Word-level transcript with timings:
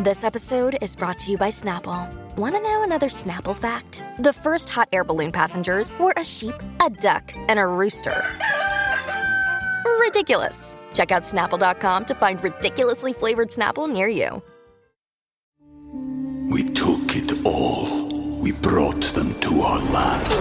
This 0.00 0.22
episode 0.22 0.78
is 0.80 0.94
brought 0.94 1.18
to 1.18 1.32
you 1.32 1.36
by 1.36 1.48
Snapple. 1.48 2.08
Want 2.36 2.54
to 2.54 2.62
know 2.62 2.84
another 2.84 3.08
Snapple 3.08 3.56
fact? 3.56 4.04
The 4.20 4.32
first 4.32 4.68
hot 4.68 4.88
air 4.92 5.02
balloon 5.02 5.32
passengers 5.32 5.90
were 5.98 6.14
a 6.16 6.24
sheep, 6.24 6.54
a 6.80 6.88
duck, 6.88 7.32
and 7.48 7.58
a 7.58 7.66
rooster. 7.66 8.22
Ridiculous. 9.98 10.78
Check 10.94 11.10
out 11.10 11.24
snapple.com 11.24 12.04
to 12.04 12.14
find 12.14 12.40
ridiculously 12.44 13.12
flavored 13.12 13.48
Snapple 13.48 13.92
near 13.92 14.06
you. 14.06 14.40
We 16.48 16.62
took 16.62 17.16
it 17.16 17.44
all. 17.44 18.06
We 18.38 18.52
brought 18.52 19.02
them 19.02 19.34
to 19.40 19.62
our 19.62 19.80
land. 19.80 20.32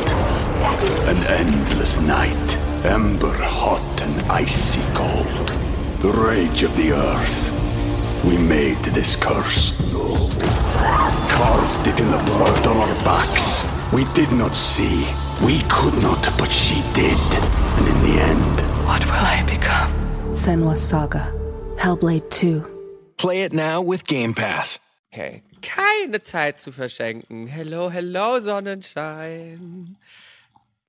An 1.10 1.24
endless 1.26 2.00
night, 2.00 2.58
ember 2.86 3.34
hot 3.34 4.04
and 4.04 4.32
icy 4.32 4.82
cold. 4.94 5.48
The 6.02 6.12
rage 6.12 6.62
of 6.62 6.78
the 6.78 6.92
earth. 6.92 7.57
We 8.24 8.38
made 8.38 8.82
this 8.94 9.16
curse. 9.16 9.74
Carved 11.30 11.88
it 11.88 12.00
in 12.00 12.10
the 12.12 12.18
blood 12.26 12.68
on 12.68 12.78
our 12.78 12.96
backs. 13.04 13.64
We 13.94 14.04
did 14.14 14.32
not 14.32 14.56
see. 14.56 15.08
We 15.46 15.62
could 15.70 15.94
not, 16.02 16.22
but 16.38 16.52
she 16.52 16.82
did. 16.94 17.18
And 17.78 17.88
in 17.88 18.00
the 18.08 18.22
end, 18.22 18.62
What 18.86 19.04
will 19.06 19.26
I 19.38 19.44
become? 19.46 19.92
Senwa 20.34 20.76
Saga. 20.78 21.32
Hellblade 21.78 22.30
2. 22.30 22.64
Play 23.18 23.44
it 23.44 23.54
now 23.54 23.82
with 23.82 24.06
Game 24.08 24.34
Pass. 24.34 24.80
Okay, 25.14 25.42
keine 25.62 26.22
Zeit 26.22 26.60
zu 26.60 26.72
verschenken. 26.72 27.48
Hello, 27.48 27.90
hello, 27.90 28.40
Sonnenschein. 28.40 29.98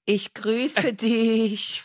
Ich 0.06 0.34
grüße 0.34 0.92
dich. 1.01 1.84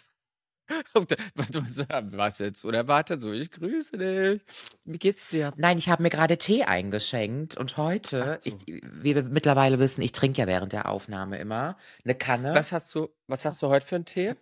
Was, 1.35 1.87
was, 1.89 2.39
jetzt 2.39 2.63
unerwartet? 2.63 3.19
So, 3.19 3.31
ich 3.31 3.51
grüße 3.51 3.97
dich. 3.97 4.41
Wie 4.85 4.97
geht's 4.97 5.29
dir? 5.29 5.51
Nein, 5.57 5.77
ich 5.77 5.89
habe 5.89 6.01
mir 6.01 6.09
gerade 6.09 6.37
Tee 6.37 6.63
eingeschenkt 6.63 7.57
und 7.57 7.77
heute, 7.77 8.39
so. 8.41 8.49
ich, 8.49 8.55
wie 8.65 9.15
wir 9.15 9.23
mittlerweile 9.23 9.79
wissen, 9.79 10.01
ich 10.01 10.13
trinke 10.13 10.41
ja 10.41 10.47
während 10.47 10.71
der 10.71 10.89
Aufnahme 10.89 11.37
immer 11.37 11.77
eine 12.05 12.15
Kanne 12.15 12.55
Was 12.55 12.71
hast 12.71 12.95
du, 12.95 13.09
was 13.27 13.43
hast 13.45 13.61
du 13.61 13.67
heute 13.67 13.85
für 13.85 13.95
einen 13.95 14.05
Tee? 14.05 14.35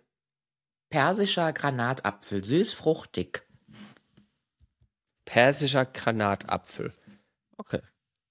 persischer 0.92 1.54
Granatapfel, 1.54 2.44
süß 2.44 2.74
fruchtig. 2.74 3.46
Persischer 5.24 5.86
Granatapfel. 5.86 6.92
Okay. 7.56 7.80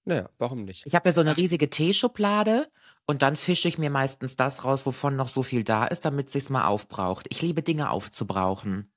Naja, 0.05 0.29
warum 0.37 0.65
nicht? 0.65 0.85
Ich 0.85 0.93
habe 0.93 1.09
ja 1.09 1.13
so 1.13 1.21
eine 1.21 1.37
riesige 1.37 1.71
Teeschublade 1.71 2.71
und 3.07 3.21
dann 3.21 3.35
fische 3.35 3.67
ich 3.67 3.77
mir 3.77 3.89
meistens 3.89 4.35
das 4.35 4.63
raus, 4.63 4.85
wovon 4.85 5.15
noch 5.15 5.27
so 5.27 5.43
viel 5.43 5.63
da 5.63 5.85
ist, 5.85 6.05
damit 6.05 6.29
sich's 6.29 6.49
mal 6.49 6.65
aufbraucht. 6.65 7.27
Ich 7.29 7.41
liebe 7.41 7.61
Dinge 7.61 7.89
aufzubrauchen. 7.89 8.91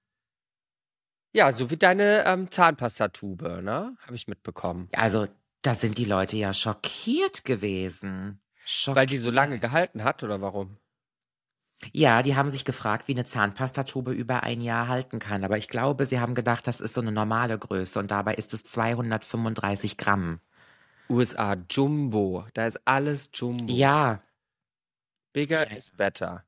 Ja, 1.33 1.50
so 1.50 1.70
wie 1.70 1.77
deine 1.77 2.25
ähm, 2.27 2.50
Zahnpastatube, 2.50 3.60
ne? 3.62 3.97
Habe 4.00 4.14
ich 4.14 4.28
mitbekommen. 4.28 4.88
Also, 4.92 5.27
da 5.62 5.75
sind 5.75 5.98
die 5.98 6.05
Leute 6.05 6.36
ja 6.36 6.52
schockiert 6.52 7.44
gewesen. 7.44 8.41
Schockiert. 8.64 8.97
Weil 8.97 9.06
die 9.06 9.19
so 9.19 9.30
lange 9.30 9.58
gehalten 9.58 10.05
hat, 10.05 10.22
oder 10.22 10.41
warum? 10.41 10.78
Ja, 11.92 12.22
die 12.22 12.36
haben 12.36 12.50
sich 12.50 12.64
gefragt, 12.64 13.08
wie 13.08 13.14
eine 13.14 13.25
Zahnpastatube 13.25 14.12
über 14.12 14.42
ein 14.42 14.60
Jahr 14.60 14.88
halten 14.88 15.19
kann. 15.19 15.44
Aber 15.44 15.58
ich 15.58 15.69
glaube, 15.69 16.06
sie 16.06 16.20
haben 16.20 16.34
gedacht, 16.34 16.66
das 16.66 16.80
ist 16.80 16.94
so 16.94 17.00
eine 17.00 17.12
normale 17.12 17.58
Größe 17.58 17.98
und 17.98 18.10
dabei 18.10 18.34
ist 18.34 18.55
es 18.55 18.64
235 18.64 19.97
Gramm. 19.97 20.41
USA 21.08 21.56
Jumbo. 21.70 22.47
Da 22.55 22.66
ist 22.66 22.80
alles 22.84 23.30
Jumbo. 23.33 23.72
Ja, 23.72 24.20
Bigger 25.34 25.69
is 25.77 25.91
better. 25.91 26.44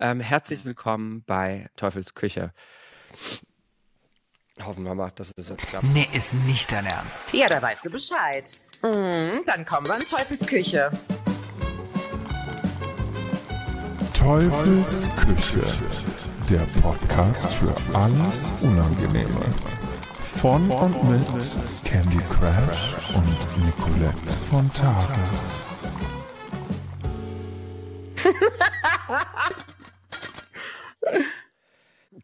Ähm, 0.00 0.20
herzlich 0.20 0.64
willkommen 0.64 1.22
bei 1.26 1.68
Teufels 1.76 2.14
Küche. 2.14 2.52
Hoffen 4.64 4.84
wir 4.84 4.94
mal, 4.94 5.10
dass 5.10 5.32
es 5.36 5.50
jetzt 5.50 5.66
klappt. 5.66 5.84
Nee, 5.92 6.08
ist 6.14 6.32
nicht 6.46 6.72
dein 6.72 6.86
Ernst. 6.86 7.32
Ja, 7.34 7.48
da 7.48 7.60
weißt 7.60 7.84
du 7.84 7.90
Bescheid. 7.90 8.50
Mhm, 8.82 9.44
dann 9.44 9.66
kommen 9.66 9.86
wir 9.86 9.96
in 9.98 10.04
Teufels 10.06 10.46
Küche. 10.46 10.90
Teufels 14.14 15.10
Küche, 15.16 15.62
der 16.48 16.66
Podcast 16.80 17.52
für 17.52 17.74
alles 17.94 18.50
Unangenehme. 18.62 19.44
Von 20.42 20.68
und 20.72 21.08
mit 21.08 21.24
Candy 21.84 22.18
Crash 22.28 22.96
und 23.14 23.64
Nicolette 23.64 24.28
von 24.50 24.68
Tages. 24.74 25.84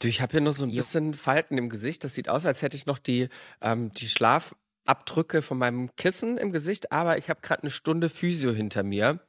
Du, 0.01 0.09
ich 0.09 0.21
habe 0.21 0.33
hier 0.33 0.41
noch 0.41 0.53
so 0.53 0.65
ein 0.65 0.75
bisschen 0.75 1.15
Falten 1.15 1.57
im 1.59 1.69
Gesicht. 1.69 2.03
Das 2.03 2.15
sieht 2.15 2.28
aus, 2.28 2.45
als 2.45 2.62
hätte 2.62 2.77
ich 2.77 2.87
noch 2.87 2.99
die, 2.99 3.28
ähm, 3.61 3.93
die 3.93 4.09
Schlafabdrücke 4.09 5.41
von 5.41 5.59
meinem 5.59 5.95
Kissen 5.95 6.39
im 6.39 6.51
Gesicht, 6.51 6.91
aber 6.91 7.19
ich 7.19 7.31
habe 7.31 7.41
gerade 7.41 7.62
eine 7.62 7.71
Stunde 7.71 8.11
Physio 8.11 8.51
hinter 8.51 8.83
mir. 8.83 9.21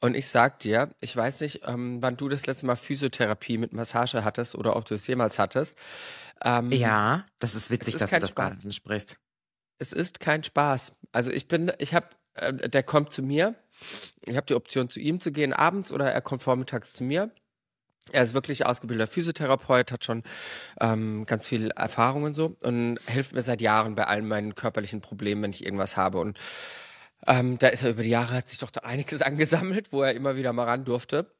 Und 0.00 0.16
ich 0.16 0.26
sag 0.28 0.58
dir, 0.60 0.90
ich 1.00 1.14
weiß 1.14 1.42
nicht, 1.42 1.60
ähm, 1.66 1.98
wann 2.00 2.16
du 2.16 2.30
das 2.30 2.46
letzte 2.46 2.64
Mal 2.64 2.76
Physiotherapie 2.76 3.58
mit 3.58 3.74
Massage 3.74 4.24
hattest 4.24 4.54
oder 4.54 4.74
ob 4.74 4.86
du 4.86 4.94
es 4.94 5.06
jemals 5.06 5.38
hattest. 5.38 5.78
Ähm, 6.44 6.72
ja, 6.72 7.26
das 7.38 7.54
ist 7.54 7.70
witzig, 7.70 7.94
ist 7.94 8.00
dass 8.02 8.10
du 8.10 8.20
das 8.20 8.30
Spaß. 8.30 8.50
gerade 8.50 8.64
ansprichst. 8.64 9.16
Es 9.78 9.92
ist 9.92 10.20
kein 10.20 10.44
Spaß. 10.44 10.92
Also 11.12 11.30
ich 11.30 11.48
bin, 11.48 11.72
ich 11.78 11.94
habe, 11.94 12.06
äh, 12.34 12.68
der 12.68 12.82
kommt 12.82 13.12
zu 13.12 13.22
mir. 13.22 13.54
Ich 14.24 14.36
habe 14.36 14.46
die 14.46 14.54
Option, 14.54 14.90
zu 14.90 15.00
ihm 15.00 15.20
zu 15.20 15.32
gehen 15.32 15.52
abends 15.52 15.92
oder 15.92 16.10
er 16.12 16.20
kommt 16.20 16.42
vormittags 16.42 16.92
zu 16.92 17.04
mir. 17.04 17.30
Er 18.10 18.22
ist 18.22 18.34
wirklich 18.34 18.66
ausgebildeter 18.66 19.10
Physiotherapeut, 19.10 19.92
hat 19.92 20.04
schon 20.04 20.24
ähm, 20.80 21.24
ganz 21.26 21.46
viel 21.46 21.70
Erfahrung 21.70 22.24
und 22.24 22.34
so 22.34 22.56
und 22.62 22.98
hilft 23.06 23.32
mir 23.32 23.42
seit 23.42 23.60
Jahren 23.60 23.94
bei 23.94 24.06
allen 24.06 24.26
meinen 24.26 24.54
körperlichen 24.54 25.00
Problemen, 25.00 25.42
wenn 25.42 25.50
ich 25.50 25.64
irgendwas 25.64 25.96
habe. 25.96 26.18
Und 26.18 26.38
ähm, 27.26 27.58
da 27.58 27.68
ist 27.68 27.84
er 27.84 27.90
über 27.90 28.02
die 28.02 28.10
Jahre, 28.10 28.34
hat 28.34 28.48
sich 28.48 28.58
doch 28.58 28.70
da 28.70 28.80
einiges 28.80 29.22
angesammelt, 29.22 29.92
wo 29.92 30.02
er 30.02 30.14
immer 30.14 30.36
wieder 30.36 30.52
mal 30.52 30.64
ran 30.64 30.84
durfte. 30.84 31.32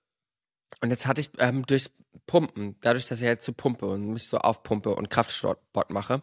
Und 0.80 0.90
jetzt 0.90 1.06
hatte 1.06 1.20
ich 1.20 1.30
ähm, 1.38 1.64
durchs 1.66 1.90
Pumpen, 2.26 2.76
dadurch, 2.80 3.06
dass 3.06 3.20
ich 3.20 3.26
jetzt 3.26 3.44
so 3.44 3.52
pumpe 3.52 3.86
und 3.86 4.12
mich 4.12 4.28
so 4.28 4.38
aufpumpe 4.38 4.94
und 4.94 5.10
Kraftsport 5.10 5.90
mache, 5.90 6.22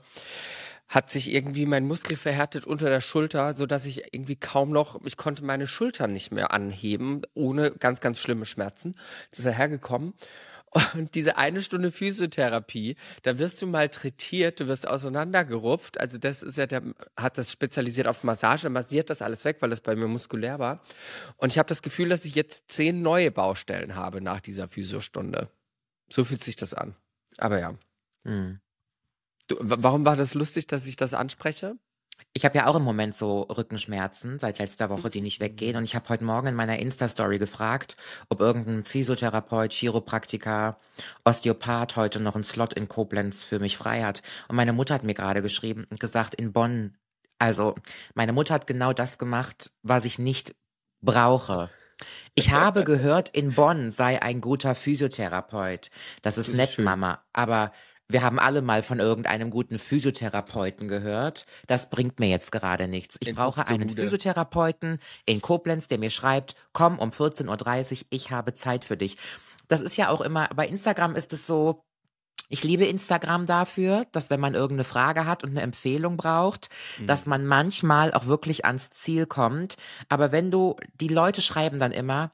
hat 0.87 1.11
sich 1.11 1.31
irgendwie 1.31 1.67
mein 1.67 1.85
Muskel 1.85 2.17
verhärtet 2.17 2.65
unter 2.65 2.89
der 2.89 2.99
Schulter, 3.01 3.53
so 3.53 3.67
dass 3.67 3.85
ich 3.85 4.11
irgendwie 4.13 4.35
kaum 4.35 4.71
noch, 4.71 4.99
ich 5.05 5.17
konnte 5.17 5.45
meine 5.45 5.67
Schultern 5.67 6.13
nicht 6.13 6.31
mehr 6.31 6.51
anheben, 6.51 7.21
ohne 7.35 7.71
ganz, 7.71 8.01
ganz 8.01 8.19
schlimme 8.19 8.45
Schmerzen. 8.45 8.95
Jetzt 9.25 9.39
ist 9.39 9.45
er 9.45 9.53
hergekommen. 9.53 10.13
Und 10.94 11.16
diese 11.16 11.38
eine 11.38 11.62
Stunde 11.62 11.91
Physiotherapie, 11.91 12.96
da 13.24 13.38
wirst 13.40 13.62
du 13.62 13.68
malträtiert, 13.68 14.59
du 14.59 14.68
wirst 14.68 14.88
auseinandergerupft. 14.88 16.00
Also 16.00 16.18
das 16.18 16.44
ist 16.44 16.57
ja, 16.57 16.68
der 16.68 16.84
hat 17.18 17.38
das 17.38 17.52
spezialisiert 17.52 18.07
auf 18.07 18.24
Massage, 18.24 18.69
massiert 18.69 19.09
das 19.09 19.22
alles 19.22 19.46
weg, 19.46 19.58
weil 19.62 19.72
das 19.72 19.81
bei 19.81 19.96
mir 19.96 20.08
muskulär 20.08 20.59
war. 20.59 20.84
Und 21.38 21.52
ich 21.52 21.58
habe 21.58 21.68
das 21.68 21.81
Gefühl, 21.81 22.09
dass 22.09 22.25
ich 22.25 22.35
jetzt 22.35 22.72
zehn 22.72 23.02
neue 23.02 23.31
Baustellen 23.31 23.96
habe 23.96 24.22
nach 24.22 24.41
dieser 24.41 24.68
Physiostunde. 24.68 25.50
So 26.09 26.24
fühlt 26.24 26.44
sich 26.44 26.56
das 26.56 26.74
an. 26.74 26.96
Aber 27.38 27.59
ja. 27.59 27.75
Hm. 28.25 28.59
Du, 29.47 29.56
wa- 29.59 29.78
warum 29.79 30.06
war 30.06 30.16
das 30.16 30.34
lustig, 30.35 30.68
dass 30.68 30.85
ich 30.85 30.96
das 30.96 31.13
anspreche? 31.13 31.78
Ich 32.34 32.45
habe 32.45 32.57
ja 32.57 32.67
auch 32.67 32.75
im 32.75 32.84
Moment 32.84 33.16
so 33.16 33.41
Rückenschmerzen 33.41 34.38
seit 34.38 34.59
letzter 34.59 34.90
Woche, 34.90 35.09
die 35.09 35.22
nicht 35.22 35.40
weggehen. 35.40 35.75
Und 35.75 35.84
ich 35.84 35.95
habe 35.95 36.07
heute 36.09 36.23
Morgen 36.23 36.47
in 36.47 36.56
meiner 36.56 36.78
Insta-Story 36.78 37.40
gefragt, 37.40 37.97
ob 38.29 38.40
irgendein 38.40 38.84
Physiotherapeut, 38.84 39.73
Chiropraktiker, 39.73 40.78
Osteopath 41.25 41.95
heute 41.95 42.19
noch 42.19 42.35
einen 42.35 42.44
Slot 42.44 42.73
in 42.73 42.88
Koblenz 42.88 43.44
für 43.44 43.59
mich 43.59 43.78
frei 43.78 44.03
hat. 44.03 44.22
Und 44.47 44.56
meine 44.56 44.73
Mutter 44.73 44.94
hat 44.94 45.03
mir 45.03 45.16
gerade 45.16 45.41
geschrieben 45.41 45.88
und 45.90 46.00
gesagt, 46.00 46.35
in 46.35 46.53
Bonn. 46.53 46.95
Also, 47.40 47.75
meine 48.13 48.34
Mutter 48.34 48.53
hat 48.53 48.67
genau 48.67 48.94
das 48.94 49.17
gemacht, 49.17 49.72
was 49.81 50.06
ich 50.06 50.19
nicht 50.19 50.56
brauche. 51.01 51.72
Ich 52.35 52.51
habe 52.51 52.84
gehört, 52.85 53.29
in 53.29 53.56
Bonn 53.56 53.91
sei 53.91 54.22
ein 54.22 54.40
guter 54.40 54.75
Physiotherapeut. 54.75 55.90
Das 56.22 56.38
ist 56.38 56.47
Das 56.47 56.50
ist 56.50 56.53
nett, 56.56 56.69
schön. 56.72 56.85
Mama. 56.85 57.23
Aber 57.34 57.72
wir 58.09 58.24
haben 58.24 58.40
alle 58.40 58.62
mal 58.64 58.81
von 58.81 59.00
irgendeinem 59.00 59.52
guten 59.52 59.78
Physiotherapeuten 59.78 60.88
gehört. 60.88 61.46
Das 61.68 61.92
bringt 61.92 62.20
mir 62.20 62.28
jetzt 62.28 62.52
gerade 62.52 62.88
nichts. 62.88 63.18
Ich 63.20 63.28
In 63.28 63.35
brauche 63.35 63.67
einen. 63.67 63.96
Physiotherapeuten 63.96 65.00
in 65.26 65.41
Koblenz, 65.41 65.88
der 65.88 66.00
mir 66.00 66.09
schreibt, 66.09 66.56
komm 66.73 66.97
um 66.97 67.11
14.30 67.11 67.91
Uhr, 67.91 68.08
ich 68.09 68.32
habe 68.32 68.56
Zeit 68.56 68.84
für 68.84 68.97
dich. 68.97 69.17
Das 69.67 69.82
ist 69.82 69.96
ja 69.96 70.09
auch 70.09 70.22
immer, 70.22 70.50
bei 70.56 70.67
Instagram 70.67 71.16
ist 71.16 71.34
es 71.34 71.46
so, 71.46 71.84
ich 72.52 72.64
liebe 72.64 72.85
Instagram 72.85 73.46
dafür, 73.46 74.08
dass 74.12 74.32
wenn 74.32 74.40
man 74.40 74.55
irgendeine 74.55 74.85
Frage 74.85 75.26
hat 75.28 75.44
und 75.44 75.52
eine 75.52 75.62
Empfehlung 75.62 76.17
braucht, 76.17 76.70
dass 77.05 77.28
man 77.28 77.46
manchmal 77.46 78.12
auch 78.12 78.26
wirklich 78.26 78.66
ans 78.66 78.90
Ziel 78.90 79.28
kommt. 79.28 79.78
Aber 80.09 80.32
wenn 80.32 80.50
du, 80.50 80.76
die 81.00 81.09
Leute 81.09 81.44
schreiben 81.44 81.78
dann 81.78 81.91
immer, 81.91 82.32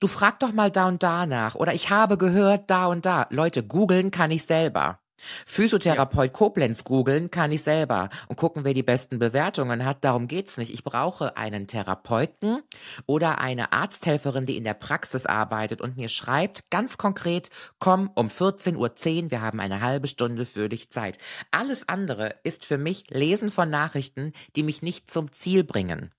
du 0.00 0.06
frag 0.06 0.40
doch 0.40 0.52
mal 0.52 0.70
da 0.70 0.88
und 0.88 1.02
da 1.02 1.26
nach 1.26 1.54
oder 1.54 1.74
ich 1.74 1.90
habe 1.90 2.16
gehört 2.16 2.70
da 2.70 2.86
und 2.86 3.04
da. 3.04 3.26
Leute, 3.28 3.62
googeln 3.62 4.10
kann 4.10 4.30
ich 4.30 4.44
selber. 4.44 5.00
Physiotherapeut 5.46 6.32
Koblenz 6.32 6.84
googeln 6.84 7.30
kann 7.30 7.52
ich 7.52 7.62
selber 7.62 8.08
und 8.28 8.36
gucken, 8.36 8.64
wer 8.64 8.74
die 8.74 8.82
besten 8.82 9.18
Bewertungen 9.18 9.84
hat. 9.84 10.04
Darum 10.04 10.28
geht's 10.28 10.56
nicht. 10.56 10.72
Ich 10.72 10.84
brauche 10.84 11.36
einen 11.36 11.66
Therapeuten 11.66 12.62
oder 13.06 13.38
eine 13.38 13.72
Arzthelferin, 13.72 14.46
die 14.46 14.56
in 14.56 14.64
der 14.64 14.74
Praxis 14.74 15.26
arbeitet 15.26 15.80
und 15.80 15.96
mir 15.96 16.08
schreibt, 16.08 16.70
ganz 16.70 16.98
konkret, 16.98 17.50
komm 17.78 18.10
um 18.14 18.28
14.10 18.28 18.76
Uhr, 18.76 19.30
wir 19.30 19.40
haben 19.40 19.60
eine 19.60 19.80
halbe 19.80 20.06
Stunde 20.06 20.46
für 20.46 20.68
dich 20.68 20.90
Zeit. 20.90 21.18
Alles 21.50 21.88
andere 21.88 22.36
ist 22.44 22.64
für 22.64 22.78
mich 22.78 23.04
Lesen 23.10 23.50
von 23.50 23.70
Nachrichten, 23.70 24.32
die 24.56 24.62
mich 24.62 24.82
nicht 24.82 25.10
zum 25.10 25.32
Ziel 25.32 25.64
bringen. 25.64 26.12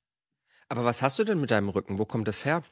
Aber 0.67 0.85
was 0.85 1.01
hast 1.01 1.17
du 1.17 1.23
denn 1.23 1.41
mit 1.41 1.51
deinem 1.51 1.69
Rücken? 1.69 1.97
Wo 1.97 2.05
kommt 2.05 2.27
das 2.27 2.45
her? 2.45 2.63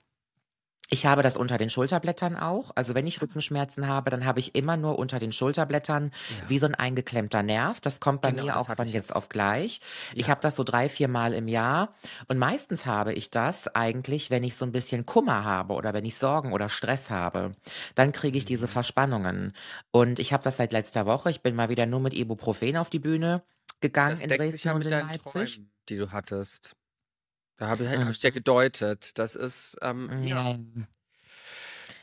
Ich 0.89 1.05
habe 1.05 1.21
das 1.21 1.35
unter 1.35 1.57
den 1.57 1.69
Schulterblättern 1.69 2.37
auch. 2.37 2.71
Also 2.75 2.95
wenn 2.95 3.05
ich 3.07 3.21
Rückenschmerzen 3.21 3.87
habe, 3.87 4.09
dann 4.09 4.25
habe 4.25 4.39
ich 4.39 4.55
immer 4.55 4.77
nur 4.77 4.97
unter 4.97 5.19
den 5.19 5.33
Schulterblättern 5.33 6.11
Ja. 6.29 6.49
wie 6.49 6.59
so 6.59 6.65
ein 6.65 6.75
eingeklemmter 6.75 7.43
Nerv. 7.43 7.81
Das 7.81 7.99
kommt 7.99 8.21
bei 8.21 8.31
Genau, 8.31 8.43
mir 8.45 8.57
auch 8.57 8.67
von 8.73 8.87
ich 8.87 8.93
jetzt 8.93 9.13
auf 9.13 9.27
gleich. 9.27 9.81
Ich 10.15 10.23
Ja. 10.27 10.29
habe 10.29 10.41
das 10.41 10.55
so 10.55 10.63
drei, 10.63 10.87
vier 10.87 11.09
Mal 11.09 11.33
im 11.33 11.49
Jahr. 11.49 11.93
Und 12.29 12.37
meistens 12.37 12.85
habe 12.85 13.11
ich 13.13 13.31
das 13.31 13.67
eigentlich, 13.75 14.29
wenn 14.29 14.45
ich 14.45 14.55
so 14.55 14.65
ein 14.65 14.71
bisschen 14.71 15.05
Kummer 15.05 15.43
habe 15.43 15.73
oder 15.73 15.93
wenn 15.93 16.05
ich 16.05 16.15
Sorgen 16.17 16.53
oder 16.53 16.69
Stress 16.69 17.09
habe. 17.09 17.55
Dann 17.95 18.13
kriege 18.13 18.37
ich 18.37 18.45
Mhm. 18.45 18.47
diese 18.47 18.67
Verspannungen. 18.69 19.53
Und 19.91 20.19
ich 20.19 20.31
habe 20.31 20.43
das 20.43 20.55
seit 20.55 20.71
letzter 20.71 21.05
Woche. 21.05 21.29
Ich 21.31 21.41
bin 21.41 21.53
mal 21.53 21.67
wieder 21.67 21.85
nur 21.85 21.99
mit 21.99 22.13
Ibuprofen 22.13 22.77
auf 22.77 22.89
die 22.89 22.99
Bühne 22.99 23.43
gegangen 23.81 24.11
Das 24.11 24.21
in 24.21 24.29
Dresden 24.29 24.69
und 24.69 24.85
in 24.85 24.91
Leipzig. 24.91 25.55
Träumen, 25.55 25.71
die 25.89 25.97
du 25.97 26.11
hattest. 26.13 26.76
Da 27.57 27.67
habe 27.67 27.83
ich, 27.85 27.89
hab 27.89 28.05
Mhm. 28.05 28.11
ich 28.11 28.21
ja 28.23 28.29
gedeutet. 28.29 29.17
Das 29.17 29.35
ist, 29.35 29.77
ähm, 29.81 30.23
ja. 30.23 30.51
Ja. 30.51 30.59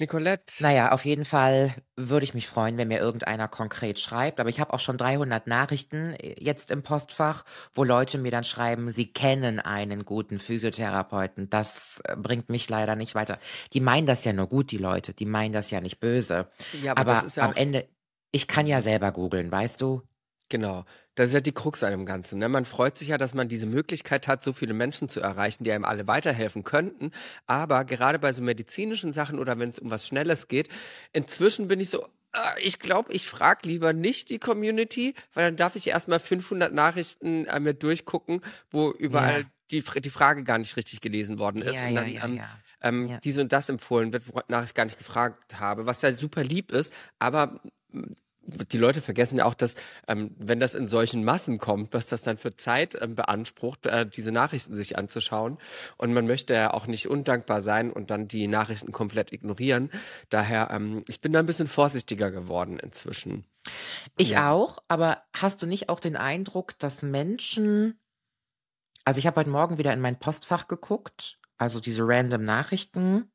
Nicolette. 0.01 0.61
Naja, 0.61 0.91
auf 0.93 1.05
jeden 1.05 1.25
Fall 1.25 1.75
würde 1.97 2.25
ich 2.25 2.35
mich 2.35 2.49
freuen, 2.49 2.77
wenn 2.77 2.89
mir 2.89 2.99
irgendeiner 2.99 3.47
konkret 3.47 4.01
schreibt. 4.01 4.41
Aber 4.41 4.49
ich 4.49 4.59
habe 4.59 4.73
auch 4.73 4.81
schon 4.81 4.97
300 4.99 5.47
Nachrichten 5.47 6.15
äh, 6.15 6.35
jetzt 6.43 6.71
im 6.73 6.83
Postfach, 6.83 7.45
wo 7.75 7.85
Leute 7.85 8.19
mir 8.19 8.33
dann 8.33 8.43
schreiben, 8.45 8.91
sie 8.91 9.13
kennen 9.13 9.61
einen 9.61 10.05
guten 10.05 10.39
Physiotherapeuten. 10.41 11.49
Das 11.49 12.01
äh, 12.05 12.17
bringt 12.17 12.49
mich 12.49 12.69
leider 12.69 12.97
nicht 12.97 13.15
weiter. 13.15 13.39
Die 13.73 13.81
meinen 13.81 14.07
das 14.07 14.25
ja 14.25 14.33
nur 14.33 14.49
gut, 14.49 14.73
die 14.73 14.79
Leute. 14.79 15.15
Die 15.15 15.27
meinen 15.27 15.53
das 15.53 15.71
ja 15.71 15.81
nicht 15.81 16.01
böse. 16.01 16.49
Ja, 16.83 16.97
aber, 16.97 17.19
Aber, 17.19 17.29
ja 17.29 17.43
am 17.45 17.53
Ende, 17.55 17.87
ich 18.33 18.49
kann 18.49 18.67
ja 18.67 18.81
selber 18.83 19.13
googeln, 19.13 19.53
weißt 19.53 19.81
du? 19.81 20.03
Genau. 20.49 20.85
Das 21.15 21.29
ist 21.29 21.35
ja 21.35 21.41
die 21.41 21.53
Krux 21.53 21.85
an 21.85 21.93
dem 21.93 22.07
Ganzen. 22.07 22.39
Ne? 22.41 22.49
Man 22.49 22.65
freut 22.65 22.99
sich 22.99 23.09
ja, 23.09 23.19
dass 23.19 23.35
man 23.35 23.49
diese 23.49 23.67
Möglichkeit 23.67 24.27
hat, 24.27 24.43
so 24.43 24.53
viele 24.53 24.75
Menschen 24.75 25.09
zu 25.09 25.21
erreichen, 25.21 25.63
die 25.65 25.71
einem 25.71 25.85
alle 25.85 26.07
weiterhelfen 26.09 26.65
könnten. 26.65 27.13
Aber 27.47 27.85
gerade 27.85 28.19
bei 28.19 28.33
so 28.33 28.43
medizinischen 28.43 29.13
Sachen 29.13 29.39
oder 29.39 29.59
wenn 29.59 29.71
es 29.71 29.79
um 29.79 29.91
was 29.91 30.07
Schnelles 30.07 30.49
geht, 30.49 30.69
inzwischen 31.13 31.69
bin 31.69 31.79
ich 31.79 31.91
so, 31.91 32.09
ah, 32.33 32.55
ich 32.61 32.81
glaube, 32.81 33.13
ich 33.13 33.29
frage 33.29 33.69
lieber 33.69 33.93
nicht 33.93 34.31
die 34.31 34.39
Community, 34.41 35.15
weil 35.35 35.45
dann 35.47 35.57
darf 35.57 35.77
ich 35.77 35.87
erstmal 35.87 36.19
500 36.19 36.73
Nachrichten 36.73 37.47
äh, 37.47 37.61
mir 37.61 37.75
durchgucken, 37.75 38.41
wo 38.71 38.91
überall 38.91 39.43
Ja. 39.43 39.47
die, 39.71 40.01
die 40.01 40.11
Frage 40.11 40.43
gar 40.43 40.59
nicht 40.59 40.77
richtig 40.77 41.01
gelesen 41.01 41.39
worden 41.39 41.63
ist. 41.63 41.81
Ja, 41.81 41.89
und 41.89 41.95
dann, 41.95 42.13
ja, 42.13 42.25
ähm, 42.25 42.41
ähm, 42.83 43.19
dies 43.23 43.39
und 43.39 43.53
das 43.53 43.69
empfohlen 43.69 44.13
wird, 44.13 44.25
wonach 44.35 44.65
ich 44.65 44.75
gar 44.75 44.85
nicht 44.85 44.99
gefragt 44.99 45.61
habe, 45.61 45.87
was 45.87 46.03
ja 46.03 46.13
super 46.13 46.43
lieb 46.43 46.73
ist, 46.73 46.93
aber 47.21 47.61
die 48.47 48.79
Leute 48.79 49.01
vergessen 49.01 49.39
ja 49.39 49.45
auch, 49.47 49.55
dass 49.55 49.75
ähm, 50.09 50.35
wenn 50.39 50.61
das 50.61 50.75
in 50.75 50.87
solchen 50.87 51.25
Massen 51.25 51.59
kommt, 51.59 51.93
was 51.95 52.09
das 52.09 52.23
dann 52.23 52.37
für 52.37 52.57
Zeit 52.57 52.97
ähm, 53.01 53.15
beansprucht, 53.15 53.87
äh, 53.87 54.07
diese 54.07 54.33
Nachrichten 54.33 54.77
sich 54.77 54.99
anzuschauen. 54.99 55.59
Und 55.97 56.13
man 56.13 56.27
möchte 56.27 56.55
ja 56.55 56.73
auch 56.73 56.87
nicht 56.87 57.09
undankbar 57.09 57.63
sein 57.63 57.91
und 57.93 58.11
dann 58.11 58.29
die 58.29 58.47
Nachrichten 58.47 58.93
komplett 58.93 59.33
ignorieren. 59.33 59.91
Daher, 60.29 60.71
ähm, 60.71 61.03
ich 61.09 61.21
bin 61.21 61.33
da 61.33 61.39
ein 61.41 61.47
bisschen 61.47 61.69
vorsichtiger 61.69 62.31
geworden 62.31 62.79
inzwischen. 62.79 63.45
Ich 64.17 64.31
Ja. 64.31 64.53
auch, 64.53 64.79
aber 64.89 65.23
hast 65.35 65.63
du 65.63 65.67
nicht 65.67 65.89
auch 65.89 66.01
den 66.01 66.17
Eindruck, 66.17 66.79
dass 66.79 67.03
Menschen, 67.03 67.99
also 69.05 69.19
ich 69.19 69.27
habe 69.27 69.41
heute 69.41 69.51
Morgen 69.51 69.79
wieder 69.79 69.93
in 69.93 70.01
mein 70.01 70.19
Postfach 70.19 70.69
geguckt, 70.69 71.39
also 71.57 71.81
diese 71.81 72.03
random 72.07 72.43
Nachrichten, 72.43 73.31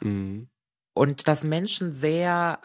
Mhm. 0.00 0.48
und 0.92 1.28
dass 1.28 1.44
Menschen 1.44 1.92
sehr 1.92 2.60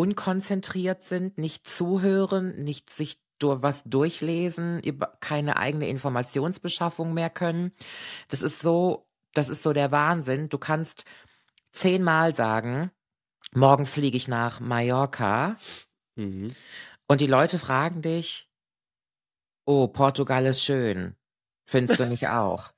unkonzentriert 0.00 1.04
sind, 1.04 1.36
nicht 1.36 1.68
zuhören, 1.68 2.64
nicht 2.64 2.90
sich 2.90 3.20
durch 3.38 3.62
was 3.62 3.84
durchlesen, 3.84 4.80
keine 5.20 5.58
eigene 5.58 5.88
Informationsbeschaffung 5.88 7.12
mehr 7.12 7.28
können. 7.28 7.72
Das 8.28 8.40
ist 8.40 8.60
so, 8.60 9.06
das 9.34 9.50
ist 9.50 9.62
so 9.62 9.74
der 9.74 9.92
Wahnsinn. 9.92 10.48
Du 10.48 10.56
kannst 10.56 11.04
zehnmal 11.72 12.34
sagen, 12.34 12.90
morgen 13.52 13.84
fliege 13.84 14.16
ich 14.16 14.26
nach 14.26 14.58
Mallorca. 14.58 15.58
Mhm. 16.16 16.56
Und 17.06 17.20
die 17.20 17.26
Leute 17.26 17.58
fragen 17.58 18.00
dich, 18.00 18.48
oh, 19.66 19.86
Portugal 19.86 20.46
ist 20.46 20.64
schön. 20.64 21.14
Findest 21.66 22.00
du 22.00 22.06
nicht 22.06 22.28
auch? 22.28 22.72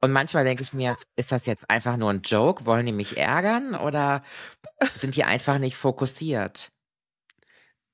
Und 0.00 0.12
manchmal 0.12 0.44
denke 0.44 0.62
ich 0.62 0.72
mir, 0.72 0.96
ist 1.16 1.32
das 1.32 1.46
jetzt 1.46 1.68
einfach 1.70 1.96
nur 1.96 2.10
ein 2.10 2.22
Joke? 2.22 2.66
Wollen 2.66 2.86
die 2.86 2.92
mich 2.92 3.16
ärgern 3.16 3.74
oder 3.74 4.22
sind 4.94 5.16
die 5.16 5.24
einfach 5.24 5.58
nicht 5.58 5.76
fokussiert? 5.76 6.70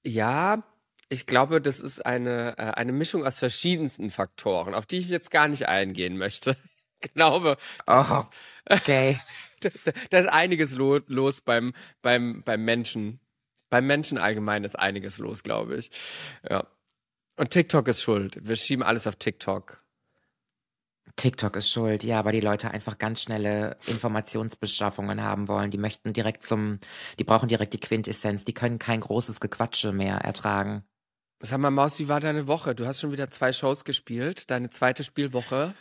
Ja, 0.05 0.63
ich 1.09 1.27
glaube, 1.27 1.61
das 1.61 1.81
ist 1.81 2.05
eine, 2.05 2.59
äh, 2.59 2.73
eine 2.73 2.93
Mischung 2.93 3.27
aus 3.27 3.39
verschiedensten 3.39 4.11
Faktoren, 4.11 4.75
auf 4.75 4.87
die 4.87 4.99
ich 4.99 5.09
jetzt 5.09 5.31
gar 5.31 5.49
nicht 5.49 5.69
eingehen 5.69 6.17
möchte. 6.19 6.57
Ich 7.03 7.13
glaube, 7.13 7.59
Oh, 7.87 8.23
okay. 8.71 9.21
da, 9.61 9.69
da 9.85 9.93
da 10.09 10.19
ist 10.21 10.29
einiges 10.29 10.75
lo 10.75 11.01
los 11.07 11.43
beim, 11.43 11.75
beim, 12.01 12.43
beim 12.45 12.65
Menschen. 12.65 13.21
Beim 13.69 13.87
Menschen 13.87 14.17
allgemein 14.17 14.65
ist 14.65 14.79
einiges 14.79 15.19
los, 15.19 15.43
glaube 15.43 15.77
ich. 15.77 15.91
Ja. 16.49 16.67
Und 17.37 17.51
TikTok 17.51 17.89
ist 17.89 18.01
schuld. 18.01 18.39
Wir 18.41 18.57
schieben 18.57 18.83
alles 18.83 19.07
auf 19.07 19.17
TikTok. 19.17 19.84
TikTok 21.17 21.57
ist 21.57 21.71
schuld, 21.71 22.05
ja, 22.05 22.25
weil 22.25 22.33
die 22.33 22.41
Leute 22.41 22.71
einfach 22.71 22.99
ganz 22.99 23.23
schnelle 23.23 23.77
Informationsbeschaffungen 23.87 25.23
haben 25.23 25.49
wollen. 25.49 25.71
Die 25.71 25.79
möchten 25.79 26.13
direkt 26.13 26.43
zum, 26.43 26.81
die 27.19 27.25
brauchen 27.25 27.49
direkt 27.49 27.73
die 27.73 27.81
Quintessenz. 27.81 28.45
Die 28.45 28.55
können 28.55 28.79
kein 28.79 29.01
großes 29.01 29.41
Gequatsche 29.41 29.93
mehr 29.93 30.17
ertragen. 30.19 30.85
Sag 31.41 31.59
mal, 31.59 31.71
Maus, 31.71 31.99
wie 31.99 32.09
war 32.09 32.21
deine 32.21 32.47
Woche? 32.47 32.75
Du 32.75 32.87
hast 32.87 33.01
schon 33.01 33.13
wieder 33.13 33.29
zwei 33.31 33.53
Shows 33.53 33.85
gespielt, 33.85 34.51
deine 34.51 34.71
zweite 34.71 35.05
Spielwoche. 35.05 35.75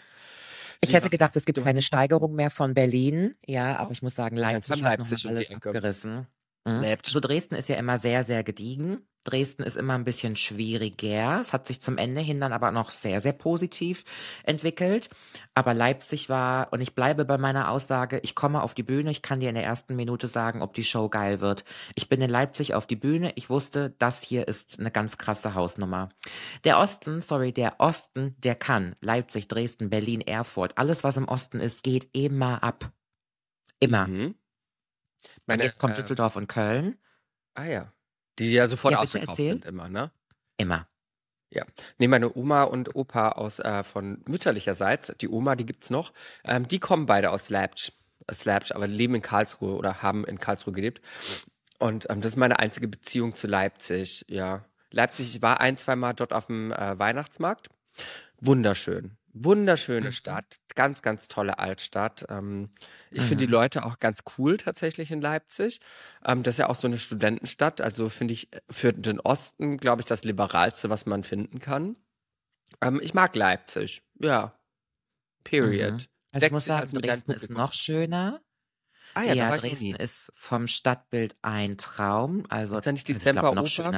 Ich 0.82 0.90
Wie 0.90 0.94
hätte 0.94 1.10
gedacht, 1.10 1.36
es 1.36 1.46
gibt 1.46 1.64
keine 1.64 1.82
Steigerung 1.82 2.36
mehr 2.36 2.50
von 2.50 2.74
Berlin. 2.74 3.36
Ja, 3.46 3.78
aber 3.78 3.92
ich 3.92 4.02
muss 4.02 4.16
sagen, 4.16 4.36
Ja, 4.36 4.52
Leipzig 4.52 4.80
von 4.80 4.90
hat 4.90 5.00
Leipzig 5.00 5.26
alles 5.26 5.52
abgerissen. 5.52 6.28
Mhm. 6.66 6.82
Leipzig. 6.82 7.14
So 7.14 7.20
Dresden 7.20 7.56
ist 7.56 7.70
ja 7.70 7.76
immer 7.76 7.98
sehr, 7.98 8.24
sehr 8.24 8.44
gediegen. 8.44 9.06
Dresden 9.26 9.64
ist 9.64 9.78
immer 9.78 9.94
ein 9.94 10.04
bisschen 10.04 10.36
schwieriger. 10.36 11.40
Es 11.40 11.54
hat 11.54 11.66
sich 11.66 11.80
zum 11.80 11.98
Ende 11.98 12.22
hin 12.22 12.42
dann 12.42 12.52
aber 12.52 12.72
noch 12.72 12.92
sehr, 12.92 13.22
sehr 13.22 13.32
positiv 13.32 14.04
entwickelt. 14.44 15.10
Aber 15.54 15.74
Leipzig 15.74 16.28
war, 16.28 16.72
und 16.72 16.82
ich 16.82 16.94
bleibe 16.94 17.24
bei 17.24 17.38
meiner 17.38 17.70
Aussage, 17.70 18.20
ich 18.24 18.36
komme 18.36 18.62
auf 18.62 18.74
die 18.74 18.84
Bühne, 18.84 19.12
ich 19.12 19.22
kann 19.22 19.40
dir 19.40 19.50
in 19.50 19.56
der 19.56 19.64
ersten 19.64 19.96
Minute 19.96 20.28
sagen, 20.28 20.62
ob 20.62 20.74
die 20.74 20.84
Show 20.84 21.08
geil 21.08 21.40
wird. 21.40 21.64
Ich 21.96 22.10
bin 22.10 22.22
in 22.22 22.30
Leipzig 22.30 22.74
auf 22.74 22.86
die 22.86 22.98
Bühne, 22.98 23.32
ich 23.36 23.50
wusste, 23.50 23.96
das 23.98 24.22
hier 24.22 24.48
ist 24.48 24.80
eine 24.80 24.92
ganz 24.92 25.18
krasse 25.18 25.56
Hausnummer. 25.56 26.10
Der 26.66 26.80
Osten, 26.80 27.22
sorry, 27.22 27.54
der 27.54 27.76
Osten, 27.80 28.36
der 28.40 28.56
kann. 28.56 28.96
Leipzig, 29.00 29.48
Dresden, 29.48 29.90
Berlin, 29.90 30.20
Erfurt, 30.20 30.78
alles 30.78 31.04
was 31.06 31.16
im 31.16 31.30
Osten 31.30 31.62
ist, 31.62 31.84
geht 31.84 32.10
immer 32.14 32.62
ab. 32.62 32.92
Immer. 33.80 34.08
Mhm. 34.08 34.36
Und 35.44 35.48
Meine, 35.48 35.64
jetzt 35.64 35.80
kommt 35.80 35.98
äh, 35.98 36.02
Düsseldorf 36.02 36.36
und 36.36 36.48
Köln. 36.48 36.98
ah 37.56 37.66
ja. 37.66 37.94
Die 38.40 38.52
ja 38.52 38.68
sofort 38.68 38.94
Ja, 38.94 39.00
ausverkauft 39.00 39.38
sind 39.38 39.66
immer, 39.66 39.90
ne? 39.90 40.12
Immer. 40.58 40.88
Nee, 42.00 42.08
meine 42.08 42.36
Oma 42.36 42.64
und 42.64 42.96
Opa 42.96 43.30
aus 43.30 43.60
äh, 43.60 43.84
von 43.84 44.24
mütterlicherseits, 44.28 45.14
die 45.22 45.30
Oma, 45.30 45.56
die 45.56 45.66
gibt's 45.66 45.90
noch, 45.90 46.14
ähm, 46.44 46.68
die 46.68 46.80
kommen 46.80 47.06
beide 47.06 47.30
aus 47.32 47.52
aus 48.26 48.46
Leipzig, 48.46 48.76
aber 48.76 48.88
leben 48.88 49.16
in 49.16 49.22
Karlsruhe 49.22 49.76
oder 49.76 50.02
haben 50.02 50.26
in 50.26 50.40
Karlsruhe 50.40 50.74
gelebt. 50.74 51.02
Und 51.78 52.10
ähm, 52.10 52.22
das 52.22 52.34
ist 52.34 52.38
meine 52.38 52.60
einzige 52.60 52.88
Beziehung 52.88 53.36
zu 53.36 53.48
Leipzig, 53.48 54.26
ja. 54.30 54.66
Leipzig, 54.92 55.36
ich 55.36 55.42
war 55.42 55.60
ein, 55.60 55.78
zwei 55.78 55.96
Mal 55.96 56.14
dort 56.14 56.34
auf 56.34 56.48
dem 56.48 56.72
äh, 56.72 56.98
Weihnachtsmarkt. 56.98 57.70
Wunderschön. 58.40 59.18
Wunderschöne 59.36 60.10
Mhm. 60.10 60.12
Stadt, 60.12 60.60
ganz, 60.76 61.02
ganz 61.02 61.28
tolle 61.28 61.58
Altstadt. 61.60 62.26
Ähm, 62.30 62.70
ich 63.12 63.26
finde 63.26 63.46
die 63.46 63.52
Mhm. 63.52 63.52
Leute 63.52 63.84
auch 63.86 64.00
ganz 64.00 64.24
cool 64.38 64.58
tatsächlich 64.58 65.10
in 65.12 65.22
Leipzig. 65.22 65.80
Ähm, 66.26 66.44
das 66.44 66.56
ist 66.56 66.60
ja 66.60 66.70
auch 66.70 66.76
so 66.76 66.88
eine 66.88 67.00
Studentenstadt, 67.00 67.82
also 67.82 68.10
finde 68.10 68.34
ich 68.36 68.50
für 68.70 68.94
den 68.94 69.20
Osten, 69.20 69.78
glaube 69.78 70.02
ich, 70.02 70.06
das 70.06 70.24
liberalste, 70.24 70.90
was 70.90 71.06
man 71.08 71.24
finden 71.24 71.60
kann. 71.60 71.96
Ähm, 72.82 73.00
ich 73.04 73.14
mag 73.14 73.36
Leipzig, 73.36 74.04
ja. 74.20 74.60
Period. 75.44 75.94
Mhm. 76.00 76.08
Also 76.32 76.46
ich 76.46 76.52
muss 76.52 76.66
sagen, 76.66 76.94
Dresden 76.94 77.32
ist 77.32 77.50
noch 77.50 77.74
schöner. 77.74 78.42
Ah 79.16 79.24
Ja, 79.24 79.36
ja, 79.36 79.36
da 79.36 79.48
war 79.50 79.58
ich 79.58 79.66
noch 79.66 79.76
Dresden 79.76 79.80
nie. 79.80 79.98
ist 79.98 80.32
vom 80.36 80.68
Stadtbild 80.68 81.38
ein 81.42 81.78
Traum. 81.78 82.46
Also, 82.50 82.78
Ist 82.78 82.86
da 82.86 82.92
nicht 82.92 83.08
die 83.08 83.14
also 83.14 83.26
ich 83.26 83.32
glaube, 83.32 83.52
noch 83.54 83.66
Semperoper? 83.68 83.98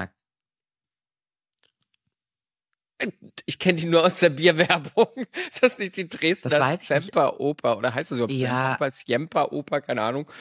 Ich 3.45 3.59
kenne 3.59 3.79
die 3.79 3.87
nur 3.87 4.05
aus 4.05 4.19
der 4.19 4.29
Bierwerbung. 4.29 5.07
Ist 5.51 5.61
das 5.63 5.77
nicht 5.77 5.97
die 5.97 6.07
Dresdner 6.07 6.71
nicht. 6.71 6.87
Semperoper? 6.87 7.77
Oder 7.77 7.93
heißt 7.93 8.11
das 8.11 8.17
überhaupt 8.17 8.33
Ja. 8.33 8.77
Semperoper, 8.79 8.91
Sjemperoper? 8.91 9.81
Keine 9.81 10.01
Ahnung. 10.01 10.31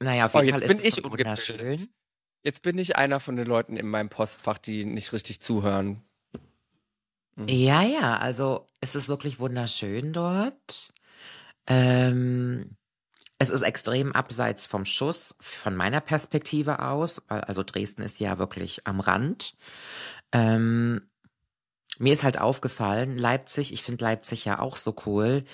Naja, 0.00 0.26
auf 0.26 0.34
Oh, 0.34 0.40
jeden 0.40 0.58
jetzt 0.58 0.66
Fall 0.66 0.76
bin 0.76 0.78
ist 0.84 0.98
es 0.98 1.04
ich 1.04 1.10
wunderschön. 1.10 1.88
Jetzt 2.42 2.62
bin 2.62 2.78
ich 2.78 2.96
einer 2.96 3.20
von 3.20 3.36
den 3.36 3.46
Leuten 3.46 3.76
in 3.76 3.88
meinem 3.88 4.08
Postfach, 4.10 4.58
die 4.58 4.84
nicht 4.84 5.12
richtig 5.12 5.40
zuhören. 5.40 6.02
Ja, 7.48 7.82
ja, 7.82 8.18
also 8.18 8.66
es 8.80 8.94
ist 8.94 9.08
wirklich 9.08 9.40
wunderschön 9.40 10.12
dort. 10.12 10.92
Ähm, 11.66 12.76
es 13.38 13.50
ist 13.50 13.62
extrem 13.62 14.12
abseits 14.12 14.66
vom 14.66 14.84
Schuss, 14.84 15.34
von 15.40 15.74
meiner 15.74 16.00
Perspektive 16.00 16.80
aus. 16.80 17.22
Also 17.28 17.62
Dresden 17.62 18.02
ist 18.02 18.20
ja 18.20 18.38
wirklich 18.38 18.86
am 18.86 19.00
Rand. 19.00 19.56
Ähm, 20.32 21.10
mir 21.98 22.12
ist 22.12 22.24
halt 22.24 22.38
aufgefallen, 22.38 23.16
Leipzig, 23.18 23.72
ich 23.72 23.82
finde 23.82 24.04
Leipzig 24.04 24.44
ja 24.44 24.58
auch 24.58 24.76
so 24.76 24.94
cool. 25.06 25.44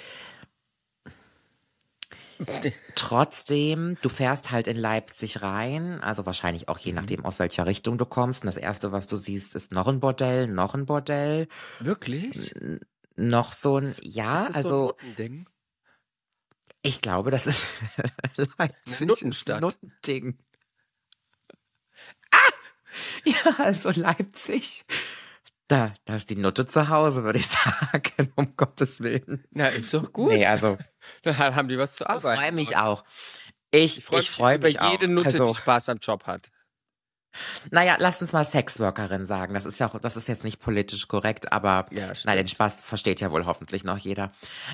Trotzdem, 2.94 3.98
du 4.00 4.08
fährst 4.08 4.50
halt 4.50 4.66
in 4.66 4.76
Leipzig 4.76 5.42
rein, 5.42 6.00
also 6.00 6.24
wahrscheinlich 6.24 6.68
auch 6.68 6.78
je 6.78 6.92
nachdem, 6.92 7.24
aus 7.24 7.38
welcher 7.38 7.66
Richtung 7.66 7.98
du 7.98 8.06
kommst. 8.06 8.42
Und 8.42 8.46
das 8.46 8.56
Erste, 8.56 8.92
was 8.92 9.06
du 9.06 9.16
siehst, 9.16 9.54
ist 9.54 9.72
noch 9.72 9.88
ein 9.88 10.00
Bordell, 10.00 10.46
noch 10.46 10.74
ein 10.74 10.86
Bordell, 10.86 11.48
Wirklich? 11.80 12.54
noch 13.16 13.52
so 13.52 13.76
ein, 13.78 13.94
ja, 14.02 14.48
also 14.54 14.68
so 14.68 14.96
ich 16.82 17.02
glaube, 17.02 17.30
das 17.30 17.46
ist 17.46 17.66
Leipzig, 18.58 19.06
Nuttenstadt. 19.06 19.56
ein 19.56 19.60
Nuttending. 19.60 20.38
Ah! 22.30 22.38
Ja, 23.24 23.54
also 23.58 23.90
Leipzig, 23.90 24.84
da, 25.70 25.94
da 26.04 26.16
ist 26.16 26.28
die 26.30 26.36
Nutte 26.36 26.66
zu 26.66 26.88
Hause, 26.88 27.22
würde 27.24 27.38
ich 27.38 27.46
sagen, 27.48 28.32
um 28.36 28.56
Gottes 28.56 29.00
Willen. 29.00 29.44
Na, 29.50 29.68
ist 29.68 29.94
doch 29.94 30.12
gut. 30.12 30.32
Nee, 30.32 30.46
also 30.46 30.76
Dann 31.22 31.36
haben 31.38 31.68
die 31.68 31.78
was 31.78 31.94
zu 31.94 32.04
ich 32.04 32.10
arbeiten. 32.10 32.40
freue 32.40 32.52
mich 32.52 32.76
auch. 32.76 33.04
Ich, 33.72 33.98
Ich 33.98 34.04
freue 34.04 34.20
ich 34.20 34.30
mich, 34.38 34.38
über 34.38 34.66
mich 34.66 34.80
auch. 34.80 34.90
jede 34.92 35.08
Nutte, 35.08 35.26
also, 35.28 35.48
die 35.52 35.54
Spaß 35.58 35.88
am 35.90 35.98
Job 35.98 36.26
hat. 36.26 36.50
Naja, 37.70 37.96
lass 38.00 38.20
uns 38.20 38.32
mal 38.32 38.44
Sexworkerin 38.44 39.24
sagen. 39.24 39.54
Das 39.54 39.64
ist 39.64 39.78
ja 39.78 39.88
auch, 39.88 40.00
das 40.00 40.16
ist 40.16 40.26
jetzt 40.26 40.42
nicht 40.42 40.58
politisch 40.58 41.06
korrekt, 41.06 41.52
aber 41.52 41.86
Ja, 41.92 42.12
nein, 42.24 42.36
den. 42.38 42.48
Spaß 42.48 42.80
versteht 42.80 43.20
ja 43.20 43.30
wohl 43.30 43.46
hoffentlich 43.46 43.84
noch 43.84 43.98
jeder. 43.98 44.32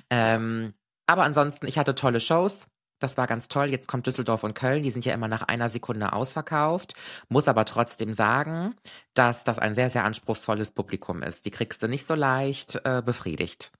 Ähm, 0.08 0.72
aber 1.06 1.24
ansonsten, 1.24 1.66
ich 1.68 1.78
hatte 1.78 1.94
tolle 1.94 2.18
Shows. 2.20 2.66
Das 2.98 3.18
war 3.18 3.26
ganz 3.26 3.48
toll. 3.48 3.66
Jetzt 3.66 3.88
kommt 3.88 4.06
Düsseldorf 4.06 4.42
und 4.42 4.54
Köln. 4.54 4.82
Die 4.82 4.90
sind 4.90 5.04
ja 5.04 5.12
immer 5.12 5.28
nach 5.28 5.42
einer 5.42 5.68
Sekunde 5.68 6.12
ausverkauft. 6.12 6.94
Muss 7.28 7.48
aber 7.48 7.64
trotzdem 7.64 8.14
sagen, 8.14 8.74
dass 9.14 9.44
das 9.44 9.58
ein 9.58 9.74
sehr, 9.74 9.90
sehr 9.90 10.04
anspruchsvolles 10.04 10.70
Publikum 10.72 11.22
ist. 11.22 11.44
Die 11.44 11.50
kriegst 11.50 11.82
du 11.82 11.88
nicht 11.88 12.06
so 12.06 12.14
leicht 12.14 12.80
äh, 12.84 13.02
befriedigt. 13.04 13.72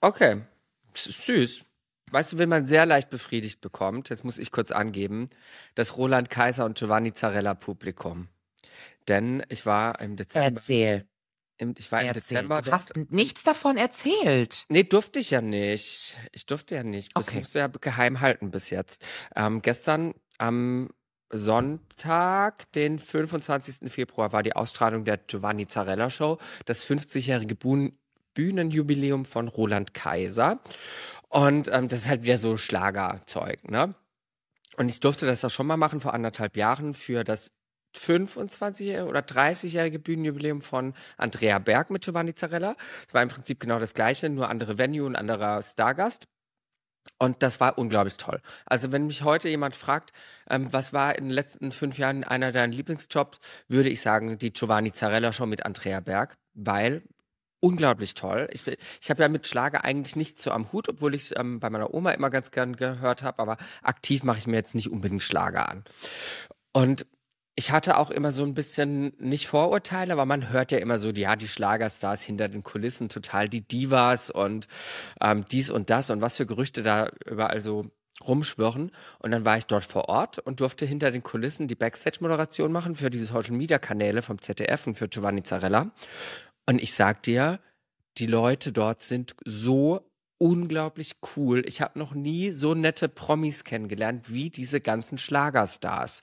Okay, 0.00 0.42
süß. 0.94 1.62
Weißt 2.10 2.32
du, 2.32 2.38
wen 2.38 2.48
man 2.48 2.66
sehr 2.66 2.86
leicht 2.86 3.10
befriedigt 3.10 3.60
bekommt? 3.60 4.08
Jetzt 4.10 4.24
muss 4.24 4.38
ich 4.38 4.52
kurz 4.52 4.70
angeben. 4.70 5.28
Das 5.74 5.96
Roland 5.96 6.30
Kaiser 6.30 6.64
und 6.64 6.78
Giovanni 6.78 7.12
Zarella 7.12 7.54
Publikum. 7.54 8.28
Denn 9.08 9.44
ich 9.48 9.66
war 9.66 10.00
im 10.00 10.16
Dezember. 10.16 10.58
Erzähl. 10.58 11.08
Im, 11.58 11.74
ich 11.78 11.90
war 11.90 12.00
im 12.02 12.08
Erzähl. 12.08 12.36
Dezember. 12.36 12.62
Du 12.62 12.70
hast 12.70 12.92
nichts 13.10 13.42
davon 13.42 13.76
erzählt. 13.76 14.64
Nee, 14.68 14.84
durfte 14.84 15.18
ich 15.18 15.30
ja 15.30 15.40
nicht. 15.40 16.14
Ich 16.32 16.46
durfte 16.46 16.74
ja 16.74 16.82
nicht. 16.82 17.16
Das 17.16 17.28
Okay. 17.28 17.38
musste 17.38 17.58
ja 17.60 17.66
geheim 17.68 18.20
halten 18.20 18.50
bis 18.50 18.70
jetzt. 18.70 19.04
Ähm, 19.34 19.62
gestern 19.62 20.14
am 20.38 20.90
Sonntag, 21.32 22.70
den 22.72 22.98
25. 22.98 23.90
Februar, 23.90 24.32
war 24.32 24.42
die 24.42 24.54
Ausstrahlung 24.54 25.04
der 25.04 25.16
Giovanni 25.16 25.66
Zarella 25.66 26.10
Show, 26.10 26.38
das 26.64 26.86
50-jährige 26.86 27.54
Bühnen 27.54 27.98
Bühnenjubiläum 28.34 29.24
von 29.24 29.48
Roland 29.48 29.94
Kaiser. 29.94 30.60
Und 31.28 31.68
ähm, 31.72 31.88
das 31.88 32.00
ist 32.00 32.08
halt 32.08 32.22
wieder 32.24 32.36
so 32.36 32.58
Schlagerzeug, 32.58 33.70
ne? 33.70 33.94
Und 34.76 34.90
ich 34.90 35.00
durfte 35.00 35.24
das 35.24 35.42
auch 35.42 35.50
schon 35.50 35.66
mal 35.66 35.78
machen 35.78 36.00
vor 36.00 36.12
anderthalb 36.12 36.54
Jahren 36.58 36.92
für 36.92 37.24
das 37.24 37.50
25 37.96 39.00
oder 39.00 39.20
30-jährige 39.20 39.98
Bühnenjubiläum 39.98 40.60
von 40.62 40.94
Andrea 41.16 41.58
Berg 41.58 41.90
mit 41.90 42.04
Giovanni 42.04 42.34
Zarella. 42.34 42.76
Es 43.06 43.14
war 43.14 43.22
im 43.22 43.28
Prinzip 43.28 43.60
genau 43.60 43.78
das 43.78 43.94
gleiche, 43.94 44.28
nur 44.28 44.48
andere 44.48 44.78
Venue 44.78 45.06
und 45.06 45.16
anderer 45.16 45.62
Stargast. 45.62 46.26
Und 47.18 47.42
das 47.42 47.60
war 47.60 47.78
unglaublich 47.78 48.16
toll. 48.16 48.40
Also 48.64 48.92
wenn 48.92 49.06
mich 49.06 49.22
heute 49.22 49.48
jemand 49.48 49.76
fragt, 49.76 50.12
ähm, 50.50 50.72
was 50.72 50.92
war 50.92 51.16
in 51.16 51.24
den 51.24 51.32
letzten 51.32 51.72
fünf 51.72 51.98
Jahren 51.98 52.24
einer 52.24 52.52
deiner 52.52 52.72
Lieblingsjobs, 52.72 53.38
würde 53.68 53.88
ich 53.88 54.00
sagen, 54.00 54.38
die 54.38 54.52
Giovanni 54.52 54.92
Zarella 54.92 55.32
Show 55.32 55.46
mit 55.46 55.64
Andrea 55.64 56.00
Berg, 56.00 56.36
weil 56.54 57.02
unglaublich 57.60 58.14
toll. 58.14 58.48
Ich, 58.52 58.62
ich 58.66 59.10
habe 59.10 59.22
ja 59.22 59.28
mit 59.28 59.46
Schlager 59.46 59.84
eigentlich 59.84 60.16
nichts 60.16 60.42
so 60.42 60.50
am 60.50 60.72
Hut, 60.72 60.88
obwohl 60.88 61.14
ich 61.14 61.22
es 61.22 61.34
ähm, 61.36 61.60
bei 61.60 61.70
meiner 61.70 61.94
Oma 61.94 62.10
immer 62.10 62.30
ganz 62.30 62.50
gern 62.50 62.76
gehört 62.76 63.22
habe, 63.22 63.38
aber 63.38 63.56
aktiv 63.82 64.22
mache 64.22 64.38
ich 64.38 64.46
mir 64.46 64.56
jetzt 64.56 64.74
nicht 64.74 64.90
unbedingt 64.90 65.22
Schlager 65.22 65.68
an. 65.68 65.84
Und 66.72 67.06
ich 67.58 67.70
hatte 67.70 67.96
auch 67.96 68.10
immer 68.10 68.30
so 68.30 68.44
ein 68.44 68.52
bisschen 68.52 69.14
nicht 69.18 69.48
Vorurteile, 69.48 70.12
aber 70.12 70.26
man 70.26 70.50
hört 70.50 70.72
ja 70.72 70.78
immer 70.78 70.98
so, 70.98 71.08
ja, 71.10 71.36
die 71.36 71.48
Schlagerstars 71.48 72.22
hinter 72.22 72.48
den 72.48 72.62
Kulissen, 72.62 73.08
total 73.08 73.48
die 73.48 73.62
Divas 73.62 74.28
und 74.28 74.68
ähm, 75.22 75.46
dies 75.50 75.70
und 75.70 75.88
das 75.88 76.10
und 76.10 76.20
was 76.20 76.36
für 76.36 76.44
Gerüchte 76.44 76.82
da 76.82 77.10
überall 77.24 77.62
so 77.62 77.90
rumschwirren. 78.26 78.92
Und 79.20 79.30
dann 79.30 79.46
war 79.46 79.56
ich 79.56 79.64
dort 79.64 79.84
vor 79.84 80.10
Ort 80.10 80.38
und 80.38 80.60
durfte 80.60 80.84
hinter 80.84 81.10
den 81.10 81.22
Kulissen 81.22 81.66
die 81.66 81.74
Backstage-Moderation 81.74 82.70
machen 82.70 82.94
für 82.94 83.08
diese 83.08 83.24
Social-Media-Kanäle 83.24 84.20
vom 84.20 84.40
ZDF 84.40 84.86
und 84.86 84.98
für 84.98 85.08
Giovanni 85.08 85.42
Zarella. 85.42 85.90
Und 86.66 86.82
ich 86.82 86.92
sag 86.92 87.22
dir, 87.22 87.58
die 88.18 88.26
Leute 88.26 88.70
dort 88.70 89.02
sind 89.02 89.34
so 89.46 90.02
unglaublich 90.38 91.16
cool. 91.36 91.62
Ich 91.66 91.80
habe 91.80 91.98
noch 91.98 92.14
nie 92.14 92.50
so 92.50 92.74
nette 92.74 93.08
Promis 93.08 93.64
kennengelernt 93.64 94.32
wie 94.32 94.50
diese 94.50 94.80
ganzen 94.80 95.18
Schlagerstars. 95.18 96.22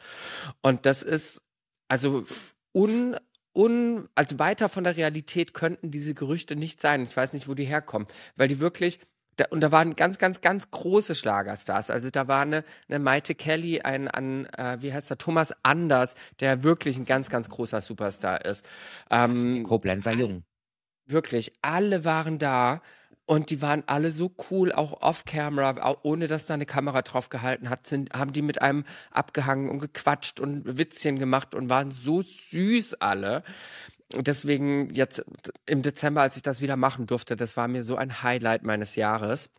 Und 0.62 0.86
das 0.86 1.04
ist 1.04 1.42
also 1.88 2.26
un 2.74 3.16
un 3.56 4.10
also 4.16 4.40
weiter 4.40 4.68
von 4.68 4.84
der 4.84 4.98
Realität 4.98 5.54
könnten 5.54 5.92
diese 5.92 6.14
Gerüchte 6.14 6.56
nicht 6.56 6.82
sein. 6.82 7.04
Ich 7.04 7.16
weiß 7.16 7.34
nicht, 7.34 7.48
wo 7.48 7.54
die 7.54 7.66
herkommen, 7.66 8.08
weil 8.36 8.48
die 8.48 8.60
wirklich 8.60 9.00
da, 9.38 9.46
und 9.50 9.62
da 9.62 9.72
waren 9.72 9.96
ganz, 9.96 10.20
ganz, 10.20 10.42
ganz 10.42 10.70
große 10.70 11.16
Schlagerstars. 11.16 11.90
Also 11.90 12.10
da 12.10 12.28
war 12.28 12.42
eine, 12.42 12.64
eine 12.88 13.00
Maite 13.00 13.34
Kelly, 13.36 13.82
ein, 13.82 14.08
ein 14.08 14.46
äh, 14.54 14.78
wie 14.82 14.94
heißt 14.94 15.10
der, 15.10 15.18
Thomas 15.18 15.56
Anders, 15.64 16.16
der 16.40 16.64
wirklich 16.64 16.98
ein 16.98 17.06
ganz, 17.06 17.30
ganz 17.30 17.50
großer 17.50 17.82
Superstar 17.82 18.46
ist. 18.46 18.68
Ähm, 19.10 19.64
Koblenzer 19.64 20.12
Jung. 20.12 20.44
Wirklich, 21.06 21.54
alle 21.62 22.06
waren 22.06 22.38
da 22.38 22.82
und 23.26 23.50
die 23.50 23.62
waren 23.62 23.84
alle 23.88 24.12
so 24.12 24.36
cool, 24.50 24.72
auch 24.72 25.02
off-camera, 25.02 25.98
ohne 26.04 26.28
dass 26.28 26.46
da 26.46 26.56
eine 26.56 26.66
Kamera 26.66 27.02
drauf 27.04 27.30
gehalten 27.30 27.70
hat, 27.70 27.88
sind, 27.88 28.14
haben 28.14 28.34
die 28.34 28.42
mit 28.42 28.62
einem 28.62 28.86
abgehangen 29.12 29.70
und 29.70 29.80
gequatscht 29.80 30.40
und 30.40 30.78
Witzchen 30.78 31.20
gemacht 31.20 31.56
und 31.56 31.70
waren 31.70 31.92
so 31.92 32.22
süß 32.22 32.96
alle. 32.96 33.44
Deswegen 34.16 34.94
jetzt 34.94 35.24
im 35.66 35.82
Dezember, 35.82 36.22
als 36.22 36.36
ich 36.36 36.44
das 36.44 36.62
wieder 36.62 36.76
machen 36.76 37.08
durfte, 37.08 37.36
das 37.36 37.56
war 37.58 37.68
mir 37.68 37.84
so 37.84 37.96
ein 37.96 38.24
Highlight 38.24 38.64
meines 38.64 38.96
Jahres. 38.96 39.50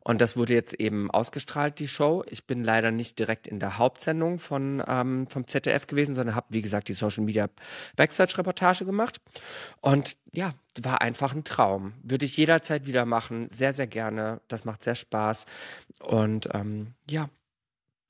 Und 0.00 0.20
das 0.20 0.36
wurde 0.36 0.54
jetzt 0.54 0.74
eben 0.74 1.10
ausgestrahlt, 1.10 1.78
die 1.78 1.88
Show. 1.88 2.24
Ich 2.28 2.46
bin 2.46 2.64
leider 2.64 2.90
nicht 2.90 3.18
direkt 3.18 3.46
in 3.46 3.58
der 3.58 3.78
Hauptsendung 3.78 4.38
von, 4.38 4.82
ähm, 4.86 5.26
vom 5.28 5.46
ZDF 5.46 5.86
gewesen, 5.86 6.14
sondern 6.14 6.34
habe, 6.34 6.46
wie 6.50 6.62
gesagt, 6.62 6.88
die 6.88 6.92
Social 6.92 7.24
Media 7.24 7.48
Backstage-Reportage 7.96 8.84
gemacht. 8.84 9.20
Und 9.80 10.16
ja, 10.32 10.54
war 10.80 11.00
einfach 11.00 11.34
ein 11.34 11.44
Traum. 11.44 11.92
Würde 12.02 12.26
ich 12.26 12.36
jederzeit 12.36 12.86
wieder 12.86 13.04
machen. 13.04 13.48
Sehr, 13.50 13.72
sehr 13.72 13.86
gerne. 13.86 14.40
Das 14.48 14.64
macht 14.64 14.82
sehr 14.82 14.94
Spaß. 14.94 15.46
Und 16.00 16.48
ähm, 16.52 16.94
ja. 17.08 17.28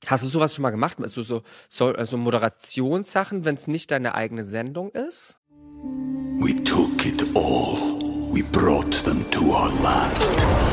Hast 0.05 0.25
du 0.25 0.27
sowas 0.27 0.53
schon 0.53 0.63
mal 0.63 0.71
gemacht? 0.71 0.97
Also 1.01 1.23
so, 1.23 1.43
so 1.69 1.87
also 1.87 2.17
Moderationssachen, 2.17 3.45
wenn 3.45 3.55
es 3.55 3.67
nicht 3.67 3.89
deine 3.91 4.15
eigene 4.15 4.43
Sendung 4.43 4.91
ist? 4.91 5.39
We 6.41 6.61
took 6.63 7.05
it 7.05 7.23
all. 7.35 7.99
We 8.33 8.43
brought 8.43 8.91
them 9.05 9.29
to 9.31 9.53
our 9.53 9.71
land. 9.81 10.72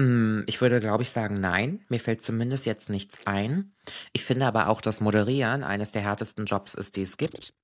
Mm, 0.00 0.42
Ich 0.46 0.60
würde, 0.60 0.80
glaube 0.80 1.02
ich, 1.02 1.10
sagen, 1.10 1.40
nein. 1.40 1.84
Mir 1.88 1.98
fällt 2.00 2.22
zumindest 2.22 2.66
jetzt 2.66 2.88
nichts 2.90 3.18
ein. 3.26 3.72
Ich 4.12 4.24
finde 4.24 4.46
aber 4.46 4.68
auch, 4.68 4.80
dass 4.80 5.00
Moderieren 5.00 5.62
eines 5.64 5.90
der 5.92 6.02
härtesten 6.02 6.46
Jobs 6.46 6.74
ist, 6.74 6.96
die 6.96 7.02
es 7.02 7.16
gibt. 7.16 7.54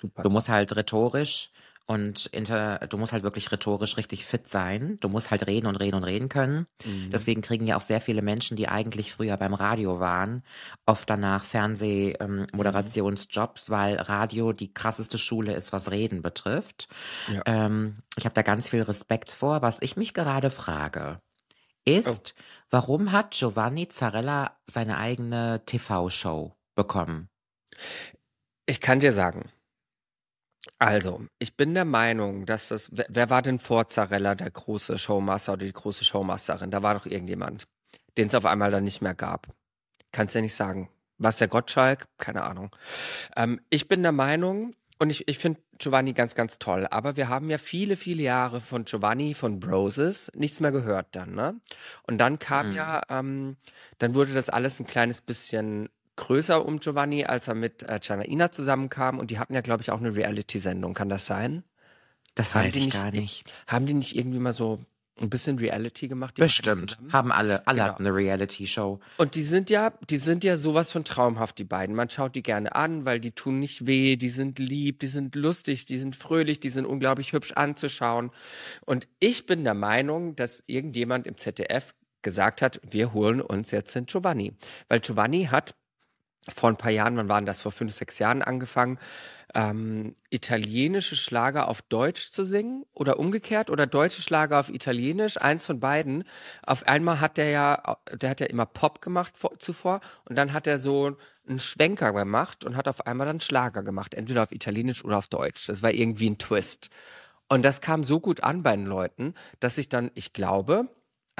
Super. 0.00 0.22
Du 0.22 0.30
musst 0.30 0.48
halt 0.48 0.74
rhetorisch 0.76 1.50
Und 1.86 2.26
inter, 2.26 2.78
du 2.88 2.96
musst 2.98 3.12
halt 3.12 3.24
wirklich 3.24 3.50
rhetorisch 3.50 3.96
richtig 3.96 4.24
fit 4.24 4.46
sein. 4.48 4.96
Du 5.00 5.08
musst 5.08 5.30
halt 5.32 5.46
reden 5.48 5.66
und 5.66 5.74
reden 5.76 5.96
und 5.96 6.04
reden 6.04 6.28
können. 6.28 6.66
Mhm. 6.84 7.10
Deswegen 7.10 7.40
kriegen 7.42 7.66
ja 7.66 7.76
auch 7.76 7.80
sehr 7.82 8.00
viele 8.00 8.22
Menschen, 8.22 8.56
die 8.56 8.68
eigentlich 8.68 9.12
früher 9.12 9.36
beim 9.36 9.54
Radio 9.54 9.98
waren, 10.00 10.44
oft 10.86 11.10
danach 11.10 11.44
Fernsehmoderationsjobs, 11.44 13.68
ähm, 13.68 13.74
weil 13.74 13.96
Radio 13.96 14.52
die 14.52 14.72
krasseste 14.72 15.18
Schule 15.18 15.54
ist, 15.54 15.72
was 15.72 15.90
Reden 15.90 16.22
betrifft. 16.22 16.86
Ja. 17.26 17.42
Ähm, 17.46 18.02
ich 18.16 18.24
habe 18.24 18.34
da 18.34 18.42
ganz 18.42 18.68
viel 18.68 18.82
Respekt 18.82 19.30
vor. 19.32 19.62
Was 19.62 19.78
ich 19.82 19.96
mich 19.96 20.14
gerade 20.14 20.50
frage, 20.50 21.20
ist, 21.84 22.34
Oh. 22.36 22.42
warum 22.70 23.12
hat 23.12 23.32
Giovanni 23.32 23.88
Zarella 23.88 24.56
seine 24.66 24.98
eigene 24.98 25.62
TV-Show 25.66 26.54
bekommen? 26.74 27.28
Ich 28.66 28.80
kann 28.80 29.00
dir 29.00 29.12
sagen. 29.12 29.50
Also, 30.78 31.22
ich 31.38 31.56
bin 31.56 31.72
der 31.74 31.86
Meinung, 31.86 32.44
dass 32.46 32.68
das. 32.68 32.90
Wer, 32.92 33.06
wer 33.08 33.30
war 33.30 33.42
denn 33.42 33.58
vor 33.58 33.88
Zarella 33.88 34.34
der 34.34 34.50
große 34.50 34.98
Showmaster 34.98 35.54
oder 35.54 35.64
die 35.64 35.72
große 35.72 36.04
Showmasterin? 36.04 36.70
Da 36.70 36.82
war 36.82 36.94
doch 36.94 37.06
irgendjemand, 37.06 37.66
den 38.18 38.28
es 38.28 38.34
auf 38.34 38.44
einmal 38.44 38.70
dann 38.70 38.84
nicht 38.84 39.00
mehr 39.00 39.14
gab. 39.14 39.48
Kannst 40.12 40.34
ja 40.34 40.40
nicht 40.42 40.54
sagen. 40.54 40.90
Was 41.16 41.38
der 41.38 41.48
Gottschalk? 41.48 42.08
Keine 42.18 42.42
Ahnung. 42.44 42.74
Ähm, 43.36 43.60
ich 43.70 43.88
bin 43.88 44.02
der 44.02 44.12
Meinung, 44.12 44.74
und 45.00 45.10
ich, 45.10 45.26
ich 45.26 45.38
finde 45.38 45.60
Giovanni 45.78 46.12
ganz, 46.12 46.34
ganz 46.34 46.58
toll, 46.58 46.86
aber 46.90 47.16
wir 47.16 47.28
haben 47.28 47.50
ja 47.50 47.58
viele, 47.58 47.96
viele 47.96 48.22
Jahre 48.22 48.60
von 48.60 48.84
Giovanni, 48.84 49.34
von 49.34 49.58
Broses, 49.58 50.30
nichts 50.34 50.60
mehr 50.60 50.70
gehört 50.72 51.08
dann, 51.12 51.34
ne? 51.34 51.60
Und 52.06 52.18
dann 52.18 52.38
kam 52.38 52.68
Mhm. 52.68 52.74
ja, 52.76 53.02
ähm, 53.08 53.56
dann 53.98 54.14
wurde 54.14 54.34
das 54.34 54.48
alles 54.50 54.78
ein 54.78 54.86
kleines 54.86 55.20
bisschen 55.22 55.88
größer 56.16 56.64
um 56.64 56.78
Giovanni, 56.80 57.24
als 57.24 57.48
er 57.48 57.54
mit 57.54 57.82
äh, 57.82 57.98
Janaina 58.02 58.52
zusammenkam 58.52 59.18
und 59.18 59.30
die 59.30 59.38
hatten 59.38 59.54
ja, 59.54 59.62
glaube 59.62 59.82
ich, 59.82 59.90
auch 59.90 59.98
eine 60.00 60.14
Reality-Sendung, 60.14 60.92
kann 60.94 61.08
das 61.08 61.24
sein? 61.26 61.64
Das 62.34 62.54
weiß 62.54 62.74
ich 62.76 62.84
nicht- 62.86 62.92
gar 62.94 63.10
nicht. 63.10 63.44
Haben 63.66 63.86
die 63.86 63.94
nicht 63.94 64.14
irgendwie 64.16 64.38
mal 64.38 64.52
so 64.52 64.84
ein 65.22 65.30
bisschen 65.30 65.58
Reality 65.58 66.08
gemacht? 66.08 66.34
Bestimmt. 66.36 66.98
Haben 67.12 67.32
alle, 67.32 67.66
alle 67.66 67.78
Genau. 67.78 67.88
hatten 67.92 68.06
eine 68.06 68.14
Reality-Show. 68.14 69.00
Und 69.16 69.34
die 69.34 69.42
sind 69.42 69.70
ja, 69.70 69.92
die 70.08 70.16
sind 70.16 70.44
ja 70.44 70.56
sowas 70.56 70.90
von 70.90 71.04
traumhaft, 71.04 71.58
die 71.58 71.64
beiden. 71.64 71.94
Man 71.94 72.10
schaut 72.10 72.34
die 72.34 72.42
gerne 72.42 72.74
an, 72.74 73.04
weil 73.04 73.20
die 73.20 73.32
tun 73.32 73.58
nicht 73.60 73.86
weh, 73.86 74.16
die 74.16 74.30
sind 74.30 74.58
lieb, 74.58 75.00
die 75.00 75.06
sind 75.06 75.34
lustig, 75.34 75.86
die 75.86 75.98
sind 75.98 76.16
fröhlich, 76.16 76.60
die 76.60 76.70
sind 76.70 76.86
unglaublich 76.86 77.32
hübsch 77.32 77.52
anzuschauen. 77.52 78.30
Und 78.86 79.08
ich 79.18 79.46
bin 79.46 79.64
der 79.64 79.74
Meinung, 79.74 80.36
dass 80.36 80.62
irgendjemand 80.66 81.26
im 81.26 81.36
ZDF 81.36 81.94
gesagt 82.22 82.60
hat, 82.60 82.80
wir 82.88 83.12
holen 83.14 83.40
uns 83.40 83.70
jetzt 83.70 83.94
den 83.94 84.06
Giovanni. 84.06 84.52
Weil 84.88 85.00
Giovanni 85.00 85.44
hat 85.44 85.74
vor 86.48 86.70
ein 86.70 86.76
paar 86.76 86.90
Jahren, 86.90 87.16
wann 87.16 87.28
waren 87.28 87.46
das, 87.46 87.62
vor 87.62 87.72
fünf, 87.72 87.92
sechs 87.92 88.18
Jahren 88.18 88.42
angefangen, 88.42 88.98
ähm, 89.54 90.14
italienische 90.30 91.16
Schlager 91.16 91.68
auf 91.68 91.82
Deutsch 91.82 92.30
zu 92.30 92.44
singen 92.44 92.84
oder 92.94 93.18
umgekehrt 93.18 93.68
oder 93.68 93.86
deutsche 93.86 94.22
Schlager 94.22 94.60
auf 94.60 94.68
Italienisch, 94.68 95.40
eins 95.40 95.66
von 95.66 95.80
beiden. 95.80 96.24
Auf 96.64 96.86
einmal 96.86 97.20
hat 97.20 97.36
der 97.36 97.50
ja, 97.50 97.98
der 98.12 98.30
hat 98.30 98.40
ja 98.40 98.46
immer 98.46 98.66
Pop 98.66 99.02
gemacht 99.02 99.36
vor, 99.36 99.58
zuvor 99.58 100.00
und 100.28 100.36
dann 100.36 100.52
hat 100.52 100.66
er 100.66 100.78
so 100.78 101.16
einen 101.48 101.58
Schwenker 101.58 102.12
gemacht 102.12 102.64
und 102.64 102.76
hat 102.76 102.86
auf 102.88 103.06
einmal 103.06 103.26
dann 103.26 103.40
Schlager 103.40 103.82
gemacht, 103.82 104.14
entweder 104.14 104.44
auf 104.44 104.52
Italienisch 104.52 105.04
oder 105.04 105.18
auf 105.18 105.26
Deutsch. 105.26 105.66
Das 105.66 105.82
war 105.82 105.92
irgendwie 105.92 106.30
ein 106.30 106.38
Twist. 106.38 106.90
Und 107.48 107.64
das 107.64 107.80
kam 107.80 108.04
so 108.04 108.20
gut 108.20 108.44
an 108.44 108.62
bei 108.62 108.76
den 108.76 108.86
Leuten, 108.86 109.34
dass 109.58 109.76
ich 109.78 109.88
dann, 109.88 110.12
ich 110.14 110.32
glaube, 110.32 110.88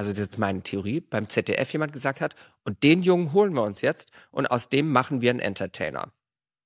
also 0.00 0.14
das 0.14 0.30
ist 0.30 0.38
meine 0.38 0.62
Theorie, 0.62 1.02
beim 1.02 1.28
ZDF 1.28 1.70
jemand 1.74 1.92
gesagt 1.92 2.22
hat, 2.22 2.34
und 2.64 2.82
den 2.82 3.02
Jungen 3.02 3.34
holen 3.34 3.52
wir 3.52 3.62
uns 3.64 3.82
jetzt 3.82 4.10
und 4.30 4.50
aus 4.50 4.70
dem 4.70 4.90
machen 4.90 5.20
wir 5.20 5.28
einen 5.28 5.40
Entertainer. 5.40 6.10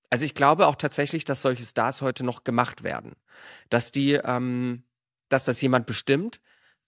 Also 0.09 0.25
ich 0.25 0.37
glaube 0.37 0.69
auch 0.69 0.77
tatsächlich, 0.77 1.25
dass 1.25 1.41
solche 1.41 1.65
Stars 1.65 2.01
heute 2.01 2.23
noch 2.23 2.45
gemacht 2.45 2.85
werden. 2.85 3.17
Dass 3.71 3.91
die, 3.91 4.13
ähm, 4.13 4.85
dass 5.31 5.47
das 5.47 5.61
jemand 5.61 5.85
bestimmt, 5.87 6.41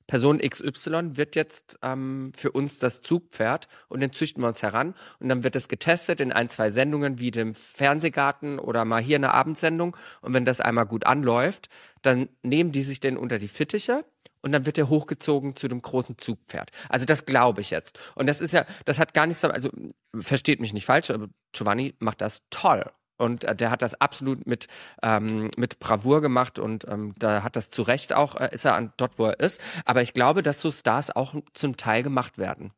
Person 0.06 0.38
XY 0.38 1.16
wird 1.16 1.34
jetzt 1.34 1.80
ähm, 1.82 2.30
für 2.36 2.52
uns 2.52 2.78
das 2.78 3.00
Zugpferd 3.00 3.66
und 3.88 3.98
den 3.98 4.12
züchten 4.12 4.40
wir 4.40 4.46
uns 4.46 4.62
heran 4.62 4.94
und 5.18 5.28
dann 5.28 5.42
wird 5.42 5.56
das 5.56 5.66
getestet 5.66 6.20
in 6.20 6.30
ein, 6.30 6.48
zwei 6.48 6.70
Sendungen 6.70 7.18
wie 7.18 7.32
dem 7.32 7.56
Fernsehgarten 7.56 8.60
oder 8.60 8.84
mal 8.84 9.02
hier 9.02 9.16
eine 9.16 9.34
Abendsendung 9.34 9.96
und 10.20 10.32
wenn 10.32 10.44
das 10.44 10.60
einmal 10.60 10.86
gut 10.86 11.06
anläuft, 11.06 11.70
dann 12.02 12.28
nehmen 12.44 12.70
die 12.70 12.84
sich 12.84 13.00
den 13.00 13.16
unter 13.16 13.40
die 13.40 13.48
Fittiche 13.48 14.04
und 14.46 14.52
dann 14.52 14.64
wird 14.64 14.78
er 14.78 14.88
hochgezogen 14.88 15.56
zu 15.56 15.66
dem 15.66 15.82
großen 15.82 16.18
Zugpferd. 16.18 16.70
Also 16.88 17.04
das 17.04 17.26
glaube 17.26 17.62
ich 17.62 17.70
jetzt. 17.70 17.98
Und 18.14 18.28
das 18.28 18.40
ist 18.40 18.52
ja, 18.52 18.64
das 18.84 19.00
hat 19.00 19.12
gar 19.12 19.26
nichts, 19.26 19.44
also 19.44 19.70
versteht 20.14 20.60
mich 20.60 20.72
nicht 20.72 20.86
falsch, 20.86 21.10
aber 21.10 21.26
Giovanni 21.50 21.96
macht 21.98 22.20
das 22.20 22.42
toll. 22.50 22.88
Und 23.16 23.42
äh, 23.42 23.56
der 23.56 23.72
hat 23.72 23.82
das 23.82 24.00
absolut 24.00 24.46
mit, 24.46 24.68
ähm, 25.02 25.50
mit 25.56 25.80
Bravour 25.80 26.20
gemacht 26.20 26.60
und 26.60 26.86
ähm, 26.86 27.12
da 27.18 27.42
hat 27.42 27.56
das 27.56 27.70
zu 27.70 27.82
Recht 27.82 28.12
auch, 28.12 28.36
äh, 28.36 28.50
ist 28.52 28.64
er 28.64 28.76
an 28.76 28.92
dort, 28.98 29.18
wo 29.18 29.26
er 29.26 29.40
ist. 29.40 29.60
Aber 29.84 30.02
ich 30.02 30.14
glaube, 30.14 30.44
dass 30.44 30.60
so 30.60 30.70
Stars 30.70 31.10
auch 31.10 31.34
zum 31.52 31.76
Teil 31.76 32.04
gemacht 32.04 32.38
werden. 32.38 32.70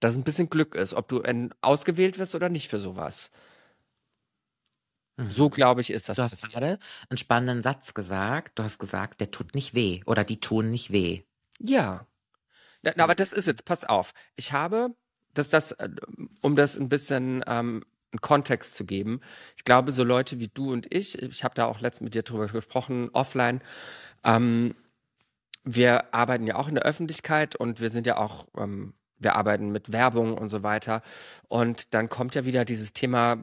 Dass 0.00 0.16
ein 0.16 0.22
bisschen 0.22 0.50
Glück 0.50 0.74
ist, 0.74 0.92
ob 0.92 1.08
du 1.08 1.22
ausgewählt 1.62 2.18
wirst 2.18 2.34
oder 2.34 2.50
nicht 2.50 2.68
für 2.68 2.78
sowas. 2.78 3.30
So 5.28 5.48
glaube 5.48 5.80
ich, 5.80 5.90
ist 5.90 6.08
das. 6.08 6.16
Du 6.16 6.22
hast 6.22 6.32
passiert. 6.32 6.52
gerade 6.52 6.78
einen 7.08 7.16
spannenden 7.16 7.62
Satz 7.62 7.94
gesagt. 7.94 8.58
Du 8.58 8.62
hast 8.62 8.78
gesagt, 8.78 9.20
der 9.20 9.30
tut 9.30 9.54
nicht 9.54 9.74
weh 9.74 10.02
oder 10.04 10.24
die 10.24 10.40
tun 10.40 10.70
nicht 10.70 10.92
weh. 10.92 11.22
Ja. 11.58 12.06
Na, 12.82 12.92
na, 12.96 13.04
aber 13.04 13.14
das 13.14 13.32
ist 13.32 13.46
jetzt, 13.46 13.64
pass 13.64 13.84
auf. 13.84 14.12
Ich 14.36 14.52
habe, 14.52 14.94
dass 15.32 15.48
das, 15.50 15.72
äh, 15.72 15.88
um 16.42 16.54
das 16.54 16.76
ein 16.76 16.88
bisschen 16.88 17.42
ähm, 17.46 17.84
einen 18.12 18.20
Kontext 18.20 18.74
zu 18.74 18.84
geben, 18.84 19.20
ich 19.56 19.64
glaube, 19.64 19.90
so 19.92 20.04
Leute 20.04 20.38
wie 20.38 20.48
du 20.48 20.72
und 20.72 20.92
ich, 20.94 21.20
ich 21.20 21.44
habe 21.44 21.54
da 21.54 21.64
auch 21.64 21.80
letztens 21.80 22.06
mit 22.06 22.14
dir 22.14 22.22
drüber 22.22 22.46
gesprochen, 22.48 23.08
offline, 23.12 23.62
ähm, 24.22 24.74
wir 25.64 26.14
arbeiten 26.14 26.46
ja 26.46 26.56
auch 26.56 26.68
in 26.68 26.76
der 26.76 26.84
Öffentlichkeit 26.84 27.56
und 27.56 27.80
wir 27.80 27.90
sind 27.90 28.06
ja 28.06 28.18
auch, 28.18 28.46
ähm, 28.56 28.94
wir 29.18 29.34
arbeiten 29.34 29.72
mit 29.72 29.92
Werbung 29.92 30.38
und 30.38 30.48
so 30.48 30.62
weiter. 30.62 31.02
Und 31.48 31.92
dann 31.94 32.08
kommt 32.08 32.34
ja 32.34 32.44
wieder 32.44 32.64
dieses 32.64 32.92
Thema 32.92 33.42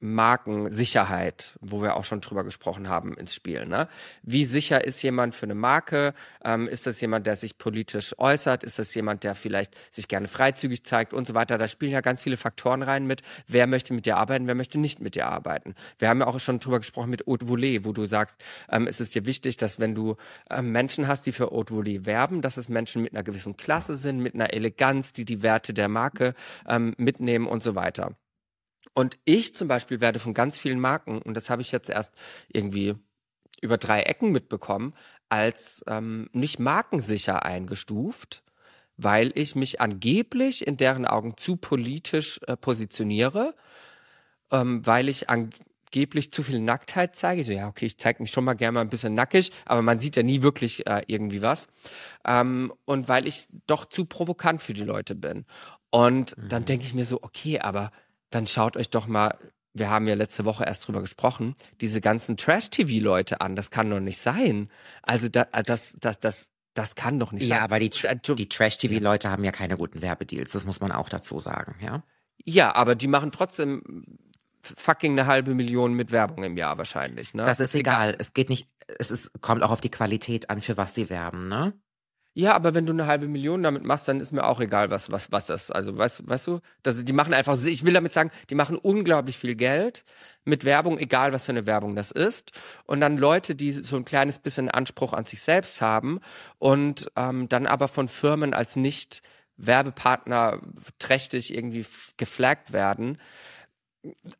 Markensicherheit, 0.00 1.58
wo 1.60 1.82
wir 1.82 1.96
auch 1.96 2.04
schon 2.04 2.22
drüber 2.22 2.42
gesprochen 2.42 2.88
haben, 2.88 3.14
ins 3.14 3.34
Spiel. 3.34 3.66
Ne? 3.66 3.86
Wie 4.22 4.46
sicher 4.46 4.82
ist 4.84 5.02
jemand 5.02 5.34
für 5.34 5.44
eine 5.44 5.54
Marke? 5.54 6.14
Ähm, 6.42 6.68
ist 6.68 6.86
das 6.86 7.00
jemand, 7.02 7.26
der 7.26 7.36
sich 7.36 7.58
politisch 7.58 8.18
äußert? 8.18 8.64
Ist 8.64 8.78
das 8.78 8.94
jemand, 8.94 9.24
der 9.24 9.34
vielleicht 9.34 9.74
sich 9.94 10.08
gerne 10.08 10.26
freizügig 10.26 10.84
zeigt 10.84 11.12
und 11.12 11.26
so 11.26 11.34
weiter? 11.34 11.58
Da 11.58 11.68
spielen 11.68 11.92
ja 11.92 12.00
ganz 12.00 12.22
viele 12.22 12.38
Faktoren 12.38 12.82
rein 12.82 13.06
mit, 13.06 13.20
wer 13.46 13.66
möchte 13.66 13.92
mit 13.92 14.06
dir 14.06 14.16
arbeiten, 14.16 14.46
wer 14.46 14.54
möchte 14.54 14.80
nicht 14.80 15.00
mit 15.00 15.14
dir 15.14 15.26
arbeiten. 15.26 15.74
Wir 15.98 16.08
haben 16.08 16.20
ja 16.20 16.26
auch 16.26 16.40
schon 16.40 16.60
drüber 16.60 16.78
gesprochen 16.78 17.10
mit 17.10 17.26
Haute 17.26 17.46
Volée, 17.46 17.84
wo 17.84 17.92
du 17.92 18.06
sagst, 18.06 18.42
ähm, 18.70 18.86
es 18.86 19.00
ist 19.00 19.14
dir 19.14 19.26
wichtig, 19.26 19.58
dass 19.58 19.78
wenn 19.78 19.94
du 19.94 20.16
ähm, 20.48 20.72
Menschen 20.72 21.08
hast, 21.08 21.26
die 21.26 21.32
für 21.32 21.50
Haute 21.50 21.74
Volée 21.74 22.06
werben, 22.06 22.40
dass 22.40 22.56
es 22.56 22.70
Menschen 22.70 23.02
mit 23.02 23.12
einer 23.12 23.22
gewissen 23.22 23.58
Klasse 23.58 23.96
sind, 23.96 24.20
mit 24.20 24.34
einer 24.34 24.54
Eleganz, 24.54 25.12
die 25.12 25.26
die 25.26 25.42
Werte 25.42 25.74
der 25.74 25.88
Marke 25.88 26.34
ähm, 26.66 26.94
mitnehmen 26.96 27.46
und 27.46 27.62
so 27.62 27.74
weiter. 27.74 28.16
Und 28.94 29.18
ich 29.24 29.54
zum 29.54 29.68
Beispiel 29.68 30.00
werde 30.00 30.18
von 30.18 30.34
ganz 30.34 30.58
vielen 30.58 30.80
Marken, 30.80 31.22
und 31.22 31.34
das 31.34 31.50
habe 31.50 31.62
ich 31.62 31.72
jetzt 31.72 31.90
erst 31.90 32.14
irgendwie 32.48 32.96
über 33.60 33.78
drei 33.78 34.02
Ecken 34.02 34.32
mitbekommen, 34.32 34.94
als 35.28 35.84
ähm, 35.86 36.28
nicht 36.32 36.58
markensicher 36.58 37.44
eingestuft, 37.44 38.42
weil 38.96 39.32
ich 39.34 39.54
mich 39.54 39.80
angeblich 39.80 40.66
in 40.66 40.76
deren 40.76 41.06
Augen 41.06 41.36
zu 41.36 41.56
politisch 41.56 42.40
äh, 42.46 42.56
positioniere, 42.56 43.54
ähm, 44.50 44.84
weil 44.86 45.08
ich 45.08 45.30
angeblich 45.30 46.32
zu 46.32 46.42
viel 46.42 46.60
Nacktheit 46.60 47.16
zeige. 47.16 47.40
Ich 47.40 47.46
so, 47.46 47.52
ja, 47.52 47.68
okay, 47.68 47.86
ich 47.86 47.98
zeige 47.98 48.22
mich 48.22 48.32
schon 48.32 48.44
mal 48.44 48.54
gerne 48.54 48.72
mal 48.72 48.80
ein 48.80 48.90
bisschen 48.90 49.14
nackig, 49.14 49.52
aber 49.64 49.82
man 49.82 49.98
sieht 49.98 50.16
ja 50.16 50.22
nie 50.22 50.42
wirklich 50.42 50.86
äh, 50.86 51.02
irgendwie 51.06 51.42
was. 51.42 51.68
Ähm, 52.26 52.72
und 52.84 53.08
weil 53.08 53.26
ich 53.26 53.46
doch 53.66 53.86
zu 53.86 54.04
provokant 54.04 54.62
für 54.62 54.74
die 54.74 54.84
Leute 54.84 55.14
bin. 55.14 55.46
Und 55.90 56.34
dann 56.38 56.64
denke 56.64 56.84
ich 56.84 56.94
mir 56.94 57.04
so, 57.04 57.22
okay, 57.22 57.60
aber 57.60 57.90
dann 58.30 58.46
schaut 58.46 58.76
euch 58.76 58.90
doch 58.90 59.06
mal, 59.06 59.36
wir 59.72 59.88
haben 59.90 60.06
ja 60.08 60.14
letzte 60.14 60.44
Woche 60.44 60.64
erst 60.64 60.86
drüber 60.86 61.00
gesprochen, 61.00 61.54
diese 61.80 62.00
ganzen 62.00 62.36
Trash-TV-Leute 62.36 63.40
an. 63.40 63.54
Das 63.56 63.70
kann 63.70 63.90
doch 63.90 64.00
nicht 64.00 64.18
sein. 64.18 64.68
Also 65.02 65.28
da, 65.28 65.44
das, 65.44 65.96
das, 66.00 66.18
das, 66.18 66.50
das 66.74 66.94
kann 66.94 67.18
doch 67.20 67.32
nicht 67.32 67.44
Ja, 67.46 67.56
sein. 67.56 67.64
aber 67.64 67.78
die, 67.78 67.90
äh, 68.06 68.16
die 68.16 68.48
Trash-TV-Leute 68.48 69.30
haben 69.30 69.44
ja 69.44 69.52
keine 69.52 69.76
guten 69.76 70.02
Werbedeals. 70.02 70.52
Das 70.52 70.64
muss 70.64 70.80
man 70.80 70.92
auch 70.92 71.08
dazu 71.08 71.38
sagen, 71.38 71.76
ja. 71.84 72.02
Ja, 72.44 72.74
aber 72.74 72.94
die 72.94 73.06
machen 73.06 73.32
trotzdem 73.32 74.04
fucking 74.62 75.12
eine 75.12 75.26
halbe 75.26 75.54
Million 75.54 75.94
mit 75.94 76.10
Werbung 76.10 76.42
im 76.44 76.56
Jahr 76.56 76.78
wahrscheinlich. 76.78 77.34
Ne? 77.34 77.44
Das 77.44 77.60
ist 77.60 77.74
egal. 77.74 78.16
Es 78.18 78.34
geht 78.34 78.48
nicht, 78.48 78.68
es 78.98 79.10
ist, 79.10 79.30
kommt 79.40 79.62
auch 79.62 79.70
auf 79.70 79.80
die 79.80 79.90
Qualität 79.90 80.50
an, 80.50 80.60
für 80.60 80.76
was 80.76 80.94
sie 80.94 81.10
werben, 81.10 81.48
ne? 81.48 81.74
Ja, 82.34 82.54
aber 82.54 82.74
wenn 82.74 82.86
du 82.86 82.92
eine 82.92 83.06
halbe 83.06 83.26
Million 83.26 83.62
damit 83.64 83.82
machst, 83.84 84.06
dann 84.06 84.20
ist 84.20 84.30
mir 84.30 84.44
auch 84.44 84.60
egal, 84.60 84.90
was, 84.90 85.10
was, 85.10 85.32
was 85.32 85.46
das. 85.46 85.70
Also, 85.72 85.98
weißt, 85.98 86.28
weißt 86.28 86.46
du, 86.46 86.60
das, 86.82 87.04
die 87.04 87.12
machen 87.12 87.34
einfach, 87.34 87.58
ich 87.64 87.84
will 87.84 87.92
damit 87.92 88.12
sagen, 88.12 88.30
die 88.50 88.54
machen 88.54 88.78
unglaublich 88.78 89.36
viel 89.36 89.56
Geld 89.56 90.04
mit 90.44 90.64
Werbung, 90.64 90.98
egal 90.98 91.32
was 91.32 91.46
für 91.46 91.52
eine 91.52 91.66
Werbung 91.66 91.96
das 91.96 92.12
ist. 92.12 92.52
Und 92.84 93.00
dann 93.00 93.18
Leute, 93.18 93.56
die 93.56 93.72
so 93.72 93.96
ein 93.96 94.04
kleines 94.04 94.38
bisschen 94.38 94.70
Anspruch 94.70 95.12
an 95.12 95.24
sich 95.24 95.42
selbst 95.42 95.80
haben 95.80 96.20
und 96.58 97.10
ähm, 97.16 97.48
dann 97.48 97.66
aber 97.66 97.88
von 97.88 98.08
Firmen 98.08 98.54
als 98.54 98.76
nicht 98.76 99.22
Werbepartner 99.56 100.60
trächtig 101.00 101.52
irgendwie 101.52 101.84
geflaggt 102.16 102.72
werden. 102.72 103.18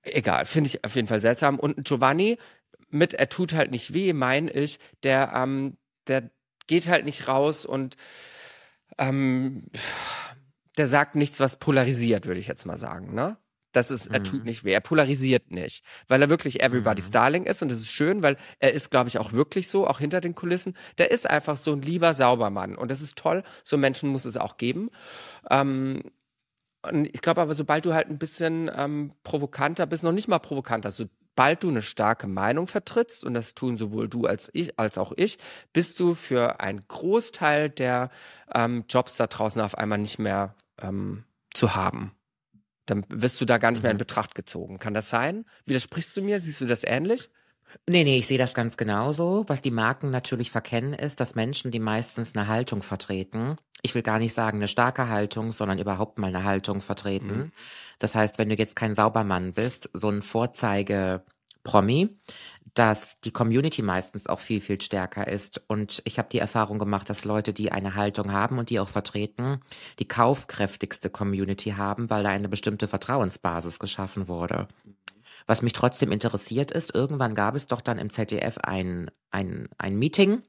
Egal, 0.02 0.44
finde 0.46 0.68
ich 0.68 0.84
auf 0.84 0.94
jeden 0.94 1.08
Fall 1.08 1.20
seltsam. 1.20 1.58
Und 1.58 1.84
Giovanni 1.84 2.38
mit 2.88 3.14
er 3.14 3.28
tut 3.28 3.52
halt 3.52 3.70
nicht 3.70 3.94
weh, 3.94 4.12
meine 4.12 4.50
ich, 4.52 4.78
der, 5.02 5.32
ähm, 5.34 5.76
der 6.06 6.30
geht 6.70 6.88
halt 6.88 7.04
nicht 7.04 7.26
raus 7.28 7.66
und 7.66 7.96
ähm, 8.96 9.66
der 10.78 10.86
sagt 10.86 11.16
nichts, 11.16 11.40
was 11.40 11.58
polarisiert, 11.58 12.26
würde 12.26 12.40
ich 12.40 12.46
jetzt 12.46 12.64
mal 12.64 12.78
sagen, 12.78 13.12
ne? 13.14 13.36
Das 13.72 13.90
ist, 13.92 14.06
er 14.08 14.22
tut 14.22 14.40
Mhm. 14.40 14.44
nicht 14.44 14.64
weh, 14.64 14.72
er 14.72 14.80
polarisiert 14.80 15.50
nicht, 15.52 15.84
weil 16.08 16.22
er 16.22 16.28
wirklich 16.28 16.60
Everybody's 16.60 17.08
Mhm. 17.08 17.12
Darling 17.12 17.44
ist 17.46 17.60
und 17.62 17.70
das 17.70 17.80
ist 17.80 17.90
schön, 17.90 18.22
weil 18.22 18.36
er 18.60 18.72
ist, 18.72 18.90
glaube 18.90 19.08
ich, 19.08 19.18
auch 19.18 19.32
wirklich 19.32 19.68
so, 19.68 19.86
auch 19.86 19.98
hinter 20.00 20.20
den 20.20 20.34
Kulissen. 20.36 20.76
Der 20.98 21.10
ist 21.10 21.28
einfach 21.28 21.56
so 21.56 21.72
ein 21.72 21.82
lieber 21.82 22.14
Saubermann 22.14 22.76
und 22.76 22.90
das 22.90 23.00
ist 23.00 23.16
toll. 23.16 23.42
So 23.64 23.76
Menschen 23.78 24.10
muss 24.10 24.24
es 24.24 24.36
auch 24.36 24.56
geben. 24.56 24.90
Ähm, 25.50 26.02
und 26.82 27.06
ich 27.06 27.20
glaube 27.20 27.42
aber, 27.42 27.54
sobald 27.54 27.84
du 27.84 27.94
halt 27.94 28.08
ein 28.08 28.18
bisschen 28.18 28.70
ähm, 28.74 29.12
provokanter 29.22 29.86
bist, 29.86 30.02
noch 30.02 30.12
nicht 30.12 30.28
mal 30.28 30.38
provokanter, 30.38 30.90
sobald 31.30 31.62
du 31.62 31.68
eine 31.68 31.82
starke 31.82 32.26
Meinung 32.26 32.66
vertrittst, 32.66 33.24
und 33.24 33.34
das 33.34 33.54
tun 33.54 33.76
sowohl 33.76 34.08
du 34.08 34.26
als 34.26 34.50
ich, 34.52 34.78
als 34.78 34.98
auch 34.98 35.12
ich, 35.16 35.38
bist 35.72 35.98
du 36.00 36.14
für 36.14 36.60
einen 36.60 36.86
Großteil 36.86 37.70
der 37.70 38.10
ähm, 38.52 38.84
Jobs 38.88 39.16
da 39.16 39.26
draußen 39.26 39.60
auf 39.62 39.78
einmal 39.78 39.98
nicht 39.98 40.18
mehr 40.18 40.54
ähm, 40.78 41.24
zu 41.54 41.74
haben. 41.74 42.12
Dann 42.86 43.06
wirst 43.08 43.40
du 43.40 43.44
da 43.44 43.58
gar 43.58 43.70
nicht 43.70 43.82
mehr 43.82 43.92
in 43.92 43.96
Mhm. 43.96 43.98
Betracht 43.98 44.34
gezogen. 44.34 44.78
Kann 44.78 44.94
das 44.94 45.08
sein? 45.08 45.46
Widersprichst 45.64 46.16
du 46.16 46.22
mir? 46.22 46.40
Siehst 46.40 46.60
du 46.60 46.66
das 46.66 46.84
ähnlich? 46.84 47.30
Nee, 47.88 48.04
nee, 48.04 48.18
ich 48.18 48.26
sehe 48.26 48.38
das 48.38 48.54
ganz 48.54 48.76
genauso. 48.76 49.44
Was 49.48 49.62
die 49.62 49.70
Marken 49.70 50.10
natürlich 50.10 50.50
verkennen, 50.50 50.92
ist, 50.92 51.20
dass 51.20 51.34
Menschen, 51.34 51.70
die 51.70 51.80
meistens 51.80 52.34
eine 52.34 52.48
Haltung 52.48 52.82
vertreten, 52.82 53.56
ich 53.82 53.94
will 53.94 54.02
gar 54.02 54.18
nicht 54.18 54.34
sagen 54.34 54.58
eine 54.58 54.68
starke 54.68 55.08
Haltung, 55.08 55.52
sondern 55.52 55.78
überhaupt 55.78 56.18
mal 56.18 56.28
eine 56.28 56.44
Haltung 56.44 56.80
vertreten. 56.80 57.36
Mhm. 57.36 57.52
Das 57.98 58.14
heißt, 58.14 58.38
wenn 58.38 58.48
du 58.48 58.54
jetzt 58.54 58.76
kein 58.76 58.94
Saubermann 58.94 59.52
bist, 59.52 59.90
so 59.92 60.08
ein 60.08 60.22
Vorzeige-Promi, 60.22 62.10
dass 62.74 63.20
die 63.20 63.32
Community 63.32 63.82
meistens 63.82 64.26
auch 64.26 64.38
viel, 64.38 64.60
viel 64.60 64.80
stärker 64.80 65.26
ist. 65.26 65.62
Und 65.66 66.02
ich 66.04 66.18
habe 66.18 66.28
die 66.30 66.38
Erfahrung 66.38 66.78
gemacht, 66.78 67.10
dass 67.10 67.24
Leute, 67.24 67.52
die 67.52 67.72
eine 67.72 67.94
Haltung 67.94 68.32
haben 68.32 68.58
und 68.58 68.70
die 68.70 68.78
auch 68.78 68.88
vertreten, 68.88 69.60
die 69.98 70.06
kaufkräftigste 70.06 71.10
Community 71.10 71.70
haben, 71.70 72.10
weil 72.10 72.22
da 72.22 72.28
eine 72.28 72.48
bestimmte 72.48 72.86
Vertrauensbasis 72.86 73.78
geschaffen 73.78 74.28
wurde. 74.28 74.68
Was 75.46 75.62
mich 75.62 75.72
trotzdem 75.72 76.12
interessiert 76.12 76.70
ist, 76.70 76.94
irgendwann 76.94 77.34
gab 77.34 77.54
es 77.54 77.66
doch 77.66 77.80
dann 77.80 77.98
im 77.98 78.10
ZDF 78.10 78.58
ein, 78.58 79.10
ein, 79.30 79.68
ein 79.78 79.98
Meeting 79.98 80.42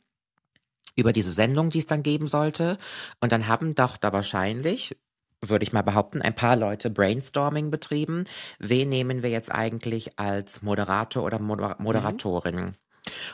über 0.96 1.14
diese 1.14 1.32
Sendung, 1.32 1.70
die 1.70 1.80
es 1.80 1.86
dann 1.86 2.04
geben 2.04 2.28
sollte. 2.28 2.78
Und 3.20 3.32
dann 3.32 3.48
haben 3.48 3.76
doch 3.76 3.98
da 3.98 4.12
wahrscheinlich, 4.14 4.98
würde 5.42 5.64
ich 5.64 5.74
mal 5.74 5.82
behaupten, 5.82 6.22
ein 6.22 6.36
paar 6.36 6.56
Leute 6.56 6.90
Brainstorming 6.90 7.72
betrieben. 7.72 8.26
Wen 8.60 8.90
nehmen 8.90 9.24
wir 9.24 9.30
jetzt 9.30 9.52
eigentlich 9.52 10.20
als 10.20 10.62
Moderator 10.62 11.24
oder 11.24 11.40
Moder 11.40 11.78
Moderatorin? 11.80 12.76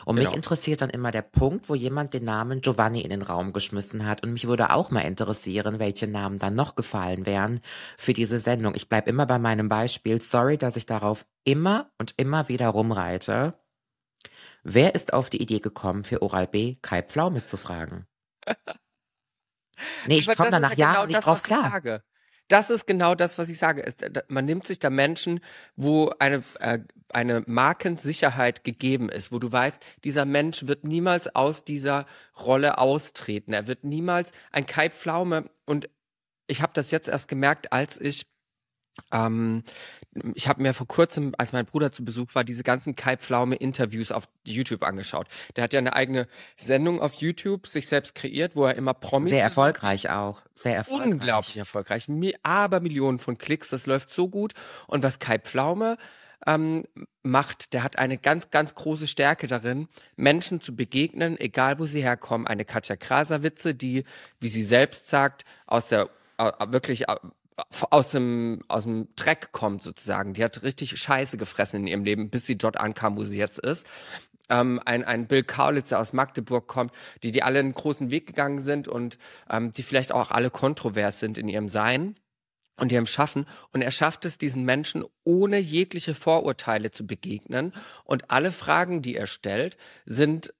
Und 0.04 0.18
mich 0.18 0.32
Genau. 0.32 0.36
interessiert 0.36 0.80
dann 0.82 0.90
immer 0.90 1.10
der 1.10 1.22
Punkt, 1.22 1.68
wo 1.68 1.74
jemand 1.74 2.14
den 2.14 2.24
Namen 2.24 2.60
Giovanni 2.62 3.00
in 3.02 3.10
den 3.10 3.22
Raum 3.22 3.52
geschmissen 3.52 4.06
hat. 4.06 4.22
Und 4.22 4.32
mich 4.32 4.46
würde 4.48 4.70
auch 4.70 4.90
mal 4.90 5.02
interessieren, 5.02 5.78
welche 5.78 6.06
Namen 6.08 6.38
dann 6.38 6.54
noch 6.54 6.74
gefallen 6.74 7.26
wären 7.26 7.60
für 7.98 8.12
diese 8.14 8.38
Sendung. 8.38 8.74
Ich 8.74 8.88
bleibe 8.88 9.10
immer 9.10 9.26
bei 9.26 9.38
meinem 9.38 9.68
Beispiel. 9.68 10.20
Sorry, 10.22 10.58
dass 10.58 10.76
ich 10.76 10.86
darauf 10.86 11.26
immer 11.44 11.90
und 11.98 12.14
immer 12.16 12.48
wieder 12.48 12.68
rumreite. 12.68 13.54
Wer 14.62 14.94
ist 14.94 15.12
auf 15.12 15.30
die 15.30 15.42
Idee 15.42 15.60
gekommen, 15.60 16.04
für 16.04 16.22
Oral 16.22 16.46
B 16.46 16.76
Kai 16.82 17.02
Pflaume 17.02 17.44
zu 17.44 17.56
fragen? 17.56 18.06
Nee, 20.04 20.18
ich 20.18 20.34
komme 20.34 20.50
da 20.50 20.58
nach 20.60 20.72
ja 20.72 20.76
Jahren 20.76 20.94
genau 20.94 21.06
nicht 21.06 21.24
drauf 21.26 21.42
klar. 21.42 21.70
Sage. 21.70 22.02
Das 22.48 22.70
ist 22.70 22.86
genau 22.86 23.14
das, 23.14 23.36
was 23.36 23.50
ich 23.50 23.58
sage. 23.58 23.94
Man 24.28 24.46
nimmt 24.46 24.66
sich 24.66 24.78
da 24.78 24.88
Menschen, 24.88 25.40
wo 25.76 26.10
eine, 26.18 26.42
äh, 26.60 26.78
eine 27.10 27.42
Markensicherheit 27.46 28.64
gegeben 28.64 29.10
ist, 29.10 29.32
wo 29.32 29.38
du 29.38 29.52
weißt, 29.52 29.80
dieser 30.04 30.24
Mensch 30.24 30.66
wird 30.66 30.84
niemals 30.84 31.34
aus 31.34 31.64
dieser 31.64 32.06
Rolle 32.38 32.78
austreten. 32.78 33.52
Er 33.52 33.66
wird 33.66 33.84
niemals 33.84 34.32
ein 34.50 34.66
Kai 34.66 34.88
Pflaume. 34.88 35.50
Und 35.66 35.90
ich 36.46 36.62
habe 36.62 36.72
das 36.74 36.90
jetzt 36.90 37.08
erst 37.08 37.28
gemerkt, 37.28 37.72
als 37.72 38.00
ich 38.00 38.26
ähm, 39.12 39.64
ich 40.34 40.48
habe 40.48 40.62
mir 40.62 40.74
vor 40.74 40.86
kurzem, 40.86 41.34
als 41.38 41.52
mein 41.52 41.66
Bruder 41.66 41.92
zu 41.92 42.04
Besuch 42.04 42.34
war, 42.34 42.44
diese 42.44 42.62
ganzen 42.62 42.96
Kai 42.96 43.16
Pflaume 43.16 43.56
Interviews 43.56 44.12
auf 44.12 44.28
YouTube 44.44 44.82
angeschaut. 44.82 45.26
Der 45.56 45.64
hat 45.64 45.72
ja 45.72 45.78
eine 45.78 45.94
eigene 45.94 46.26
Sendung 46.56 47.00
auf 47.00 47.14
YouTube 47.14 47.66
sich 47.66 47.88
selbst 47.88 48.14
kreiert, 48.14 48.56
wo 48.56 48.66
er 48.66 48.74
immer 48.74 48.94
Promis 48.94 49.32
Sehr 49.32 49.42
erfolgreich 49.42 50.10
auch. 50.10 50.42
Sehr 50.54 50.76
erfolgreich. 50.76 51.12
unglaublich 51.12 51.56
erfolgreich. 51.56 52.08
Aber 52.42 52.80
Millionen 52.80 53.18
von 53.18 53.38
Klicks, 53.38 53.70
das 53.70 53.86
läuft 53.86 54.10
so 54.10 54.28
gut. 54.28 54.54
Und 54.86 55.02
was 55.02 55.18
Kai 55.18 55.38
Pflaume 55.38 55.98
ähm, 56.46 56.84
macht, 57.22 57.72
der 57.74 57.82
hat 57.82 57.98
eine 57.98 58.18
ganz, 58.18 58.50
ganz 58.50 58.74
große 58.74 59.06
Stärke 59.06 59.46
darin, 59.46 59.88
Menschen 60.16 60.60
zu 60.60 60.74
begegnen, 60.74 61.38
egal 61.38 61.78
wo 61.78 61.86
sie 61.86 62.02
herkommen. 62.02 62.46
Eine 62.46 62.64
Katja 62.64 62.96
Krasavice, 62.96 63.76
die, 63.76 64.04
wie 64.40 64.48
sie 64.48 64.62
selbst 64.64 65.08
sagt, 65.08 65.44
aus 65.66 65.88
der 65.88 66.08
wirklich 66.68 67.04
aus 67.90 68.12
dem, 68.12 68.62
aus 68.68 68.84
dem 68.84 69.08
Dreck 69.16 69.52
kommt 69.52 69.82
sozusagen. 69.82 70.34
Die 70.34 70.44
hat 70.44 70.62
richtig 70.62 70.96
Scheiße 70.96 71.36
gefressen 71.36 71.80
in 71.80 71.86
ihrem 71.86 72.04
Leben, 72.04 72.30
bis 72.30 72.46
sie 72.46 72.56
dort 72.56 72.78
ankam, 72.78 73.16
wo 73.16 73.24
sie 73.24 73.38
jetzt 73.38 73.58
ist 73.58 73.86
ähm, 74.48 74.80
ein, 74.84 75.04
ein 75.04 75.26
Bill 75.26 75.44
Kaulitz, 75.44 75.90
der 75.90 76.00
aus 76.00 76.12
Magdeburg 76.12 76.66
kommt, 76.66 76.92
die, 77.22 77.32
die 77.32 77.42
alle 77.42 77.58
einen 77.58 77.74
großen 77.74 78.10
Weg 78.10 78.26
gegangen 78.26 78.60
sind 78.60 78.88
und 78.88 79.18
ähm, 79.50 79.72
die 79.72 79.82
vielleicht 79.82 80.12
auch 80.12 80.30
alle 80.30 80.50
kontrovers 80.50 81.18
sind 81.18 81.38
in 81.38 81.48
ihrem 81.48 81.68
Sein 81.68 82.16
und 82.76 82.92
ihrem 82.92 83.06
Schaffen. 83.06 83.46
Und 83.72 83.82
er 83.82 83.90
schafft 83.90 84.24
es, 84.24 84.38
diesen 84.38 84.64
Menschen 84.64 85.04
ohne 85.24 85.58
jegliche 85.58 86.14
Vorurteile 86.14 86.90
zu 86.90 87.06
begegnen. 87.06 87.72
Und 88.04 88.30
alle 88.30 88.52
Fragen, 88.52 89.02
die 89.02 89.16
er 89.16 89.26
stellt, 89.26 89.76
sind, 90.06 90.54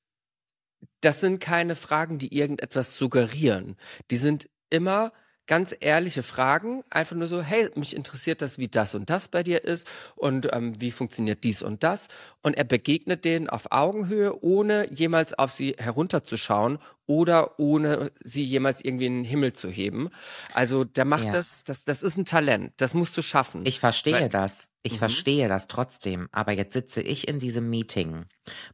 das 1.00 1.20
sind 1.20 1.40
keine 1.40 1.76
Fragen, 1.76 2.18
die 2.18 2.34
irgendetwas 2.34 2.96
suggerieren. 2.96 3.76
Die 4.10 4.16
sind 4.16 4.48
immer 4.70 5.12
ganz 5.48 5.74
ehrliche 5.80 6.22
Fragen, 6.22 6.84
einfach 6.90 7.16
nur 7.16 7.26
so, 7.26 7.42
hey, 7.42 7.68
mich 7.74 7.96
interessiert 7.96 8.40
das, 8.42 8.58
wie 8.58 8.68
das 8.68 8.94
und 8.94 9.10
das 9.10 9.26
bei 9.26 9.42
dir 9.42 9.64
ist 9.64 9.88
und 10.14 10.46
ähm, 10.52 10.80
wie 10.80 10.92
funktioniert 10.92 11.42
dies 11.42 11.62
und 11.62 11.82
das. 11.82 12.06
Und 12.42 12.56
er 12.56 12.62
begegnet 12.64 13.24
denen 13.24 13.48
auf 13.50 13.72
Augenhöhe, 13.72 14.40
ohne 14.44 14.92
jemals 14.92 15.34
auf 15.36 15.50
sie 15.50 15.74
herunterzuschauen 15.78 16.78
oder 17.06 17.58
ohne 17.58 18.12
sie 18.22 18.44
jemals 18.44 18.84
irgendwie 18.84 19.06
in 19.06 19.14
den 19.22 19.24
Himmel 19.24 19.54
zu 19.54 19.68
heben. 19.70 20.10
Also 20.54 20.84
der 20.84 21.04
macht 21.04 21.24
Ja. 21.24 21.32
das, 21.32 21.64
das, 21.64 21.84
das 21.84 22.02
ist 22.04 22.16
ein 22.16 22.24
Talent, 22.26 22.72
das 22.76 22.94
musst 22.94 23.16
du 23.16 23.22
schaffen. 23.22 23.62
Ich 23.66 23.80
verstehe 23.80 24.12
Weil- 24.12 24.28
das. 24.28 24.68
Ich 24.84 24.92
Mhm. 24.92 24.98
verstehe 24.98 25.48
das 25.48 25.66
trotzdem. 25.66 26.28
Aber 26.30 26.52
jetzt 26.52 26.72
sitze 26.72 27.02
ich 27.02 27.26
in 27.26 27.40
diesem 27.40 27.68
Meeting 27.68 28.26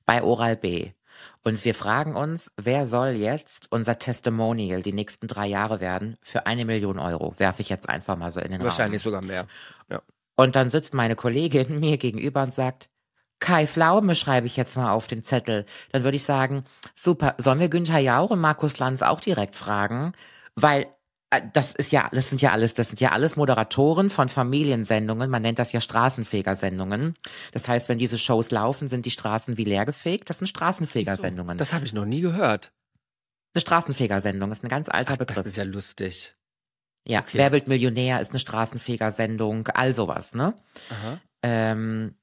bei 0.05 0.23
Oral 0.23 0.55
B. 0.57 0.91
Und 1.43 1.65
wir 1.65 1.75
fragen 1.75 2.17
uns, 2.17 2.53
wer 2.57 2.87
soll 2.87 3.11
jetzt 3.11 3.71
unser 3.71 3.99
Testimonial 3.99 4.83
die 4.83 4.93
nächsten 4.93 5.27
drei 5.27 5.47
Jahre 5.47 5.81
werden 5.81 6.17
für 6.23 6.47
eine 6.47 6.65
Million 6.65 6.99
Euro? 6.99 7.35
Werfe 7.39 7.63
ich 7.63 7.69
jetzt 7.69 7.89
einfach 7.89 8.17
mal 8.17 8.31
so 8.31 8.41
in 8.41 8.53
den 8.53 8.63
Wahrscheinlich 8.63 9.01
Raum. 9.01 9.13
sogar 9.13 9.23
mehr. 9.23 9.47
Ja. 9.91 10.03
Und 10.37 10.57
dann 10.57 10.71
sitzt 10.71 10.95
meine 10.95 11.17
Kollegin 11.17 11.81
mir 11.81 11.99
gegenüber 11.99 12.43
und 12.43 12.55
sagt, 12.55 12.91
Kai 13.41 13.67
Pflaume 13.67 14.15
schreibe 14.15 14.47
ich 14.47 14.57
jetzt 14.57 14.77
mal 14.77 14.93
auf 14.93 15.07
den 15.07 15.23
Zettel. 15.23 15.67
Dann 15.93 16.05
würde 16.05 16.17
ich 16.17 16.25
sagen, 16.25 16.65
super, 16.95 17.35
sollen 17.39 17.61
wir 17.61 17.69
Günther 17.69 17.99
Jauch 17.99 18.31
und 18.31 18.41
Markus 18.41 18.79
Lanz 18.79 19.03
auch 19.03 19.21
direkt 19.21 19.55
fragen? 19.55 20.13
Weil 20.55 20.87
das 21.41 21.73
ist 21.75 21.93
ja, 21.93 22.09
das 22.13 22.29
sind 22.29 22.43
ja 22.43 22.53
alles, 22.53 22.75
das 22.75 22.89
sind 22.89 23.01
ja 23.01 23.13
alles 23.13 23.37
Moderatoren 23.37 24.11
von 24.11 24.29
Familiensendungen. 24.29 25.31
Man 25.31 25.43
nennt 25.43 25.59
das 25.59 25.73
ja 25.73 25.81
Straßenfegersendungen. 25.81 27.15
Das 27.53 27.69
heißt, 27.69 27.89
wenn 27.89 27.99
diese 27.99 28.19
Shows 28.19 28.51
laufen, 28.51 28.89
sind 28.89 29.07
die 29.07 29.11
Straßen 29.11 29.57
wie 29.57 29.65
leergefegt. 29.65 30.31
Das 30.31 30.39
sind 30.39 30.47
Straßenfegersendungen. 30.47 31.59
Das 31.59 31.73
habe 31.73 31.85
ich 31.85 31.93
noch 31.93 32.05
nie 32.05 32.21
gehört. 32.21 32.73
eine 33.55 33.61
Straßenfegersendung 33.61 34.51
ist 34.53 34.65
ein 34.65 34.69
ganz 34.69 34.89
alter 34.89 35.15
Ach, 35.15 35.17
das 35.19 35.27
Begriff. 35.27 35.47
ist 35.47 35.57
ja 35.57 35.65
lustig. 35.65 36.35
Ja, 37.07 37.21
okay. 37.21 37.39
Wer 37.39 37.53
wird 37.53 37.69
Millionär 37.69 38.21
ist 38.21 38.31
eine 38.31 38.39
Straßenfegersendung, 38.39 39.69
all 39.69 39.95
sowas, 39.95 40.35
ne? 40.35 40.55
Aha. 40.91 41.21
Ähm, 41.43 42.15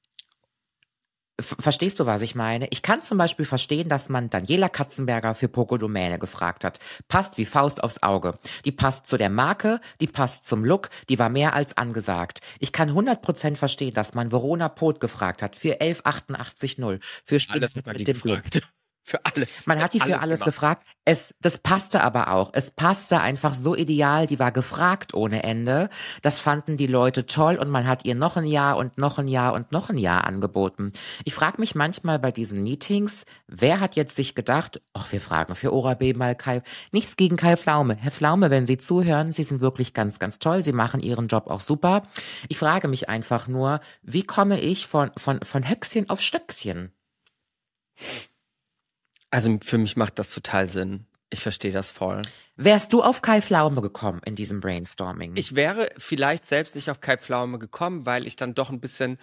verstehst 1.40 2.00
du, 2.00 2.06
was 2.06 2.22
ich 2.22 2.36
meine? 2.36 2.68
Ich 2.70 2.82
kann 2.82 3.02
zum 3.02 3.18
Beispiel 3.18 3.46
verstehen, 3.46 3.90
dass 3.90 4.10
man 4.10 4.30
Daniela 4.30 4.70
Katzenberger 4.70 5.36
für 5.36 5.48
Poco 5.48 5.78
Domäne 5.78 6.20
gefragt 6.20 6.64
hat. 6.64 6.80
Passt 7.08 7.38
wie 7.38 7.46
Faust 7.46 7.84
aufs 7.84 8.04
Auge. 8.04 8.38
Die 8.66 8.72
passt 8.72 9.06
zu 9.06 9.18
der 9.18 9.30
Marke, 9.30 9.82
die 10.00 10.08
passt 10.08 10.46
zum 10.46 10.64
Look, 10.66 10.90
die 11.10 11.20
war 11.20 11.30
mehr 11.30 11.54
als 11.54 11.78
angesagt. 11.78 12.42
Ich 12.60 12.72
kann 12.72 12.92
100% 12.92 13.56
verstehen, 13.56 13.94
dass 13.94 14.14
man 14.14 14.32
Verona 14.32 14.70
Pot 14.70 15.00
gefragt 15.00 15.42
hat 15.42 15.56
für 15.56 15.82
11880 15.82 16.78
für 17.26 17.40
Spiel 17.40 17.68
mit 17.86 18.08
dem 18.08 18.22
gefragt. 18.22 18.62
Für 19.04 19.20
alles. 19.26 19.66
Man 19.66 19.82
hat 19.82 19.96
die 19.96 20.00
für 20.00 20.20
alles 20.20 20.40
gemacht. 20.40 20.46
gefragt. 20.46 20.88
Es, 21.06 21.34
das 21.42 21.58
passte 21.58 22.04
aber 22.04 22.32
auch. 22.32 22.52
Es 22.54 22.70
passte 22.70 23.20
einfach 23.20 23.56
so 23.56 23.76
ideal. 23.76 24.28
Die 24.28 24.38
war 24.38 24.52
gefragt 24.52 25.16
ohne 25.16 25.44
Ende. 25.44 25.90
Das 26.22 26.40
fanden 26.40 26.78
die 26.78 26.88
Leute 26.88 27.26
toll 27.26 27.56
und 27.56 27.70
man 27.70 27.88
hat 27.88 28.06
ihr 28.06 28.14
noch 28.14 28.38
ein 28.38 28.46
Jahr 28.46 28.78
und 28.78 29.00
noch 29.00 29.18
ein 29.18 29.28
Jahr 29.28 29.54
und 29.54 29.72
noch 29.72 29.90
ein 29.90 29.98
Jahr 29.98 30.26
angeboten. 30.26 30.94
Ich 31.26 31.34
frage 31.34 31.60
mich 31.60 31.74
manchmal 31.74 32.20
bei 32.20 32.32
diesen 32.32 32.62
Meetings, 32.62 33.26
wer 33.48 33.80
hat 33.80 33.96
jetzt 33.96 34.16
sich 34.16 34.36
gedacht, 34.36 34.82
ach, 34.94 35.12
wir 35.12 35.20
fragen 35.20 35.56
für 35.56 35.74
Ora 35.74 35.96
B 35.96 36.14
mal 36.14 36.36
Kai. 36.36 36.62
Nichts 36.92 37.18
gegen 37.18 37.38
Kai 37.38 37.58
Pflaume. 37.58 37.96
Herr 37.96 38.12
Pflaume, 38.12 38.52
wenn 38.52 38.68
Sie 38.68 38.78
zuhören, 38.78 39.34
Sie 39.34 39.44
sind 39.44 39.62
wirklich 39.62 39.96
ganz, 39.96 40.20
ganz 40.20 40.38
toll. 40.38 40.64
Sie 40.64 40.74
machen 40.74 41.02
Ihren 41.02 41.28
Job 41.28 41.48
auch 41.48 41.62
super. 41.62 42.04
Ich 42.50 42.60
frage 42.60 42.88
mich 42.88 43.10
einfach 43.10 43.48
nur, 43.48 43.80
wie 44.04 44.24
komme 44.24 44.60
ich 44.60 44.86
von, 44.86 45.10
von, 45.18 45.42
von 45.42 45.68
Höchstchen 45.68 46.10
auf 46.10 46.22
Stöckchen? 46.22 46.92
Also 49.32 49.58
für 49.64 49.78
mich 49.78 49.98
macht 49.98 50.20
das 50.20 50.32
total 50.32 50.68
Sinn. 50.68 51.06
Ich 51.30 51.40
verstehe 51.40 51.72
das 51.72 51.92
voll. 51.92 52.22
Wärst 52.58 52.92
du 52.92 53.02
auf 53.02 53.22
Kai 53.22 53.42
Pflaume 53.42 53.82
gekommen 53.82 54.22
in 54.26 54.36
diesem 54.36 54.60
Brainstorming? 54.60 55.36
Ich 55.38 55.56
wäre 55.56 55.90
vielleicht 55.98 56.46
selbst 56.46 56.76
nicht 56.76 56.92
auf 56.92 57.00
Kai 57.00 57.18
Pflaume 57.18 57.58
gekommen, 57.58 58.06
weil 58.06 58.28
ich 58.28 58.36
dann 58.36 58.54
doch 58.54 58.70
ein 58.70 58.82
bisschen 58.82 59.18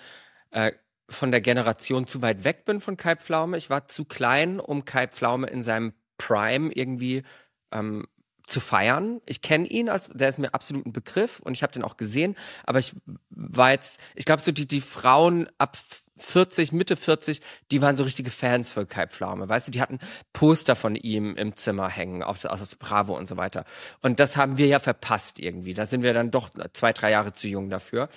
äh, 0.51 0.73
von 1.11 1.31
der 1.31 1.43
Generation 1.43 2.07
zu 2.07 2.23
weit 2.23 2.45
weg 2.45 2.65
bin 2.65 2.81
von 2.81 2.97
Kai 2.97 3.17
Pflaume. 3.17 3.59
Ich 3.59 3.69
war 3.69 3.89
zu 3.89 4.07
klein, 4.07 4.59
um 4.59 4.87
Kai 4.87 5.07
Pflaume 5.07 5.47
in 5.49 5.63
seinem 5.63 5.93
Prime 6.17 6.73
irgendwie 6.73 7.23
ähm, 7.71 8.07
zu 8.47 8.61
feiern. 8.61 9.21
Ich 9.27 9.43
kenne 9.43 9.67
ihn, 9.67 9.91
als 9.91 10.09
der 10.13 10.31
ist 10.31 10.39
mir 10.39 10.55
absolut 10.55 10.87
ein 10.87 10.93
Begriff 10.93 11.41
und 11.41 11.53
ich 11.53 11.63
habe 11.63 11.73
den 11.73 11.85
auch 11.85 11.99
gesehen, 11.99 12.35
aber 12.65 12.79
ich 12.79 12.95
war 13.29 13.73
jetzt, 13.73 14.01
ich 14.15 14.25
glaube 14.25 14.43
so 14.43 14.53
die 14.53 14.67
die 14.67 14.81
Frauen 14.81 15.49
ab 15.59 15.77
40, 16.19 16.73
Mitte 16.73 16.97
40, 16.97 17.41
die 17.71 17.81
waren 17.83 17.97
so 17.97 18.05
richtige 18.05 18.31
Fans 18.31 18.73
für 18.73 18.87
Kai 18.87 19.07
Pflaume. 19.07 19.49
Weißt 19.49 19.69
du, 19.69 19.71
die 19.71 19.81
hatten 19.81 19.99
Poster 20.33 20.77
von 20.77 20.95
ihm 20.95 21.35
im 21.37 21.57
Zimmer 21.57 21.89
hängen, 21.89 22.23
auch 22.23 22.43
aus 22.45 22.75
Bravo 22.77 23.17
und 23.17 23.27
so 23.27 23.37
weiter. 23.37 23.65
Und 24.01 24.21
das 24.21 24.37
haben 24.37 24.59
wir 24.59 24.67
ja 24.67 24.79
verpasst 24.79 25.39
irgendwie. 25.39 25.75
Da 25.75 25.87
sind 25.87 26.03
wir 26.03 26.15
dann 26.15 26.31
doch 26.31 26.51
zwei, 26.73 26.93
drei 26.93 27.11
Jahre 27.11 27.33
zu 27.33 27.49
jung 27.49 27.71
dafür. 27.71 28.09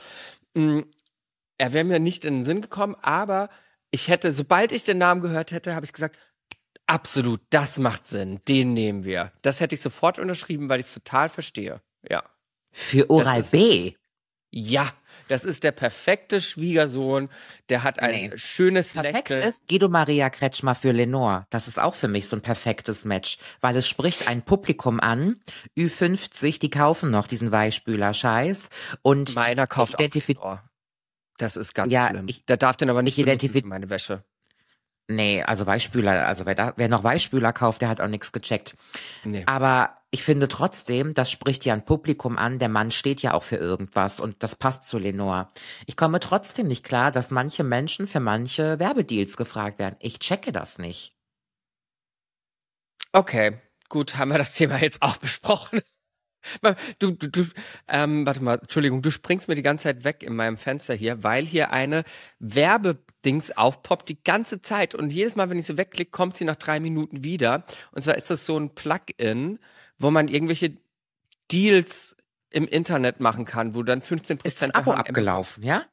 Mm, 0.54 0.82
er 1.58 1.74
wäre 1.74 1.86
mir 1.86 2.00
nicht 2.00 2.26
in 2.26 2.36
den 2.36 2.44
Sinn 2.44 2.62
gekommen, 2.62 2.96
aber 3.02 3.50
ich 3.92 4.08
hätte, 4.08 4.32
sobald 4.32 4.72
ich 4.72 4.84
den 4.84 4.98
Namen 4.98 5.22
gehört 5.22 5.52
hätte, 5.52 5.76
habe 5.76 5.86
ich 5.86 5.94
gesagt, 5.94 6.18
absolut, 6.88 7.42
das 7.50 7.78
macht 7.78 8.08
Sinn, 8.08 8.42
den 8.48 8.74
nehmen 8.74 9.06
wir. 9.06 9.32
Das 9.42 9.60
hätte 9.60 9.76
ich 9.76 9.82
sofort 9.82 10.18
unterschrieben, 10.20 10.70
weil 10.70 10.80
ich 10.80 10.88
es 10.88 10.94
total 10.94 11.30
verstehe. 11.30 11.82
Ja. 12.10 12.24
Für 12.72 13.10
Oral 13.10 13.44
B? 13.44 13.94
Ja, 14.50 14.92
das 15.32 15.46
ist 15.46 15.64
der 15.64 15.72
perfekte 15.72 16.42
Schwiegersohn. 16.42 17.30
Der 17.70 17.84
hat 17.84 18.00
ein 18.00 18.12
Nee. 18.12 18.32
schönes 18.36 18.94
Perfekt 18.94 19.14
Neckel. 19.30 19.42
ist 19.42 19.68
Guido 19.68 19.90
Maria 19.90 20.30
Kretschmer 20.30 20.76
für 20.76 20.92
Lenore. 20.92 21.46
Das 21.50 21.68
ist 21.68 21.80
auch 21.80 21.96
für 21.96 22.08
mich 22.08 22.28
so 22.28 22.36
ein 22.36 22.42
perfektes 22.42 23.06
Match, 23.06 23.38
weil 23.62 23.76
es 23.76 23.88
spricht 23.88 24.28
ein 24.28 24.44
Publikum 24.44 25.00
an. 25.00 25.42
Ü50, 25.78 26.60
die 26.60 26.70
kaufen 26.70 27.12
noch 27.12 27.28
diesen 27.28 27.52
Weichspüler-Scheiß 27.52 28.70
und 29.02 29.36
Meiner 29.36 29.68
kauft 29.68 29.96
auch. 29.96 30.60
Das 31.38 31.56
ist 31.58 31.74
ganz 31.74 31.92
Ja, 31.92 32.10
schlimm. 32.10 32.26
ich- 32.30 32.46
Der 32.46 32.58
darf 32.58 32.78
den 32.78 32.90
aber 32.90 33.02
nicht 33.02 33.18
ich 33.18 33.26
für 33.26 33.66
meine 33.66 33.90
Wäsche. 33.90 34.24
Nee, 35.08 35.44
also 35.44 35.66
Weichspüler, 35.66 36.28
also 36.28 36.46
wer, 36.46 36.56
da, 36.56 36.74
wer 36.78 36.88
noch 36.88 37.04
Weichspüler 37.04 37.52
kauft, 37.52 37.82
der 37.82 37.90
hat 37.90 38.00
auch 38.00 38.08
nichts 38.08 38.32
gecheckt. 38.32 38.76
Nee. 39.24 39.44
Aber 39.46 39.96
ich 40.10 40.24
finde 40.24 40.48
trotzdem, 40.48 41.14
das 41.14 41.30
spricht 41.30 41.66
ja 41.66 41.74
ein 41.74 41.84
Publikum 41.84 42.38
an. 42.38 42.60
Der 42.60 42.70
Mann 42.70 42.92
steht 42.92 43.22
ja 43.22 43.34
auch 43.34 43.44
für 43.44 43.58
irgendwas 43.58 44.20
und 44.20 44.42
das 44.42 44.56
passt 44.56 44.86
zu 44.86 44.98
Lenore. 44.98 45.50
Ich 45.86 45.98
komme 45.98 46.20
trotzdem 46.20 46.68
nicht 46.68 46.86
klar, 46.86 47.12
dass 47.12 47.32
manche 47.32 47.64
Menschen 47.64 48.08
für 48.08 48.22
manche 48.22 48.80
Werbedeals 48.80 49.36
gefragt 49.36 49.80
werden. 49.80 49.98
Ich 50.00 50.20
checke 50.20 50.52
das 50.52 50.78
nicht. 50.78 51.14
Okay, 53.12 53.60
gut, 53.90 54.18
haben 54.18 54.32
wir 54.32 54.38
das 54.38 54.54
Thema 54.54 54.78
jetzt 54.80 55.02
auch 55.02 55.18
besprochen. 55.18 55.82
Du, 57.00 57.12
du, 57.12 57.28
du, 57.30 57.46
ähm, 57.88 58.26
warte 58.26 58.44
mal, 58.44 58.60
Entschuldigung, 58.60 59.02
du 59.02 59.12
springst 59.12 59.48
mir 59.48 59.56
die 59.56 59.62
ganze 59.62 59.84
Zeit 59.84 60.04
weg 60.04 60.24
in 60.24 60.36
meinem 60.36 60.58
Fenster 60.58 60.94
hier, 60.94 61.24
weil 61.24 61.46
hier 61.46 61.72
eine 61.72 62.04
Werbedings 62.40 63.52
aufpoppt 63.52 64.10
die 64.10 64.24
ganze 64.24 64.62
Zeit 64.62 64.96
und 64.96 65.14
jedes 65.14 65.36
Mal, 65.36 65.50
wenn 65.50 65.60
ich 65.60 65.66
sie 65.68 65.78
wegklicke, 65.78 66.12
kommt 66.12 66.38
sie 66.38 66.46
nach 66.46 66.56
drei 66.56 66.80
Minuten 66.80 67.24
wieder. 67.24 67.64
Und 67.92 68.02
zwar 68.04 68.16
ist 68.16 68.30
das 68.30 68.46
so 68.46 68.58
ein 68.58 68.74
Plugin, 68.74 69.60
wo 69.98 70.12
man 70.12 70.28
irgendwelche 70.28 70.78
Deals 71.52 72.16
im 72.50 72.68
Internet 72.68 73.20
machen 73.20 73.46
kann, 73.46 73.74
wo 73.76 73.80
du 73.80 73.86
dann 73.86 74.02
15% 74.02 74.46
Ist 74.46 74.64
ein 74.64 74.72
Abo 74.72 74.92
abgelaufen, 74.92 75.64
ja? 75.64 75.86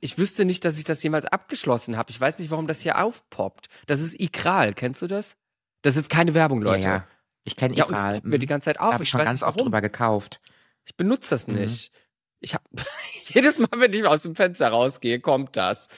Ich 0.00 0.18
wüsste 0.18 0.44
nicht, 0.44 0.64
dass 0.64 0.78
ich 0.78 0.84
das 0.84 1.02
jemals 1.02 1.26
abgeschlossen 1.26 1.96
habe. 1.96 2.10
Ich 2.10 2.20
weiß 2.20 2.40
nicht, 2.40 2.50
warum 2.50 2.66
das 2.66 2.80
hier 2.80 3.00
aufpoppt. 3.00 3.68
Das 3.86 4.00
ist 4.00 4.20
Ikral, 4.20 4.74
kennst 4.74 5.00
du 5.02 5.06
das? 5.06 5.36
Das 5.82 5.94
ist 5.94 6.02
jetzt 6.02 6.10
keine 6.10 6.34
Werbung, 6.34 6.60
Leute. 6.60 6.82
Ja, 6.82 6.94
ja. 6.96 7.08
Ich 7.44 7.56
kenne 7.56 7.74
Ja, 7.74 7.84
das 7.86 8.12
poppt 8.14 8.24
mir 8.24 8.38
die 8.38 8.46
ganze 8.46 8.66
Zeit 8.66 8.80
auf. 8.80 8.88
Da 8.88 8.94
habe 8.94 9.04
ich 9.04 9.10
schon 9.10 9.22
ganz 9.22 9.42
oft 9.42 9.60
drüber 9.60 9.80
gekauft. 9.80 10.40
Ich 10.84 10.96
benutze 10.96 11.30
das 11.30 11.46
Mhm. 11.46 11.54
nicht. 11.54 11.92
Ich 12.40 12.54
habe 12.54 12.64
jedes 13.26 13.58
Mal, 13.58 13.68
wenn 13.76 13.92
ich 13.92 14.04
aus 14.06 14.22
dem 14.22 14.34
Fenster 14.34 14.68
rausgehe, 14.68 15.20
kommt 15.20 15.56
das. 15.56 15.88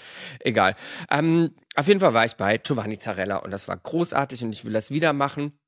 Egal. 0.40 0.76
Ähm, 1.10 1.54
auf 1.74 1.88
jeden 1.88 2.00
Fall 2.00 2.14
war 2.14 2.24
ich 2.24 2.34
bei 2.34 2.58
Giovanni 2.58 2.98
Zarella 2.98 3.38
und 3.38 3.50
das 3.50 3.68
war 3.68 3.76
großartig 3.76 4.42
und 4.44 4.52
ich 4.52 4.64
will 4.64 4.72
das 4.72 4.90
wieder 4.90 5.12
machen. 5.12 5.58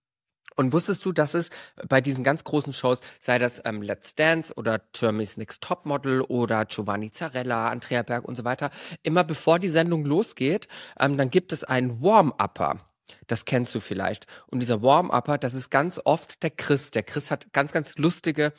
Und 0.57 0.73
wusstest 0.73 1.05
du, 1.05 1.13
dass 1.13 1.35
es 1.35 1.51
bei 1.89 2.01
diesen 2.01 2.25
ganz 2.25 2.43
großen 2.43 2.73
Shows, 2.73 3.01
sei 3.21 3.39
das 3.39 3.63
ähm, 3.65 3.81
Let's 3.81 4.17
Dance 4.17 4.53
oder 4.57 4.81
Germany's 4.93 5.37
Next 5.37 5.63
Topmodel 5.63 6.23
oder 6.23 6.65
Giovanni 6.65 7.13
Zarella, 7.13 7.69
Andrea 7.69 8.03
Berg 8.03 8.25
und 8.27 8.35
so 8.35 8.45
weiter, 8.45 8.71
immer 9.05 9.23
bevor 9.23 9.61
die 9.61 9.69
Sendung 9.69 10.05
losgeht, 10.05 10.67
ähm, 10.99 11.17
dann 11.17 11.31
gibt 11.31 11.53
es 11.53 11.63
einen 11.63 12.03
Warm-Upper. 12.03 12.88
Das 13.27 13.45
kennst 13.45 13.75
du 13.75 13.81
vielleicht. 13.81 14.27
Und 14.47 14.61
dieser 14.61 14.83
Warm-Upper, 14.83 15.39
das 15.39 15.55
ist 15.55 15.71
ganz 15.71 16.01
oft 16.05 16.43
der 16.43 16.51
Chris. 16.51 16.91
Der 16.91 17.03
Chris 17.03 17.31
hat 17.31 17.53
ganz, 17.53 17.73
ganz 17.73 17.97
lustige 17.99 18.53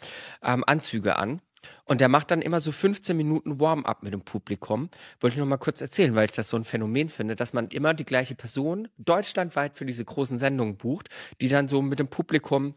ähm, 0.43 0.63
Anzüge 0.65 1.17
an. 1.17 1.41
Und 1.85 2.01
der 2.01 2.09
macht 2.09 2.31
dann 2.31 2.41
immer 2.41 2.61
so 2.61 2.71
15 2.71 3.17
Minuten 3.17 3.59
Warm-up 3.59 4.03
mit 4.03 4.13
dem 4.13 4.21
Publikum. 4.21 4.89
Wollte 5.19 5.35
ich 5.35 5.39
noch 5.39 5.47
mal 5.47 5.57
kurz 5.57 5.81
erzählen, 5.81 6.15
weil 6.15 6.25
ich 6.25 6.31
das 6.31 6.49
so 6.49 6.57
ein 6.57 6.63
Phänomen 6.63 7.09
finde, 7.09 7.35
dass 7.35 7.53
man 7.53 7.67
immer 7.69 7.93
die 7.93 8.05
gleiche 8.05 8.35
Person 8.35 8.87
deutschlandweit 8.97 9.75
für 9.75 9.85
diese 9.85 10.05
großen 10.05 10.37
Sendungen 10.37 10.77
bucht, 10.77 11.09
die 11.41 11.47
dann 11.47 11.67
so 11.67 11.81
mit 11.81 11.99
dem 11.99 12.07
Publikum 12.07 12.75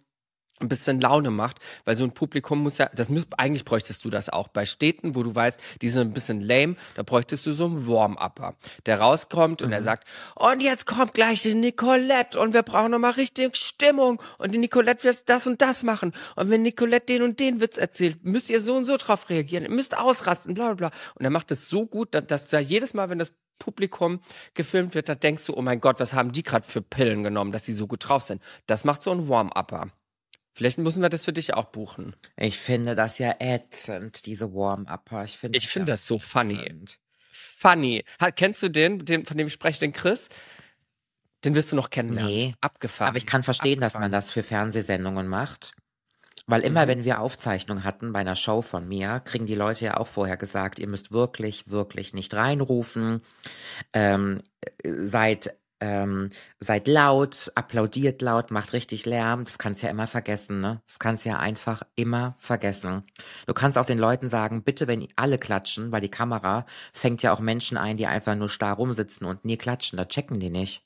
ein 0.63 0.69
bisschen 0.69 1.01
Laune 1.01 1.31
macht, 1.31 1.59
weil 1.85 1.97
so 1.97 2.05
ein 2.05 2.13
Publikum 2.13 2.61
muss 2.61 2.79
ja, 2.79 2.89
das 2.95 3.11
muss, 3.11 3.27
eigentlich 3.37 3.65
bräuchtest 3.65 4.05
du 4.05 4.11
das 4.11 4.31
auch 4.31 4.49
bei 4.49 4.65
Städten, 4.65 5.15
wo 5.15 5.23
du 5.23 5.35
weißt, 5.35 5.61
die 5.83 5.91
sind 5.91 6.09
ein 6.09 6.13
bisschen 6.13 6.41
lame, 6.41 6.77
da 6.95 7.03
bräuchtest 7.03 7.45
du 7.47 7.53
so 7.53 7.67
einen 7.67 7.87
Warm-Upper, 7.87 8.55
der 8.87 9.01
rauskommt 9.01 9.63
und 9.63 9.73
er 9.73 9.83
sagt, 9.83 10.07
und 10.37 10.61
jetzt 10.61 10.87
kommt 10.87 11.15
gleich 11.15 11.43
die 11.43 11.55
Nicolette 11.55 12.39
und 12.41 12.55
wir 12.55 12.63
brauchen 12.63 12.93
nochmal 12.93 13.13
richtig 13.13 13.57
Stimmung 13.57 14.23
und 14.39 14.53
die 14.53 14.59
Nicolette 14.59 15.05
wird 15.05 15.29
das 15.29 15.47
und 15.47 15.61
das 15.61 15.83
machen 15.83 16.13
und 16.37 16.49
wenn 16.49 16.63
Nicolette 16.63 17.07
den 17.07 17.23
und 17.23 17.41
den 17.41 17.61
Witz 17.61 17.77
erzählt, 17.77 18.25
müsst 18.25 18.49
ihr 18.49 18.61
so 18.61 18.77
und 18.77 18.85
so 18.85 18.97
drauf 18.97 19.29
reagieren, 19.29 19.65
ihr 19.65 19.71
müsst 19.71 19.97
ausrasten, 19.97 20.55
bla 20.55 20.73
bla 20.73 20.89
bla 20.89 20.99
und 21.15 21.25
er 21.25 21.31
macht 21.31 21.51
es 21.51 21.69
so 21.69 21.87
gut, 21.87 22.15
dass, 22.15 22.27
dass 22.27 22.49
da 22.49 22.59
jedes 22.59 22.95
Mal, 22.95 23.11
wenn 23.11 23.19
das 23.19 23.33
Publikum 23.63 24.21
gefilmt 24.55 24.95
wird, 24.95 25.09
da 25.09 25.15
denkst 25.15 25.47
du, 25.47 25.55
oh 25.55 25.63
mein 25.63 25.81
Gott, 25.81 26.01
was 26.01 26.15
haben 26.15 26.33
die 26.33 26.43
gerade 26.43 26.67
für 26.67 26.83
Pillen 26.83 27.23
genommen, 27.23 27.53
dass 27.53 27.63
die 27.63 27.73
so 27.73 27.87
gut 27.87 28.09
drauf 28.09 28.23
sind. 28.23 28.43
Das 28.67 28.85
macht 28.85 29.03
so 29.03 29.13
ein 29.13 29.29
Warm-Upper. 29.29 29.93
Vielleicht 30.55 30.79
müssen 30.79 31.03
wir 31.03 31.09
das 31.09 31.25
für 31.25 31.33
dich 31.33 31.55
auch 31.55 31.67
buchen. 31.67 32.15
Ich 32.37 32.59
finde 32.59 32.95
das 32.95 33.19
ja 33.19 33.35
ätzend, 33.39 34.27
diese 34.27 34.53
Warm-Upper. 34.55 35.25
Ich 35.25 35.39
finde 35.39 35.57
Ich 35.59 35.69
finde 35.69 35.91
ja 35.91 35.95
das 35.95 36.07
so 36.07 36.19
funny. 36.19 36.61
ätzend. 36.61 36.99
Funny. 37.31 38.05
Kennst 38.37 38.63
du 38.63 38.69
den, 38.69 39.05
den, 39.05 39.25
von 39.25 39.39
dem 39.39 39.47
ich 39.47 39.53
spreche, 39.53 39.81
den 39.81 39.93
Chris? 39.93 40.29
Den 41.45 41.55
wirst 41.55 41.73
du 41.73 41.77
noch 41.77 41.91
kennenlernen. 41.91 42.31
Nee. 42.33 42.55
Abgefahren. 42.61 43.09
Aber 43.09 43.19
ich 43.19 43.27
kann 43.27 43.43
verstehen, 43.43 43.81
dass 43.81 43.95
man 43.95 44.03
Abgefahren. 44.05 44.13
das 44.13 44.31
für 44.31 44.43
Fernsehsendungen 44.43 45.27
macht. 45.27 45.73
Weil 46.47 46.63
immer, 46.63 46.85
Mhm. 46.85 46.89
wenn 46.89 47.05
wir 47.05 47.21
Aufzeichnung 47.21 47.85
hatten 47.85 48.13
bei 48.13 48.19
einer 48.21 48.37
Show 48.37 48.63
von 48.63 48.87
mir, 48.87 49.21
kriegen 49.21 49.47
die 49.47 49.55
Leute 49.55 49.85
ja 49.87 49.97
auch 49.97 50.09
vorher 50.09 50.37
gesagt, 50.37 50.79
ihr 50.81 50.89
müsst 50.89 51.13
wirklich, 51.13 51.69
wirklich 51.71 52.15
nicht 52.15 52.35
reinrufen. 52.35 53.23
Ähm, 53.93 54.43
äh, 54.83 54.93
seid, 55.05 55.57
ähm, 55.83 56.31
seid 56.61 56.87
laut, 56.87 57.51
applaudiert 57.57 58.23
laut, 58.23 58.53
macht 58.53 58.73
richtig 58.73 59.05
Lärm. 59.05 59.45
Das 59.45 59.59
kannst 59.59 59.83
ja 59.83 59.91
immer 59.91 60.07
vergessen, 60.07 60.61
ne? 60.61 60.81
Das 60.87 61.01
kannst 61.01 61.25
ja 61.25 61.39
einfach 61.41 61.83
immer 61.97 62.37
vergessen. 62.39 63.03
Du 63.47 63.53
kannst 63.53 63.77
auch 63.77 63.85
den 63.85 63.99
Leuten 63.99 64.29
sagen, 64.29 64.63
bitte, 64.63 64.87
wenn 64.87 65.09
alle 65.17 65.39
klatschen, 65.39 65.91
weil 65.91 66.01
die 66.01 66.11
Kamera 66.11 66.67
fängt 66.93 67.23
ja 67.23 67.35
auch 67.35 67.41
Menschen 67.41 67.77
ein, 67.77 67.97
die 67.97 68.07
einfach 68.07 68.37
nur 68.37 68.49
starr 68.49 68.77
rumsitzen 68.77 69.27
und 69.27 69.45
nie 69.45 69.57
klatschen. 69.57 69.97
Da 69.97 70.05
checken 70.05 70.39
die 70.39 70.51
nicht. 70.51 70.85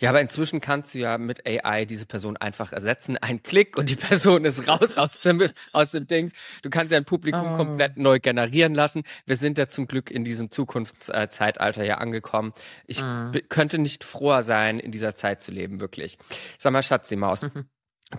Ja, 0.00 0.10
aber 0.10 0.20
inzwischen 0.20 0.60
kannst 0.60 0.92
du 0.92 0.98
ja 0.98 1.18
mit 1.18 1.46
AI 1.46 1.84
diese 1.84 2.04
Person 2.04 2.36
einfach 2.36 2.72
ersetzen. 2.72 3.16
Ein 3.16 3.42
Klick 3.42 3.78
und 3.78 3.88
die 3.88 3.96
Person 3.96 4.44
ist 4.44 4.66
raus 4.66 4.98
aus 4.98 5.22
dem, 5.22 5.42
aus 5.72 5.92
dem 5.92 6.06
Dings. 6.06 6.32
Du 6.62 6.68
kannst 6.70 6.90
ja 6.92 6.98
ein 6.98 7.04
Publikum 7.04 7.40
Ah. 7.46 7.56
komplett 7.56 7.96
neu 7.96 8.18
generieren 8.18 8.74
lassen. 8.74 9.04
Wir 9.24 9.36
sind 9.36 9.56
ja 9.56 9.68
zum 9.68 9.86
Glück 9.86 10.10
in 10.10 10.24
diesem 10.24 10.50
Zukunftszeitalter 10.50 11.84
ja 11.84 11.98
angekommen. 11.98 12.52
Ich 12.86 13.02
Mhm. 13.02 13.30
b- 13.32 13.40
könnte 13.42 13.78
nicht 13.78 14.04
froher 14.04 14.42
sein, 14.42 14.78
in 14.80 14.90
dieser 14.92 15.14
Zeit 15.14 15.42
zu 15.42 15.52
leben, 15.52 15.80
wirklich. 15.80 16.18
Sag 16.58 16.72
mal, 16.72 16.82
Schatzi 16.82 17.16
Maus, 17.16 17.46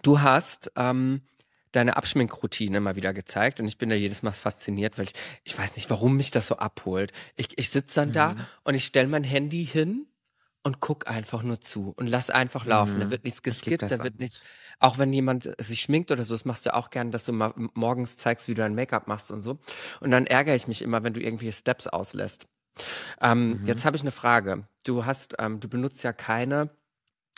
du 0.02 0.22
hast 0.22 0.72
ähm, 0.76 1.22
deine 1.72 1.98
Abschminkroutine 1.98 2.80
mal 2.80 2.96
wieder 2.96 3.14
gezeigt 3.14 3.60
und 3.60 3.68
ich 3.68 3.78
bin 3.78 3.90
da 3.90 3.96
jedes 3.96 4.24
Mal 4.24 4.32
fasziniert, 4.32 4.98
weil 4.98 5.06
ich, 5.06 5.14
ich 5.44 5.58
weiß 5.58 5.76
nicht, 5.76 5.90
warum 5.90 6.16
mich 6.16 6.32
das 6.32 6.48
so 6.48 6.58
abholt. 6.58 7.12
Ich, 7.36 7.58
ich 7.58 7.70
sitze 7.70 7.96
dann 8.02 8.12
da 8.12 8.36
und 8.64 8.76
ich 8.76 8.86
stelle 8.86 9.08
mein 9.08 9.24
Handy 9.24 9.66
hin 9.66 10.08
und 10.64 10.80
guck 10.82 11.08
einfach 11.08 11.44
nur 11.44 11.62
zu 11.62 11.94
und 11.96 12.08
lass 12.08 12.30
einfach 12.30 12.66
laufen. 12.66 12.96
Mhm. 12.96 13.00
Da 13.02 13.10
wird 13.12 13.24
nichts 13.24 13.44
geskippt, 13.44 13.90
da 13.90 14.04
wird 14.04 14.20
nichts. 14.20 14.42
Auch 14.80 14.98
wenn 14.98 15.12
jemand 15.14 15.50
sich 15.60 15.82
schminkt 15.82 16.12
oder 16.12 16.24
so, 16.24 16.34
das 16.34 16.46
machst 16.46 16.66
du 16.66 16.74
auch 16.74 16.90
gern, 16.90 17.12
dass 17.12 17.26
du 17.26 17.34
mal 17.34 17.54
morgens 17.74 18.18
zeigst, 18.18 18.48
wie 18.48 18.54
du 18.54 18.62
dein 18.62 18.76
Make-up 18.76 19.08
machst 19.08 19.32
und 19.32 19.42
so. 19.42 19.60
Und 20.00 20.12
dann 20.12 20.26
ärgere 20.26 20.56
ich 20.56 20.68
mich 20.68 20.82
immer, 20.82 21.04
wenn 21.04 21.14
du 21.14 21.22
irgendwelche 21.22 21.54
Steps 21.58 21.88
auslässt. 21.88 22.48
Ähm, 23.22 23.62
Mhm. 23.62 23.68
Jetzt 23.68 23.86
habe 23.86 23.96
ich 23.98 24.04
eine 24.04 24.12
Frage. 24.12 24.68
Du 24.86 25.06
hast, 25.06 25.36
ähm, 25.40 25.60
du 25.60 25.68
benutzt 25.68 26.04
ja 26.04 26.14
keine 26.14 26.70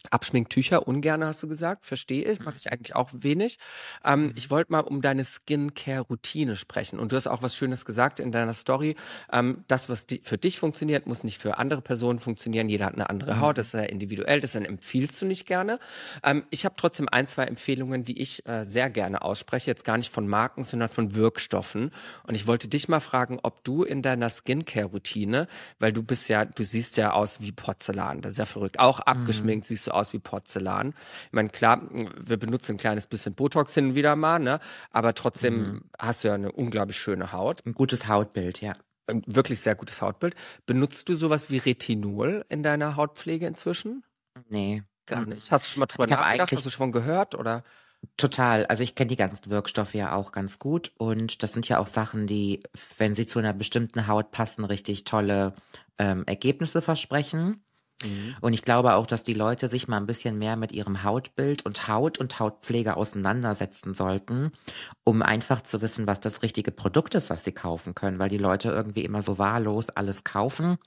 Abschminktücher 0.10 0.88
ungerne, 0.88 1.28
hast 1.28 1.44
du 1.44 1.48
gesagt. 1.48 1.86
Verstehe 1.86 2.24
ich. 2.24 2.40
Mache 2.40 2.58
ich 2.58 2.72
eigentlich 2.72 2.96
auch 2.96 3.10
wenig. 3.14 3.60
Ähm, 4.04 4.34
ich 4.36 4.50
wollte 4.50 4.72
mal 4.72 4.80
um 4.80 5.02
deine 5.02 5.24
Skincare-Routine 5.24 6.56
sprechen. 6.56 7.00
Und 7.00 7.12
du 7.12 7.16
hast 7.16 7.28
auch 7.28 7.44
was 7.44 7.56
Schönes 7.56 7.86
gesagt 7.86 8.20
in 8.20 8.32
deiner 8.32 8.54
Story. 8.54 8.96
Ähm, 9.32 9.64
das, 9.68 9.90
was 9.90 10.08
di 10.08 10.22
für 10.24 10.38
dich 10.38 10.60
funktioniert, 10.60 11.08
muss 11.08 11.24
nicht 11.24 11.38
für 11.38 11.58
andere 11.58 11.82
Personen 11.82 12.20
funktionieren. 12.20 12.70
Jeder 12.70 12.86
hat 12.88 12.96
eine 12.96 13.10
andere 13.10 13.40
Haut. 13.40 13.58
Das 13.58 13.68
ist 13.68 13.74
ja 13.74 13.82
individuell. 13.82 14.42
Das 14.42 14.56
empfiehlst 14.56 15.22
du 15.22 15.26
nicht 15.26 15.46
gerne. 15.46 15.80
Ähm, 16.24 16.44
ich 16.50 16.66
habe 16.66 16.76
trotzdem 16.78 17.08
ein, 17.10 17.28
zwei 17.28 17.44
Empfehlungen, 17.44 18.04
die 18.04 18.22
ich 18.22 18.46
äh, 18.48 18.64
sehr 18.66 18.90
gerne 18.90 19.22
ausspreche. 19.22 19.70
Jetzt 19.70 19.86
gar 19.86 19.98
nicht 19.98 20.12
von 20.12 20.28
Marken, 20.28 20.64
sondern 20.64 20.90
von 20.90 21.16
Wirkstoffen. 21.16 21.92
Und 22.26 22.36
ich 22.36 22.48
wollte 22.48 22.68
dich 22.68 22.88
mal 22.88 23.00
fragen, 23.00 23.40
ob 23.44 23.64
du 23.64 23.84
in 23.84 24.02
deiner 24.02 24.30
Skincare-Routine, 24.30 25.48
weil 25.80 25.94
du 25.94 26.04
bist 26.04 26.30
ja, 26.30 26.46
du 26.46 26.64
siehst 26.64 26.98
ja 26.98 27.14
aus 27.14 27.42
wie 27.42 27.52
Porzellan. 27.52 28.22
Das 28.22 28.34
ist 28.34 28.38
ja 28.38 28.46
verrückt. 28.46 28.80
Auch 28.80 29.00
abgeschminkt 29.00 29.68
siehst 29.68 29.88
du 29.88 29.91
aus 29.92 30.14
wie 30.14 30.20
Porzellan. 30.20 30.94
Ich 31.28 31.34
meine, 31.34 31.50
klar, 31.50 31.82
wir 31.92 32.38
benutzen 32.38 32.74
ein 32.74 32.78
kleines 32.78 33.08
bisschen 33.08 33.34
Botox 33.34 33.74
hin 33.74 33.90
und 33.90 33.96
wieder 33.96 34.16
mal, 34.16 34.40
ne? 34.40 34.60
Aber 34.92 35.14
trotzdem 35.14 35.84
hast 36.00 36.24
du 36.24 36.30
ja 36.30 36.34
eine 36.36 36.52
unglaublich 36.52 36.98
schöne 36.98 37.32
Haut. 37.32 37.66
Ein 37.66 37.74
gutes 37.74 38.08
Hautbild, 38.08 38.62
ja. 38.62 38.74
Ein 39.08 39.24
wirklich 39.26 39.60
sehr 39.62 39.76
gutes 39.76 40.02
Hautbild. 40.02 40.36
Benutzt 40.66 41.10
du 41.10 41.16
sowas 41.16 41.50
wie 41.50 41.58
Retinol 41.58 42.46
in 42.50 42.64
deiner 42.64 42.96
Hautpflege 42.96 43.46
inzwischen? 43.48 44.04
Nee. 44.50 44.84
Gar 45.08 45.26
nicht. 45.26 45.52
Hast 45.52 45.66
du 45.66 45.70
schon 45.72 45.80
mal 45.82 45.88
drüber 45.88 46.08
nachgedacht? 46.08 46.40
eigentlich- 46.42 46.58
Hast 46.58 46.66
du 46.66 46.70
schon 46.70 46.92
gehört? 46.92 47.36
Oder? 47.36 47.64
Total. 48.18 48.66
Also 48.68 48.84
ich 48.84 48.96
kenne 48.96 49.10
die 49.10 49.16
ganzen 49.16 49.50
Wirkstoffe 49.52 49.94
ja 49.94 50.14
auch 50.16 50.32
ganz 50.32 50.58
gut 50.60 50.92
und 50.98 51.44
das 51.44 51.54
sind 51.54 51.68
ja 51.70 51.78
auch 51.80 51.88
Sachen, 51.88 52.26
die, 52.28 52.64
wenn 52.98 53.14
sie 53.14 53.28
zu 53.28 53.40
einer 53.40 53.54
bestimmten 53.54 54.08
Haut 54.08 54.32
passen, 54.32 54.64
richtig 54.66 55.04
tolle 55.04 55.54
ähm, 56.00 56.24
Ergebnisse 56.26 56.82
versprechen. 56.82 57.64
Und 58.42 58.54
ich 58.54 58.64
glaube 58.64 58.96
auch, 58.96 59.06
dass 59.06 59.24
die 59.24 59.34
Leute 59.34 59.68
sich 59.68 59.88
mal 59.88 59.98
ein 59.98 60.06
bisschen 60.06 60.38
mehr 60.38 60.56
mit 60.56 60.72
ihrem 60.72 61.04
Hautbild 61.04 61.66
und 61.66 61.88
Haut 61.88 62.18
und 62.18 62.40
Hautpflege 62.40 62.98
auseinandersetzen 62.98 63.94
sollten, 63.94 64.52
um 65.04 65.22
einfach 65.22 65.62
zu 65.62 65.82
wissen, 65.82 66.08
was 66.08 66.20
das 66.20 66.42
richtige 66.42 66.72
Produkt 66.72 67.16
ist, 67.16 67.30
was 67.30 67.44
sie 67.44 67.52
kaufen 67.52 67.96
können, 67.96 68.20
weil 68.20 68.30
die 68.30 68.38
Leute 68.38 68.70
irgendwie 68.70 69.06
immer 69.06 69.22
so 69.22 69.38
wahllos 69.38 69.90
alles 69.90 70.24
kaufen 70.24 70.78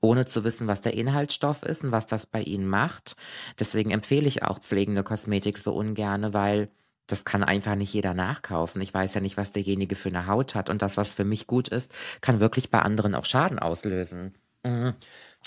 ohne 0.00 0.26
zu 0.26 0.44
wissen, 0.44 0.66
was 0.66 0.82
der 0.82 0.94
Inhaltsstoff 0.94 1.62
ist 1.62 1.84
und 1.84 1.92
was 1.92 2.06
das 2.06 2.26
bei 2.26 2.42
ihnen 2.42 2.66
macht. 2.66 3.16
Deswegen 3.58 3.90
empfehle 3.90 4.28
ich 4.28 4.42
auch 4.42 4.58
pflegende 4.58 5.02
Kosmetik 5.04 5.58
so 5.58 5.74
ungerne, 5.74 6.34
weil 6.34 6.68
das 7.06 7.24
kann 7.24 7.44
einfach 7.44 7.74
nicht 7.74 7.92
jeder 7.92 8.14
nachkaufen. 8.14 8.80
Ich 8.80 8.94
weiß 8.94 9.14
ja 9.14 9.20
nicht, 9.20 9.36
was 9.36 9.52
derjenige 9.52 9.96
für 9.96 10.08
eine 10.08 10.26
Haut 10.26 10.54
hat 10.54 10.70
und 10.70 10.82
das, 10.82 10.96
was 10.96 11.10
für 11.10 11.24
mich 11.24 11.46
gut 11.46 11.68
ist, 11.68 11.92
kann 12.20 12.40
wirklich 12.40 12.70
bei 12.70 12.80
anderen 12.80 13.14
auch 13.14 13.24
Schaden 13.24 13.58
auslösen. 13.58 14.34
Mhm. 14.64 14.94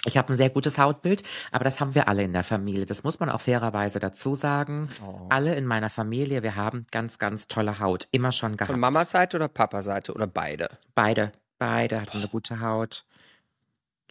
Ich 0.06 0.17
habe 0.17 0.32
ein 0.32 0.36
sehr 0.36 0.49
gutes 0.49 0.78
Hautbild, 0.78 1.23
aber 1.51 1.63
das 1.63 1.80
haben 1.80 1.95
wir 1.95 2.08
alle 2.08 2.23
in 2.23 2.34
der 2.34 2.43
Familie. 2.43 2.86
Das 2.86 3.04
muss 3.04 3.19
man 3.19 3.30
auch 3.30 3.41
fairerweise 3.41 3.99
dazu 3.99 4.36
sagen. 4.36 4.89
Alle 5.30 5.56
in 5.56 5.65
meiner 5.65 5.89
Familie, 5.89 6.43
wir 6.43 6.56
haben 6.56 6.86
ganz, 6.91 7.17
ganz 7.17 7.47
tolle 7.47 7.80
Haut. 7.80 8.08
Immer 8.12 8.32
schon 8.32 8.56
gehabt. 8.56 8.71
Von 8.71 8.80
Mamas 8.80 9.12
Seite 9.12 9.38
oder 9.38 9.47
Papas 9.47 9.86
Seite 9.86 10.13
oder 10.13 10.28
beide? 10.28 10.69
Beide, 10.93 11.32
beide 11.58 12.01
hatten 12.01 12.17
eine 12.17 12.28
gute 12.28 12.60
Haut. 12.62 13.06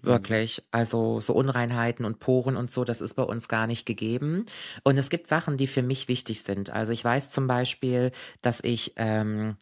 Wirklich. 0.03 0.62
Also 0.71 1.21
so 1.21 1.33
Unreinheiten 1.33 2.05
und 2.05 2.19
Poren 2.19 2.57
und 2.57 2.71
so, 2.71 2.85
das 2.85 3.01
ist 3.01 3.14
bei 3.14 3.23
uns 3.23 3.49
gar 3.49 3.67
nicht 3.67 3.87
gegeben. 3.87 4.45
Und 4.83 4.99
es 4.99 5.11
gibt 5.11 5.29
Sachen, 5.29 5.57
die 5.57 5.67
für 5.67 5.83
mich 5.83 6.09
wichtig 6.09 6.43
sind. 6.43 6.71
Also 6.71 6.93
ich 6.93 7.05
weiß 7.05 7.31
zum 7.31 7.47
Beispiel, 7.47 8.11
dass 8.43 8.61
ich 8.62 8.95
ähm, 8.97 9.57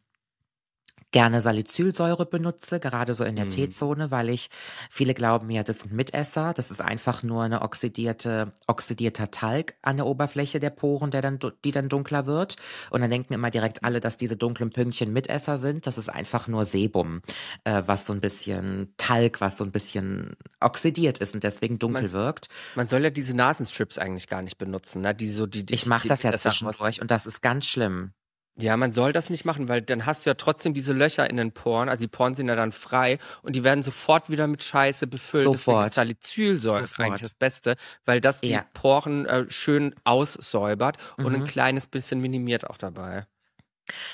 gerne 1.12 1.40
Salicylsäure 1.40 2.27
benutze, 2.27 2.81
gerade 2.81 3.14
so 3.14 3.22
in 3.25 3.37
der 3.37 3.44
T-Zone, 3.48 4.11
weil 4.11 4.31
ich, 4.31 4.48
viele 4.90 5.14
glauben 5.14 5.51
ja, 5.51 5.62
das 5.62 5.81
sind 5.81 5.92
Mitesser. 5.92 6.53
Das 6.55 6.70
ist 6.70 6.81
einfach 6.81 7.22
nur 7.22 7.42
eine 7.42 7.62
oxidierte, 7.62 8.53
oxidierter 8.66 9.31
Talg 9.31 9.75
an 9.83 9.98
der 9.98 10.07
Oberfläche 10.07 10.59
der 10.59 10.70
Poren, 10.70 11.11
der 11.11 11.22
dann, 11.22 11.38
die 11.64 11.70
dann 11.70 11.88
dunkler 11.88 12.27
wird. 12.27 12.57
Und 12.90 13.03
dann 13.03 13.11
denken 13.11 13.35
immer 13.35 13.51
direkt 13.51 13.85
alle, 13.85 14.01
dass 14.01 14.16
diese 14.16 14.37
dunklen 14.37 14.70
Pünktchen 14.70 15.12
Mitesser 15.12 15.59
sind. 15.59 15.87
Das 15.87 15.98
ist 15.98 16.09
einfach 16.09 16.48
nur 16.48 16.64
Sebum, 16.64 17.20
äh, 17.64 17.83
was 17.87 18.07
so 18.07 18.12
ein 18.14 18.20
bisschen 18.20 18.94
Talg, 18.96 19.40
was 19.40 19.59
so 19.59 19.64
ein 19.64 19.70
bisschen 19.70 20.35
oxidiert 20.61 21.18
ist 21.18 21.35
und 21.35 21.44
deswegen 21.44 21.79
dunkel 21.79 22.05
Man- 22.05 22.12
wirkt. 22.12 22.48
Man 22.75 22.87
soll 22.87 23.03
ja 23.05 23.11
diese 23.11 23.37
Nasenstrips 23.37 23.98
eigentlich 23.98 24.29
gar 24.29 24.42
nicht 24.42 24.57
benutzen, 24.59 25.03
ne? 25.03 25.14
Die 25.14 25.29
so 25.29 25.46
die, 25.46 25.66
die 25.66 25.75
Ich 25.75 25.87
mache 25.87 26.09
das 26.09 26.22
ja 26.22 26.33
zwischendurch 26.33 27.01
und 27.03 27.11
das 27.11 27.27
ist 27.27 27.42
ganz 27.42 27.66
schlimm. 27.66 28.12
Ja, 28.58 28.76
man 28.76 28.92
soll 28.92 29.12
das 29.14 29.30
nicht 29.30 29.46
machen, 29.46 29.68
weil 29.68 29.80
dann 29.80 30.04
hast 30.04 30.26
du 30.26 30.30
ja 30.30 30.34
trotzdem 30.34 30.74
diese 30.74 30.92
Löcher 30.92 31.28
in 31.28 31.38
den 31.38 31.52
Poren, 31.52 31.88
also 31.88 32.02
die 32.02 32.08
Poren 32.08 32.34
sind 32.34 32.48
ja 32.48 32.54
dann 32.54 32.70
frei 32.70 33.18
und 33.42 33.56
die 33.56 33.64
werden 33.64 33.82
sofort 33.82 34.28
wieder 34.28 34.46
mit 34.46 34.62
Scheiße 34.62 35.06
befüllt. 35.06 35.44
Sofort. 35.46 35.88
Ist 35.88 35.94
Salicylsäure 35.94 36.82
Sofort. 36.82 37.06
eigentlich 37.06 37.22
das 37.22 37.34
Beste, 37.34 37.76
weil 38.04 38.20
das 38.20 38.42
die 38.42 38.48
Ja. 38.50 38.66
Poren 38.74 39.24
äh, 39.24 39.46
schön 39.50 39.94
aussäubert 40.04 40.98
und 41.16 41.34
ein 41.34 41.40
Mhm. 41.40 41.46
kleines 41.46 41.86
bisschen 41.86 42.20
minimiert 42.20 42.68
auch 42.68 42.76
dabei. 42.76 43.26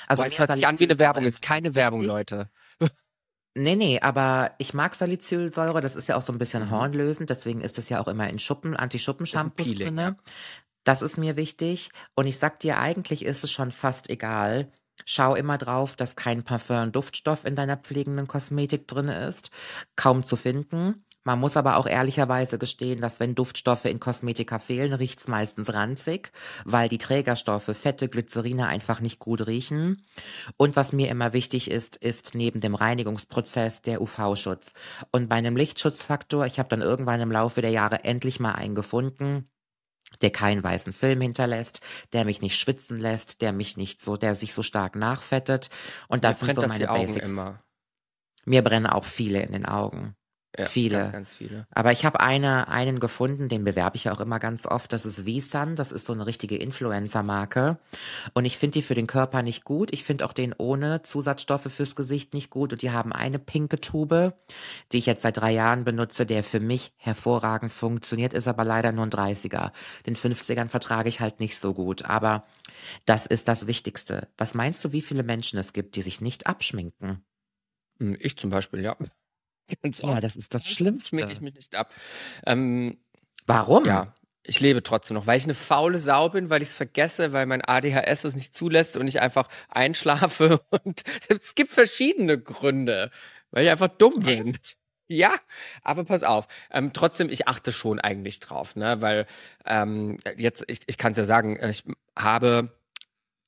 Also 0.07 0.23
es 0.23 0.39
hört 0.39 0.55
sich 0.55 0.65
an 0.65 0.79
wie 0.79 0.85
eine 0.85 0.99
Werbung, 0.99 1.25
ist 1.25 1.41
keine 1.41 1.75
Werbung, 1.75 2.01
Leute. 2.03 2.49
Nee, 3.55 3.75
nee, 3.75 3.99
aber 3.99 4.51
ich 4.59 4.73
mag 4.75 4.93
Salicylsäure, 4.95 5.81
das 5.81 5.95
ist 5.95 6.07
ja 6.07 6.15
auch 6.15 6.21
so 6.21 6.31
ein 6.31 6.37
bisschen 6.37 6.65
Mhm. 6.67 6.71
hornlösend, 6.71 7.29
deswegen 7.29 7.61
ist 7.61 7.77
es 7.79 7.89
ja 7.89 7.99
auch 7.99 8.07
immer 8.07 8.29
in 8.29 8.37
Schuppen, 8.39 8.75
Anti-Schuppen-Shampoos 8.75 9.67
Ist 9.67 9.79
drinne. 9.79 10.17
Das 10.83 11.01
ist 11.01 11.17
mir 11.17 11.35
wichtig 11.35 11.89
und 12.15 12.25
ich 12.27 12.37
sag 12.37 12.59
dir, 12.59 12.79
eigentlich 12.79 13.25
ist 13.25 13.43
es 13.43 13.51
schon 13.51 13.71
fast 13.71 14.09
egal. 14.09 14.71
Schau 15.05 15.35
immer 15.35 15.57
drauf, 15.57 15.95
dass 15.95 16.15
kein 16.15 16.43
Parfum, 16.43 16.91
Duftstoff 16.91 17.45
in 17.45 17.55
deiner 17.55 17.77
pflegenden 17.77 18.27
Kosmetik 18.27 18.87
drinne 18.87 19.27
ist. 19.27 19.49
Kaum 19.95 20.23
zu 20.23 20.35
finden. 20.35 21.05
Man 21.23 21.39
muss 21.39 21.57
aber 21.57 21.77
auch 21.77 21.85
ehrlicherweise 21.85 22.57
gestehen, 22.57 23.01
dass 23.01 23.19
wenn 23.19 23.35
Duftstoffe 23.35 23.85
in 23.85 23.99
Kosmetika 23.99 24.57
fehlen, 24.57 24.93
riecht's 24.93 25.27
meistens 25.27 25.73
ranzig, 25.73 26.31
weil 26.63 26.87
die 26.89 26.97
Trägerstoffe, 26.97 27.75
Fette, 27.75 28.07
Glycerine 28.07 28.67
einfach 28.67 29.01
nicht 29.01 29.19
gut 29.19 29.45
riechen. 29.45 30.01
Und 30.57 30.75
was 30.75 30.93
mir 30.93 31.09
immer 31.09 31.33
wichtig 31.33 31.69
ist, 31.69 31.97
ist 31.97 32.35
neben 32.35 32.61
dem 32.61 32.73
Reinigungsprozess 32.73 33.81
der 33.81 34.01
UV-Schutz. 34.01 34.73
Und 35.11 35.27
bei 35.27 35.35
einem 35.35 35.57
Lichtschutzfaktor, 35.57 36.45
ich 36.45 36.57
habe 36.57 36.69
dann 36.69 36.81
irgendwann 36.81 37.19
im 37.21 37.31
Laufe 37.31 37.61
der 37.61 37.71
Jahre 37.71 38.05
endlich 38.05 38.39
mal 38.39 38.53
einen 38.53 38.75
gefunden, 38.75 39.49
der 40.21 40.31
keinen 40.31 40.63
weißen 40.63 40.93
Film 40.93 41.21
hinterlässt, 41.21 41.81
der 42.13 42.25
mich 42.25 42.41
nicht 42.41 42.57
schwitzen 42.57 42.99
lässt, 42.99 43.41
der 43.41 43.53
mich 43.53 43.77
nicht 43.77 44.01
so, 44.01 44.17
der 44.17 44.35
sich 44.35 44.53
so 44.53 44.63
stark 44.63 44.95
nachfettet. 44.95 45.69
Und 46.07 46.23
das 46.23 46.41
Mir 46.41 46.45
sind 46.45 46.45
brennt 46.45 46.55
so 46.55 46.61
das 46.61 46.69
meine 46.71 46.87
Basics. 46.87 47.27
immer. 47.27 47.63
Mir 48.45 48.63
brennen 48.63 48.87
auch 48.87 49.05
viele 49.05 49.41
in 49.43 49.51
den 49.51 49.65
Augen. 49.65 50.15
Ja, 50.57 50.65
viele. 50.65 50.97
Ganz, 50.97 51.11
ganz 51.11 51.35
viele. 51.35 51.67
Aber 51.71 51.91
ich 51.91 52.05
habe 52.05 52.19
eine, 52.21 52.67
einen 52.69 52.99
gefunden, 52.99 53.49
den 53.49 53.63
bewerbe 53.63 53.97
ich 53.97 54.05
ja 54.05 54.13
auch 54.13 54.19
immer 54.19 54.39
ganz 54.39 54.65
oft. 54.65 54.91
Das 54.91 55.05
ist 55.05 55.25
Visan. 55.25 55.75
Das 55.75 55.91
ist 55.91 56.05
so 56.07 56.13
eine 56.13 56.25
richtige 56.25 56.57
Influencer-Marke. 56.57 57.77
Und 58.33 58.45
ich 58.45 58.57
finde 58.57 58.73
die 58.73 58.81
für 58.81 58.95
den 58.95 59.05
Körper 59.05 59.43
nicht 59.43 59.63
gut. 59.63 59.93
Ich 59.93 60.03
finde 60.03 60.25
auch 60.25 60.33
den 60.33 60.55
ohne 60.57 61.03
Zusatzstoffe 61.03 61.71
fürs 61.71 61.95
Gesicht 61.95 62.33
nicht 62.33 62.49
gut. 62.49 62.73
Und 62.73 62.81
die 62.81 62.89
haben 62.89 63.13
eine 63.13 63.37
pinke 63.37 63.79
Tube, 63.79 64.33
die 64.91 64.97
ich 64.97 65.05
jetzt 65.05 65.21
seit 65.21 65.37
drei 65.37 65.51
Jahren 65.51 65.83
benutze, 65.83 66.25
der 66.25 66.43
für 66.43 66.59
mich 66.59 66.93
hervorragend 66.97 67.71
funktioniert, 67.71 68.33
ist 68.33 68.47
aber 68.47 68.65
leider 68.65 68.91
nur 68.91 69.05
ein 69.05 69.11
30er. 69.11 69.71
Den 70.07 70.15
50ern 70.15 70.69
vertrage 70.69 71.09
ich 71.09 71.19
halt 71.19 71.39
nicht 71.39 71.59
so 71.59 71.75
gut. 71.75 72.05
Aber 72.05 72.43
das 73.05 73.27
ist 73.27 73.47
das 73.47 73.67
Wichtigste. 73.67 74.27
Was 74.37 74.55
meinst 74.55 74.83
du, 74.83 74.91
wie 74.93 75.01
viele 75.01 75.23
Menschen 75.23 75.59
es 75.59 75.73
gibt, 75.73 75.95
die 75.95 76.01
sich 76.01 76.21
nicht 76.21 76.47
abschminken? 76.47 77.23
Hm, 77.99 78.17
Ich 78.19 78.35
zum 78.37 78.49
Beispiel, 78.49 78.81
ja. 78.81 78.97
Ganz 79.81 80.01
Ja, 80.01 80.09
oft. 80.09 80.23
das 80.23 80.35
ist 80.35 80.53
das 80.53 80.67
Schlimmste. 80.67 81.27
ich 81.31 81.41
mich 81.41 81.55
nicht 81.55 81.75
ab. 81.75 81.93
Ähm, 82.45 82.97
Warum? 83.45 83.85
Ja, 83.85 84.13
ich 84.43 84.59
lebe 84.59 84.81
trotzdem 84.83 85.15
noch, 85.15 85.27
weil 85.27 85.37
ich 85.37 85.43
eine 85.43 85.53
faule 85.55 85.99
Sau 85.99 86.29
bin, 86.29 86.49
weil 86.49 86.61
ich 86.61 86.69
es 86.69 86.75
vergesse, 86.75 87.33
weil 87.33 87.45
mein 87.45 87.63
ADHS 87.63 88.23
es 88.23 88.35
nicht 88.35 88.55
zulässt 88.55 88.97
und 88.97 89.07
ich 89.07 89.21
einfach 89.21 89.47
einschlafe 89.69 90.59
und 90.69 91.03
es 91.27 91.55
gibt 91.55 91.71
verschiedene 91.71 92.39
Gründe, 92.39 93.11
weil 93.51 93.65
ich 93.65 93.69
einfach 93.71 93.89
dumm 93.89 94.21
bin. 94.21 94.57
Ja, 95.11 95.33
aber 95.81 96.03
pass 96.03 96.23
auf. 96.23 96.47
Ähm, 96.71 96.93
trotzdem, 96.93 97.29
ich 97.29 97.47
achte 97.47 97.71
schon 97.71 97.99
eigentlich 97.99 98.39
drauf, 98.39 98.75
ne? 98.75 99.01
Weil 99.01 99.25
ähm, 99.65 100.17
jetzt, 100.37 100.63
ich, 100.67 100.81
ich 100.85 100.99
kann 100.99 101.13
es 101.13 101.17
ja 101.17 101.25
sagen, 101.25 101.57
ich 101.67 101.83
habe 102.15 102.78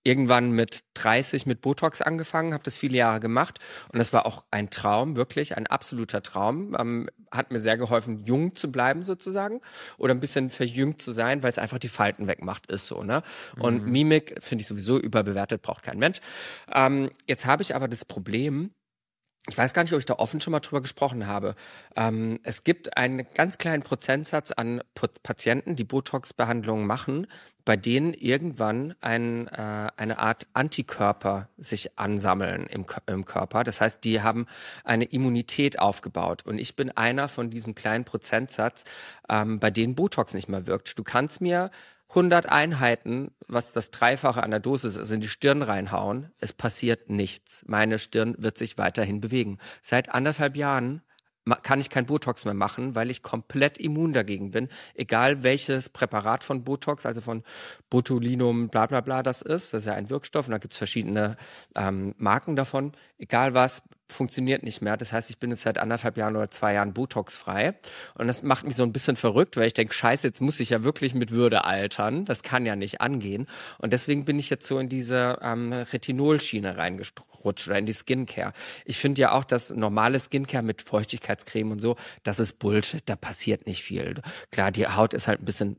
irgendwann 0.04 0.52
mit 0.52 0.82
30 0.96 1.46
mit 1.46 1.62
Botox 1.62 2.02
angefangen, 2.02 2.54
habe 2.54 2.64
das 2.64 2.78
viele 2.78 2.98
Jahre 2.98 3.20
gemacht 3.20 3.60
und 3.92 4.00
das 4.00 4.14
war 4.14 4.26
auch 4.26 4.44
ein 4.52 4.70
Traum, 4.70 5.16
wirklich 5.16 5.58
ein 5.58 5.68
absoluter 5.68 6.24
Traum. 6.24 6.76
Ähm, 6.80 7.10
hat 7.32 7.52
mir 7.52 7.60
sehr 7.60 7.78
geholfen, 7.78 8.26
jung 8.26 8.56
zu 8.56 8.72
bleiben 8.72 9.04
sozusagen 9.04 9.62
oder 9.98 10.14
ein 10.14 10.20
bisschen 10.20 10.50
verjüngt 10.50 11.02
zu 11.02 11.12
sein, 11.12 11.44
weil 11.44 11.52
es 11.52 11.58
einfach 11.58 11.80
die 11.80 11.88
Falten 11.88 12.28
wegmacht, 12.28 12.68
ist 12.68 12.88
so, 12.88 13.04
ne? 13.04 13.24
Und 13.58 13.86
Mimik 13.86 14.36
finde 14.42 14.64
ich 14.64 14.68
sowieso 14.68 15.00
überbewertet, 15.00 15.62
braucht 15.62 15.84
kein 15.84 15.98
Mensch. 15.98 16.20
Ähm, 16.74 17.10
jetzt 17.28 17.46
habe 17.46 17.62
ich 17.62 17.76
aber 17.76 17.88
das 17.88 18.04
Problem, 18.04 18.72
ich 19.48 19.58
weiß 19.58 19.74
gar 19.74 19.82
nicht, 19.82 19.94
ob 19.94 20.00
ich 20.00 20.06
da 20.06 20.16
offen 20.16 20.40
schon 20.40 20.52
mal 20.52 20.60
drüber 20.60 20.82
gesprochen 20.82 21.26
habe. 21.26 21.56
Ähm, 21.96 22.40
es 22.44 22.64
gibt 22.64 22.96
einen 22.96 23.26
ganz 23.34 23.58
kleinen 23.58 23.82
Prozentsatz 23.82 24.52
an 24.52 24.82
Patienten, 25.24 25.76
die 25.76 25.84
Botox-Behandlungen 25.84 26.86
machen, 26.86 27.26
bei 27.66 27.76
denen 27.76 28.14
irgendwann 28.14 28.94
ein, 29.02 29.48
äh, 29.48 29.88
eine 29.98 30.20
Art 30.20 30.48
Antikörper 30.54 31.50
sich 31.58 31.98
ansammeln 31.98 32.68
im, 32.68 32.86
im 33.08 33.26
Körper. 33.26 33.64
Das 33.64 33.82
heißt, 33.82 34.04
die 34.04 34.22
haben 34.22 34.46
eine 34.84 35.06
Immunität 35.06 35.80
aufgebaut. 35.80 36.46
Und 36.46 36.60
ich 36.60 36.76
bin 36.76 36.92
einer 36.92 37.28
von 37.28 37.50
diesem 37.50 37.74
kleinen 37.74 38.06
Prozentsatz, 38.06 38.84
ähm, 39.28 39.60
bei 39.60 39.72
denen 39.72 39.96
Botox 39.96 40.36
nicht 40.36 40.50
mehr 40.50 40.68
wirkt. 40.68 40.98
Du 41.00 41.04
kannst 41.04 41.42
mir 41.42 41.72
100 42.12 42.50
Einheiten, 42.50 43.32
was 43.48 43.74
das 43.74 43.90
Dreifache 43.90 44.44
an 44.44 44.52
der 44.52 44.60
Dosis 44.60 44.98
ist, 44.98 45.12
in 45.12 45.22
die 45.22 45.30
Stirn 45.30 45.62
reinhauen. 45.62 46.32
Es 46.40 46.52
passiert 46.52 47.10
nichts. 47.10 47.64
Meine 47.68 48.00
Stirn 48.00 48.36
wird 48.38 48.58
sich 48.58 48.78
weiterhin 48.78 49.22
bewegen. 49.22 49.60
Seit 49.82 50.10
anderthalb 50.10 50.58
Jahren 50.58 51.02
kann 51.64 51.80
ich 51.80 51.90
kein 51.90 52.06
Botox 52.06 52.46
mehr 52.46 52.54
machen, 52.54 52.96
weil 52.96 53.10
ich 53.10 53.24
komplett 53.24 53.78
immun 53.78 54.14
dagegen 54.14 54.52
bin. 54.52 54.68
Egal 54.94 55.44
welches 55.44 55.90
Präparat 55.90 56.44
von 56.44 56.64
Botox, 56.64 57.06
also 57.06 57.22
von 57.22 57.44
Botulinum, 57.90 58.70
bla 58.70 58.86
bla 58.86 59.02
bla 59.02 59.24
das 59.24 59.42
ist, 59.42 59.74
das 59.74 59.84
ist 59.84 59.88
ja 59.88 59.94
ein 59.94 60.10
Wirkstoff 60.10 60.48
und 60.48 60.52
da 60.52 60.58
gibt 60.60 60.74
es 60.74 60.78
verschiedene 60.78 61.38
ähm, 61.76 62.14
Marken 62.18 62.56
davon. 62.56 62.92
Egal 63.18 63.54
was, 63.54 63.84
funktioniert 64.12 64.64
nicht 64.64 64.82
mehr. 64.82 64.98
Das 64.98 65.14
heißt, 65.14 65.30
ich 65.30 65.38
bin 65.38 65.50
jetzt 65.50 65.62
seit 65.62 65.78
anderthalb 65.78 66.18
Jahren 66.18 66.36
oder 66.36 66.52
zwei 66.52 66.74
Jahren 66.74 66.94
Botox-frei. 66.94 67.74
Und 68.18 68.28
das 68.28 68.44
macht 68.44 68.66
mich 68.66 68.76
so 68.76 68.84
ein 68.84 68.94
bisschen 68.94 69.16
verrückt, 69.16 69.58
weil 69.58 69.68
ich 69.68 69.74
denke, 69.74 69.94
scheiße, 69.94 70.28
jetzt 70.28 70.42
muss 70.42 70.60
ich 70.60 70.70
ja 70.70 70.84
wirklich 70.84 71.14
mit 71.14 71.32
Würde 71.32 71.66
altern. 71.66 72.26
Das 72.26 72.44
kann 72.44 72.66
ja 72.66 72.76
nicht 72.76 73.02
angehen. 73.02 73.48
Und 73.78 73.94
deswegen 73.94 74.26
bin 74.26 74.40
ich 74.40 74.50
jetzt 74.50 74.68
so 74.68 74.80
in 74.80 74.90
diese 74.90 75.40
ähm, 75.42 75.74
Retinol-Schiene 75.74 76.78
reingerutscht 76.78 77.68
oder 77.68 77.78
in 77.78 77.86
die 77.86 77.94
Skincare. 77.94 78.54
Ich 78.86 78.98
finde 78.98 79.22
ja 79.22 79.32
auch, 79.32 79.44
dass 79.44 79.72
normale 79.72 80.20
Skincare 80.20 80.64
mit 80.64 80.82
Feuchtigkeitscreme 80.82 81.72
und 81.72 81.80
so, 81.80 81.96
das 82.24 82.40
ist 82.40 82.60
Bullshit. 82.60 83.02
Da 83.06 83.16
passiert 83.16 83.66
nicht 83.68 83.84
viel. 83.84 84.22
Klar, 84.52 84.72
die 84.72 84.88
Haut 84.88 85.14
ist 85.14 85.28
halt 85.28 85.42
ein 85.42 85.46
bisschen 85.46 85.78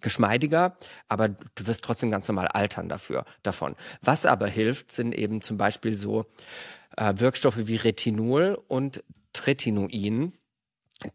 geschmeidiger, 0.00 0.76
aber 1.08 1.28
du 1.28 1.66
wirst 1.66 1.84
trotzdem 1.84 2.10
ganz 2.10 2.28
normal 2.28 2.48
altern 2.48 2.88
dafür, 2.88 3.24
davon. 3.42 3.76
Was 4.02 4.26
aber 4.26 4.46
hilft, 4.46 4.92
sind 4.92 5.14
eben 5.14 5.42
zum 5.42 5.56
Beispiel 5.56 5.94
so 5.94 6.26
äh, 6.96 7.14
Wirkstoffe 7.16 7.66
wie 7.66 7.76
Retinol 7.76 8.58
und 8.68 9.04
Tretinoin 9.32 10.32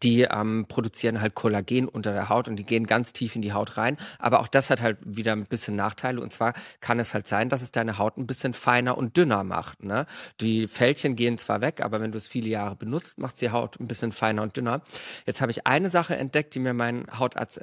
die 0.02 0.22
ähm, 0.22 0.66
produzieren 0.68 1.20
halt 1.20 1.34
Kollagen 1.34 1.88
unter 1.88 2.12
der 2.12 2.28
Haut 2.28 2.48
und 2.48 2.56
die 2.56 2.64
gehen 2.64 2.86
ganz 2.86 3.12
tief 3.12 3.34
in 3.34 3.42
die 3.42 3.52
Haut 3.52 3.76
rein. 3.76 3.96
Aber 4.18 4.40
auch 4.40 4.48
das 4.48 4.70
hat 4.70 4.82
halt 4.82 4.98
wieder 5.04 5.32
ein 5.32 5.46
bisschen 5.46 5.76
Nachteile. 5.76 6.20
Und 6.20 6.32
zwar 6.32 6.54
kann 6.80 6.98
es 6.98 7.14
halt 7.14 7.26
sein, 7.26 7.48
dass 7.48 7.62
es 7.62 7.72
deine 7.72 7.98
Haut 7.98 8.16
ein 8.16 8.26
bisschen 8.26 8.52
feiner 8.52 8.96
und 8.96 9.16
dünner 9.16 9.42
macht. 9.44 9.82
Ne? 9.82 10.06
Die 10.40 10.68
Fältchen 10.68 11.16
gehen 11.16 11.38
zwar 11.38 11.60
weg, 11.60 11.80
aber 11.82 12.00
wenn 12.00 12.12
du 12.12 12.18
es 12.18 12.28
viele 12.28 12.48
Jahre 12.48 12.76
benutzt, 12.76 13.18
macht 13.18 13.40
die 13.40 13.50
Haut 13.50 13.80
ein 13.80 13.88
bisschen 13.88 14.12
feiner 14.12 14.42
und 14.42 14.56
dünner. 14.56 14.82
Jetzt 15.26 15.40
habe 15.40 15.50
ich 15.50 15.66
eine 15.66 15.90
Sache 15.90 16.16
entdeckt, 16.16 16.54
die 16.54 16.60
mir 16.60 16.74
mein 16.74 17.06
Hautarzt 17.18 17.58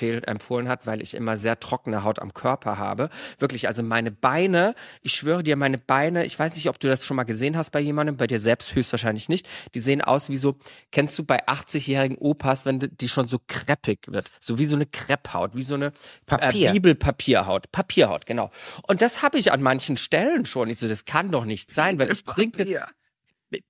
empfohlen 0.00 0.68
hat, 0.68 0.86
weil 0.86 1.02
ich 1.02 1.14
immer 1.14 1.36
sehr 1.36 1.60
trockene 1.60 2.04
Haut 2.04 2.18
am 2.20 2.34
Körper 2.34 2.78
habe. 2.78 3.10
Wirklich, 3.38 3.68
also 3.68 3.82
meine 3.82 4.10
Beine, 4.10 4.74
ich 5.02 5.12
schwöre 5.14 5.42
dir, 5.42 5.56
meine 5.56 5.78
Beine, 5.78 6.24
ich 6.24 6.38
weiß 6.38 6.56
nicht, 6.56 6.68
ob 6.68 6.80
du 6.80 6.88
das 6.88 7.04
schon 7.04 7.16
mal 7.16 7.24
gesehen 7.24 7.56
hast 7.56 7.70
bei 7.70 7.80
jemandem, 7.80 8.16
bei 8.16 8.26
dir 8.26 8.38
selbst 8.38 8.74
höchstwahrscheinlich 8.74 9.28
nicht, 9.28 9.48
die 9.74 9.80
sehen 9.80 10.00
aus 10.00 10.28
wie 10.28 10.36
so, 10.36 10.56
kennst 10.90 11.18
du 11.18 11.24
bei 11.24 11.46
80-jährigen 11.46 12.16
Opas, 12.18 12.66
wenn 12.66 12.78
die 12.78 13.08
schon 13.08 13.26
so 13.26 13.38
kreppig 13.46 14.00
wird, 14.08 14.30
so 14.40 14.58
wie 14.58 14.66
so 14.66 14.76
eine 14.76 14.86
Krepphaut, 14.86 15.54
wie 15.54 15.62
so 15.62 15.74
eine 15.74 15.92
Papier. 16.26 16.70
Äh, 16.70 16.72
Bibelpapierhaut, 16.72 17.70
Papierhaut, 17.72 18.26
genau. 18.26 18.50
Und 18.86 19.02
das 19.02 19.22
habe 19.22 19.38
ich 19.38 19.52
an 19.52 19.62
manchen 19.62 19.96
Stellen 19.96 20.46
schon. 20.46 20.70
Ich 20.70 20.78
so, 20.78 20.88
das 20.88 21.04
kann 21.04 21.30
doch 21.30 21.44
nicht 21.44 21.72
sein, 21.72 21.98
weil 21.98 22.10
ich 22.10 22.24
trinke 22.24 22.64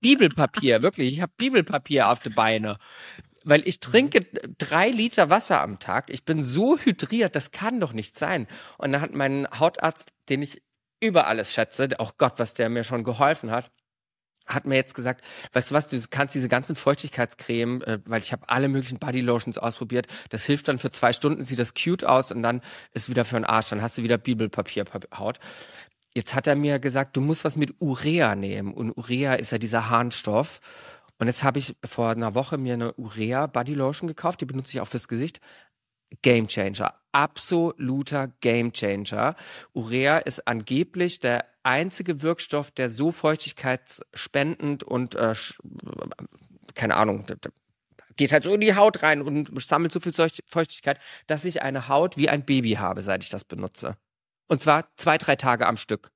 Bibelpapier, 0.00 0.82
wirklich. 0.82 1.12
Ich 1.12 1.20
habe 1.20 1.32
Bibelpapier 1.36 2.08
auf 2.08 2.20
die 2.20 2.30
Beine 2.30 2.78
weil 3.44 3.66
ich 3.66 3.80
trinke 3.80 4.26
drei 4.58 4.88
Liter 4.88 5.30
Wasser 5.30 5.60
am 5.60 5.78
Tag. 5.78 6.10
Ich 6.10 6.24
bin 6.24 6.42
so 6.42 6.78
hydriert, 6.78 7.36
das 7.36 7.50
kann 7.50 7.80
doch 7.80 7.92
nicht 7.92 8.18
sein. 8.18 8.46
Und 8.78 8.92
dann 8.92 9.00
hat 9.00 9.14
mein 9.14 9.48
Hautarzt, 9.58 10.12
den 10.28 10.42
ich 10.42 10.62
über 11.00 11.26
alles 11.26 11.52
schätze, 11.52 11.88
auch 11.98 12.16
Gott, 12.16 12.34
was 12.36 12.54
der 12.54 12.68
mir 12.68 12.84
schon 12.84 13.02
geholfen 13.02 13.50
hat, 13.50 13.70
hat 14.46 14.66
mir 14.66 14.76
jetzt 14.76 14.94
gesagt, 14.94 15.24
weißt 15.52 15.70
du 15.70 15.74
was, 15.74 15.88
du 15.88 16.00
kannst 16.10 16.34
diese 16.34 16.48
ganzen 16.48 16.76
Feuchtigkeitscreme, 16.76 17.82
äh, 17.82 17.98
weil 18.04 18.22
ich 18.22 18.32
habe 18.32 18.48
alle 18.48 18.68
möglichen 18.68 18.98
Bodylotions 18.98 19.58
ausprobiert, 19.58 20.06
das 20.30 20.44
hilft 20.44 20.68
dann 20.68 20.78
für 20.78 20.90
zwei 20.90 21.12
Stunden, 21.12 21.44
sieht 21.44 21.58
das 21.58 21.74
cute 21.74 22.04
aus 22.04 22.32
und 22.32 22.42
dann 22.42 22.60
ist 22.92 23.08
wieder 23.08 23.24
für 23.24 23.36
den 23.36 23.44
Arsch, 23.44 23.70
dann 23.70 23.82
hast 23.82 23.98
du 23.98 24.02
wieder 24.02 24.18
Bibelpapierhaut. 24.18 25.38
Jetzt 26.14 26.34
hat 26.34 26.46
er 26.46 26.56
mir 26.56 26.78
gesagt, 26.78 27.16
du 27.16 27.20
musst 27.20 27.44
was 27.44 27.56
mit 27.56 27.74
Urea 27.80 28.34
nehmen 28.34 28.74
und 28.74 28.92
Urea 28.96 29.34
ist 29.34 29.50
ja 29.50 29.58
dieser 29.58 29.88
Harnstoff 29.88 30.60
und 31.22 31.28
jetzt 31.28 31.44
habe 31.44 31.60
ich 31.60 31.76
vor 31.84 32.10
einer 32.10 32.34
Woche 32.34 32.58
mir 32.58 32.74
eine 32.74 32.94
Urea 32.94 33.46
Body 33.46 33.74
Lotion 33.74 34.08
gekauft, 34.08 34.40
die 34.40 34.44
benutze 34.44 34.72
ich 34.72 34.80
auch 34.80 34.88
fürs 34.88 35.06
Gesicht. 35.06 35.40
Game 36.20 36.48
Changer, 36.48 36.96
absoluter 37.12 38.26
Game 38.40 38.72
Changer. 38.72 39.36
Urea 39.72 40.18
ist 40.18 40.48
angeblich 40.48 41.20
der 41.20 41.46
einzige 41.62 42.22
Wirkstoff, 42.22 42.72
der 42.72 42.88
so 42.88 43.12
feuchtigkeitsspendend 43.12 44.82
und 44.82 45.14
äh, 45.14 45.36
keine 46.74 46.96
Ahnung, 46.96 47.24
geht 48.16 48.32
halt 48.32 48.42
so 48.42 48.52
in 48.52 48.60
die 48.60 48.74
Haut 48.74 49.04
rein 49.04 49.22
und 49.22 49.62
sammelt 49.62 49.92
so 49.92 50.00
viel 50.00 50.12
Feuchtigkeit, 50.12 50.98
dass 51.28 51.44
ich 51.44 51.62
eine 51.62 51.86
Haut 51.86 52.16
wie 52.16 52.30
ein 52.30 52.44
Baby 52.44 52.72
habe, 52.72 53.00
seit 53.00 53.22
ich 53.22 53.30
das 53.30 53.44
benutze. 53.44 53.96
Und 54.48 54.60
zwar 54.60 54.88
zwei, 54.96 55.18
drei 55.18 55.36
Tage 55.36 55.68
am 55.68 55.76
Stück. 55.76 56.10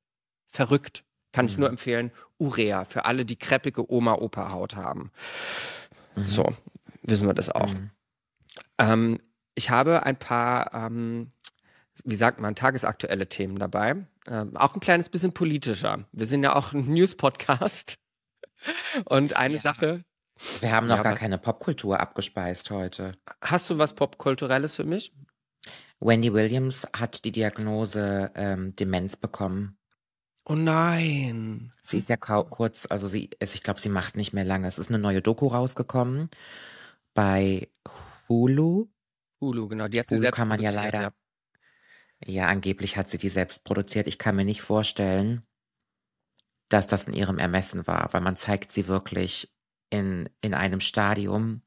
Verrückt. 0.51 1.06
Kann 1.37 1.47
ich 1.47 1.59
nur 1.59 1.69
mhm. 1.69 1.75
empfehlen. 1.75 2.13
Urea 2.39 2.85
für 2.87 3.05
alle, 3.05 3.27
die 3.27 3.37
kreppige 3.37 3.93
Oma-Opa-Haut 3.93 4.75
haben. 4.75 5.11
Mhm. 6.15 6.29
So, 6.29 6.47
wissen 7.03 7.29
wir 7.29 7.35
das 7.35 7.51
auch. 7.51 7.75
Mhm. 7.75 7.91
Ähm, 8.79 9.19
ich 9.55 9.69
habe 9.69 10.05
ein 10.05 10.19
paar, 10.19 10.73
ähm, 10.73 11.33
wie 12.05 12.17
sagt 12.17 12.41
man, 12.41 12.55
tagesaktuelle 12.55 13.29
Themen 13.29 13.59
dabei. 13.59 14.07
Ähm, 14.27 14.57
auch 14.57 14.75
ein 14.75 14.81
kleines 14.81 15.11
bisschen 15.11 15.35
politischer. 15.35 16.07
Wir 16.13 16.27
sind 16.27 16.43
ja 16.43 16.57
auch 16.57 16.73
ein 16.73 16.87
News-Podcast. 16.87 17.99
Und 19.05 19.37
eine 19.37 19.57
ja. 19.57 19.61
Sache. 19.61 20.05
Wir 20.61 20.73
haben 20.73 20.87
noch 20.87 20.97
ja, 20.97 21.03
gar 21.03 21.13
was, 21.13 21.19
keine 21.19 21.37
Popkultur 21.37 22.01
abgespeist 22.01 22.71
heute. 22.71 23.13
Hast 23.43 23.69
du 23.69 23.79
was 23.79 23.95
Popkulturelles 23.95 24.75
für 24.75 24.85
mich? 24.85 25.13
Wendy 26.01 26.33
Williams 26.33 26.87
hat 26.97 27.27
die 27.27 27.33
Diagnose 27.33 28.31
ähm, 28.35 28.75
Demenz 28.77 29.17
bekommen. 29.17 29.77
Oh 30.49 30.55
nein. 30.55 31.73
Sie 31.83 31.99
ist 31.99 32.09
ja 32.09 32.17
kurz, 32.17 32.87
also 32.89 33.09
sie, 33.09 33.31
ich 33.41 33.63
glaube, 33.65 33.81
sie 33.81 33.89
macht 33.89 34.17
nicht 34.17 34.33
mehr 34.33 34.45
lange. 34.45 34.69
Es 34.69 34.79
ist 34.79 34.91
eine 34.91 34.99
neue 35.01 35.21
Doku 35.21 35.49
rausgekommen 35.49 36.31
bei 37.15 37.69
Hulu. 38.29 38.87
Hulu, 39.41 39.69
genau. 39.69 39.89
Die 39.89 39.99
hat 39.99 40.09
sie 40.09 40.15
Hulu 40.15 40.23
selbst 40.23 40.37
kann 40.37 40.47
man 40.47 40.61
ja 40.61 40.71
leider. 40.71 41.03
Ja. 41.03 41.13
ja, 42.25 42.47
angeblich 42.47 42.97
hat 42.97 43.09
sie 43.09 43.19
die 43.19 43.29
selbst 43.29 43.65
produziert. 43.65 44.07
Ich 44.07 44.19
kann 44.19 44.37
mir 44.37 44.45
nicht 44.45 44.63
vorstellen, 44.63 45.43
dass 46.69 46.87
das 46.87 47.09
in 47.09 47.13
ihrem 47.13 47.39
Ermessen 47.39 47.89
war, 47.89 48.13
weil 48.13 48.21
man 48.21 48.37
zeigt 48.37 48.71
sie 48.71 48.87
wirklich 48.87 49.53
in, 49.91 50.29
in 50.43 50.55
einem 50.55 50.81
Stadium. 50.81 51.63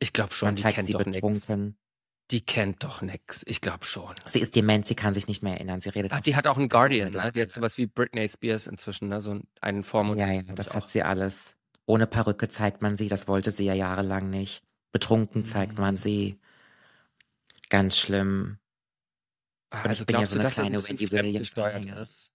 Ich 0.00 0.12
glaube 0.12 0.34
schon, 0.34 0.48
man 0.48 0.56
zeigt 0.56 0.84
sie 0.84 0.94
betrunken. 0.94 1.62
Nix. 1.64 1.85
Die 2.32 2.44
kennt 2.44 2.82
doch 2.82 3.02
nix. 3.02 3.44
Ich 3.46 3.60
glaube 3.60 3.84
schon. 3.84 4.14
Sie 4.26 4.40
ist 4.40 4.56
dement, 4.56 4.84
sie 4.86 4.96
kann 4.96 5.14
sich 5.14 5.28
nicht 5.28 5.42
mehr 5.42 5.54
erinnern. 5.54 5.80
Sie 5.80 5.90
redet. 5.90 6.12
Ach, 6.12 6.20
die 6.20 6.34
hat 6.34 6.48
auch 6.48 6.56
einen 6.56 6.68
Guardian, 6.68 7.12
ne? 7.12 7.30
Die 7.32 7.42
hat 7.42 7.52
sowas 7.52 7.78
wie 7.78 7.86
Britney 7.86 8.28
Spears 8.28 8.66
inzwischen, 8.66 9.08
ne? 9.08 9.20
So 9.20 9.40
einen 9.60 9.84
Form. 9.84 10.16
Ja, 10.18 10.32
ja, 10.32 10.42
das 10.42 10.74
hat 10.74 10.88
sie 10.88 11.02
alles. 11.02 11.54
Ohne 11.86 12.08
Perücke 12.08 12.48
zeigt 12.48 12.82
man 12.82 12.96
sie, 12.96 13.08
das 13.08 13.28
wollte 13.28 13.52
sie 13.52 13.64
ja 13.64 13.74
jahrelang 13.74 14.28
nicht. 14.28 14.64
Betrunken 14.90 15.42
mhm. 15.42 15.44
zeigt 15.44 15.78
man 15.78 15.96
sie. 15.96 16.40
Ganz 17.68 17.96
schlimm. 17.96 18.58
Ah, 19.70 19.82
also 19.82 20.02
ich 20.02 20.06
bin 20.06 20.20
ja 20.20 20.26
so 20.26 20.38
eine 20.38 20.48
kleine 20.48 20.82
Wendy 20.82 21.10
Williams 21.10 21.52
ist? 22.00 22.32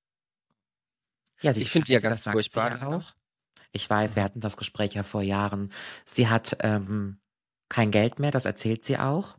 Ja, 1.42 1.54
sie 1.54 1.62
ich 1.62 1.70
finde 1.70 1.88
die 1.88 1.94
ja 1.94 2.00
ganz 2.00 2.24
furchtbar. 2.24 2.88
Auch. 2.88 3.14
Ich 3.72 3.90
weiß, 3.90 4.16
wir 4.16 4.24
hatten 4.24 4.42
das 4.42 4.58
Gespräch 4.58 4.94
ja 4.94 5.04
vor 5.04 5.22
Jahren. 5.22 5.72
Sie 6.06 6.28
hat 6.28 6.58
ähm, 6.62 7.20
kein 7.70 7.92
Geld 7.92 8.20
mehr, 8.20 8.32
das 8.32 8.46
erzählt 8.46 8.86
sie 8.86 8.98
auch. 8.98 9.38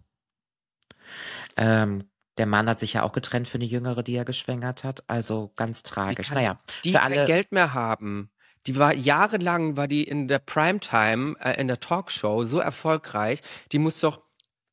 Ähm, 1.56 2.04
der 2.38 2.46
Mann 2.46 2.68
hat 2.68 2.78
sich 2.78 2.94
ja 2.94 3.02
auch 3.02 3.12
getrennt 3.12 3.48
für 3.48 3.56
eine 3.56 3.64
Jüngere, 3.64 4.02
die 4.02 4.14
er 4.14 4.24
geschwängert 4.24 4.84
hat. 4.84 5.04
Also 5.08 5.52
ganz 5.56 5.82
tragisch. 5.82 6.28
Die 6.28 6.34
naja, 6.34 6.60
die 6.84 6.92
für 6.92 7.02
alle 7.02 7.16
kein 7.16 7.26
Geld 7.26 7.52
mehr 7.52 7.74
haben. 7.74 8.30
Die 8.66 8.78
war 8.78 8.94
jahrelang 8.94 9.76
war 9.76 9.88
die 9.88 10.04
in 10.04 10.28
der 10.28 10.38
Primetime, 10.38 11.36
äh, 11.40 11.60
in 11.60 11.68
der 11.68 11.80
Talkshow 11.80 12.44
so 12.44 12.60
erfolgreich. 12.60 13.40
Die 13.72 13.78
muss 13.78 14.00
doch 14.00 14.22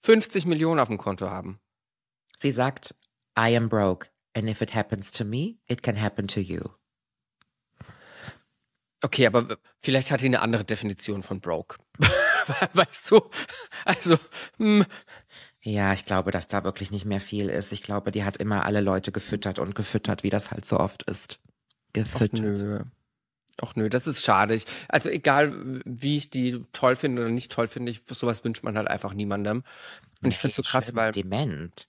50 0.03 0.45
Millionen 0.45 0.79
auf 0.79 0.87
dem 0.87 0.97
Konto 0.97 1.29
haben. 1.29 1.59
Sie 2.37 2.51
sagt, 2.51 2.95
I 3.37 3.55
am 3.57 3.67
broke. 3.67 4.09
And 4.35 4.49
if 4.49 4.61
it 4.61 4.73
happens 4.75 5.11
to 5.11 5.25
me, 5.25 5.57
it 5.67 5.83
can 5.83 5.99
happen 5.99 6.27
to 6.27 6.39
you. 6.39 6.61
Okay, 9.01 9.25
aber 9.25 9.57
vielleicht 9.81 10.11
hat 10.11 10.21
die 10.21 10.25
eine 10.25 10.41
andere 10.41 10.65
Definition 10.65 11.23
von 11.23 11.41
broke. 11.41 11.77
weißt 12.73 13.11
du? 13.11 13.21
Also, 13.85 14.17
hm. 14.57 14.85
Ja, 15.69 15.93
ich 15.93 16.05
glaube, 16.05 16.31
dass 16.31 16.47
da 16.47 16.63
wirklich 16.63 16.89
nicht 16.89 17.05
mehr 17.05 17.21
viel 17.21 17.47
ist. 17.47 17.71
Ich 17.71 17.83
glaube, 17.83 18.11
die 18.11 18.23
hat 18.23 18.37
immer 18.37 18.65
alle 18.65 18.81
Leute 18.81 19.11
gefüttert 19.11 19.59
und 19.59 19.75
gefüttert, 19.75 20.23
wie 20.23 20.31
das 20.31 20.49
halt 20.49 20.65
so 20.65 20.79
oft 20.79 21.03
ist. 21.03 21.39
Gefüttert. 21.93 22.39
Ach, 22.39 22.43
nö. 22.43 22.79
Ach 23.61 23.75
nö, 23.75 23.87
das 23.87 24.07
ist 24.07 24.25
schade. 24.25 24.55
Ich, 24.55 24.65
also 24.87 25.09
egal, 25.09 25.53
wie 25.85 26.17
ich 26.17 26.31
die 26.31 26.65
toll 26.73 26.95
finde 26.95 27.21
oder 27.21 27.31
nicht 27.31 27.51
toll 27.51 27.67
finde, 27.67 27.91
ich, 27.91 28.01
sowas 28.09 28.43
wünscht 28.43 28.63
man 28.63 28.77
halt 28.77 28.87
einfach 28.87 29.13
niemandem. 29.13 29.63
Und 30.23 30.31
ich 30.31 30.39
finde 30.39 30.51
es 30.51 30.55
so 30.55 30.63
krass, 30.63 30.95
weil 30.95 31.11
Dement. 31.11 31.87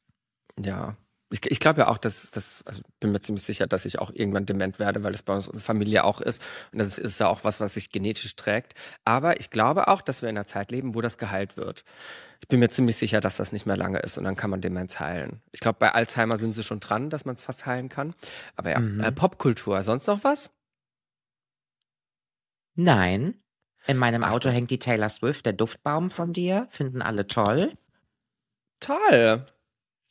ja, 0.58 0.96
ich, 1.30 1.48
ich 1.50 1.60
glaube 1.60 1.82
ja 1.82 1.88
auch, 1.88 1.98
dass 1.98 2.30
das, 2.32 2.62
also 2.66 2.82
bin 2.98 3.12
mir 3.12 3.20
ziemlich 3.20 3.44
sicher, 3.44 3.66
dass 3.66 3.84
ich 3.84 3.98
auch 4.00 4.10
irgendwann 4.12 4.46
dement 4.46 4.78
werde, 4.78 5.04
weil 5.04 5.12
das 5.12 5.22
bei 5.22 5.34
uns 5.34 5.46
in 5.46 5.52
der 5.52 5.60
Familie 5.60 6.04
auch 6.04 6.20
ist. 6.20 6.42
Und 6.72 6.80
das 6.80 6.98
ist 6.98 7.20
ja 7.20 7.28
auch 7.28 7.44
was, 7.44 7.60
was 7.60 7.74
sich 7.74 7.90
genetisch 7.92 8.34
trägt. 8.36 8.74
Aber 9.04 9.38
ich 9.38 9.50
glaube 9.50 9.88
auch, 9.88 10.00
dass 10.02 10.22
wir 10.22 10.28
in 10.28 10.36
einer 10.36 10.46
Zeit 10.46 10.70
leben, 10.72 10.94
wo 10.94 11.00
das 11.00 11.18
geheilt 11.18 11.56
wird. 11.56 11.84
Ich 12.40 12.48
bin 12.48 12.58
mir 12.58 12.68
ziemlich 12.70 12.96
sicher, 12.96 13.20
dass 13.20 13.36
das 13.36 13.52
nicht 13.52 13.64
mehr 13.66 13.76
lange 13.76 13.98
ist 14.00 14.18
und 14.18 14.24
dann 14.24 14.34
kann 14.34 14.50
man 14.50 14.60
Demenz 14.60 14.98
heilen. 14.98 15.40
Ich 15.52 15.60
glaube, 15.60 15.78
bei 15.78 15.92
Alzheimer 15.92 16.36
sind 16.36 16.52
sie 16.54 16.64
schon 16.64 16.80
dran, 16.80 17.10
dass 17.10 17.24
man 17.24 17.34
es 17.36 17.42
fast 17.42 17.64
heilen 17.66 17.88
kann. 17.88 18.14
Aber 18.56 18.70
ja, 18.70 18.80
Mhm. 18.80 19.00
äh, 19.00 19.12
Popkultur, 19.12 19.82
sonst 19.82 20.06
noch 20.08 20.24
was? 20.24 20.50
Nein. 22.74 23.40
In 23.86 23.96
meinem 23.96 24.24
Auto 24.24 24.48
hängt 24.50 24.70
die 24.70 24.78
Taylor 24.78 25.08
Swift, 25.08 25.46
der 25.46 25.52
Duftbaum 25.52 26.10
von 26.10 26.32
dir. 26.32 26.66
Finden 26.70 27.02
alle 27.02 27.26
toll. 27.26 27.72
Toll. 28.80 29.46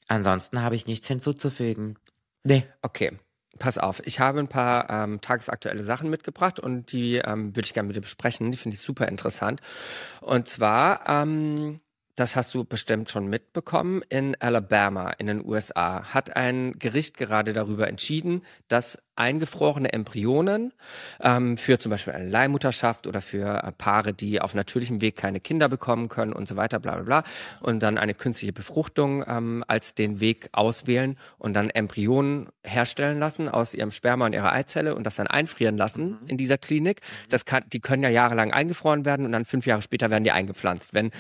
Ansonsten 0.09 0.61
habe 0.61 0.75
ich 0.75 0.87
nichts 0.87 1.07
hinzuzufügen. 1.07 1.97
Nee. 2.43 2.65
Okay, 2.81 3.17
pass 3.59 3.77
auf. 3.77 4.01
Ich 4.05 4.19
habe 4.19 4.39
ein 4.39 4.47
paar 4.47 4.89
ähm, 4.89 5.21
tagesaktuelle 5.21 5.83
Sachen 5.83 6.09
mitgebracht 6.09 6.59
und 6.59 6.91
die 6.91 7.17
ähm, 7.17 7.55
würde 7.55 7.67
ich 7.67 7.73
gerne 7.73 7.87
mit 7.87 7.95
dir 7.95 8.01
besprechen. 8.01 8.51
Die 8.51 8.57
finde 8.57 8.75
ich 8.75 8.81
super 8.81 9.07
interessant. 9.07 9.61
Und 10.21 10.47
zwar, 10.47 11.07
ähm, 11.07 11.79
das 12.19 12.35
hast 12.35 12.53
du 12.53 12.65
bestimmt 12.65 13.09
schon 13.09 13.27
mitbekommen, 13.27 14.01
in 14.09 14.35
Alabama 14.41 15.11
in 15.11 15.27
den 15.27 15.45
USA 15.45 16.03
hat 16.13 16.35
ein 16.35 16.73
Gericht 16.77 17.17
gerade 17.17 17.53
darüber 17.53 17.87
entschieden, 17.87 18.43
dass 18.67 19.01
eingefrorene 19.15 19.91
Embryonen 19.93 20.73
ähm, 21.21 21.57
für 21.57 21.79
zum 21.79 21.91
Beispiel 21.91 22.13
eine 22.13 22.27
Leihmutterschaft 22.27 23.07
oder 23.07 23.21
für 23.21 23.63
äh, 23.63 23.71
Paare, 23.71 24.13
die 24.13 24.41
auf 24.41 24.53
natürlichem 24.53 25.01
Weg 25.01 25.15
keine 25.15 25.39
Kinder 25.39 25.69
bekommen 25.69 26.09
können 26.09 26.33
und 26.33 26.47
so 26.47 26.55
weiter, 26.55 26.79
bla 26.79 26.95
bla 26.95 27.03
bla, 27.03 27.23
und 27.61 27.81
dann 27.83 27.97
eine 27.97 28.13
künstliche 28.13 28.53
Befruchtung 28.53 29.23
ähm, 29.27 29.63
als 29.67 29.93
den 29.93 30.19
Weg 30.19 30.49
auswählen 30.51 31.17
und 31.37 31.53
dann 31.53 31.69
Embryonen 31.69 32.49
herstellen 32.63 33.19
lassen 33.19 33.49
aus 33.49 33.73
ihrem 33.73 33.91
Sperma 33.91 34.25
und 34.25 34.33
ihrer 34.33 34.51
Eizelle 34.51 34.95
und 34.95 35.05
das 35.05 35.15
dann 35.15 35.27
einfrieren 35.27 35.77
lassen 35.77 36.19
in 36.27 36.37
dieser 36.37 36.57
Klinik. 36.57 37.01
Das 37.29 37.45
kann, 37.45 37.63
die 37.71 37.79
können 37.79 38.03
ja 38.03 38.09
jahrelang 38.09 38.51
eingefroren 38.51 39.05
werden 39.05 39.25
und 39.25 39.31
dann 39.31 39.45
fünf 39.45 39.65
Jahre 39.65 39.81
später 39.81 40.09
werden 40.09 40.23
die 40.23 40.31
eingepflanzt, 40.31 40.93
wenn 40.93 41.11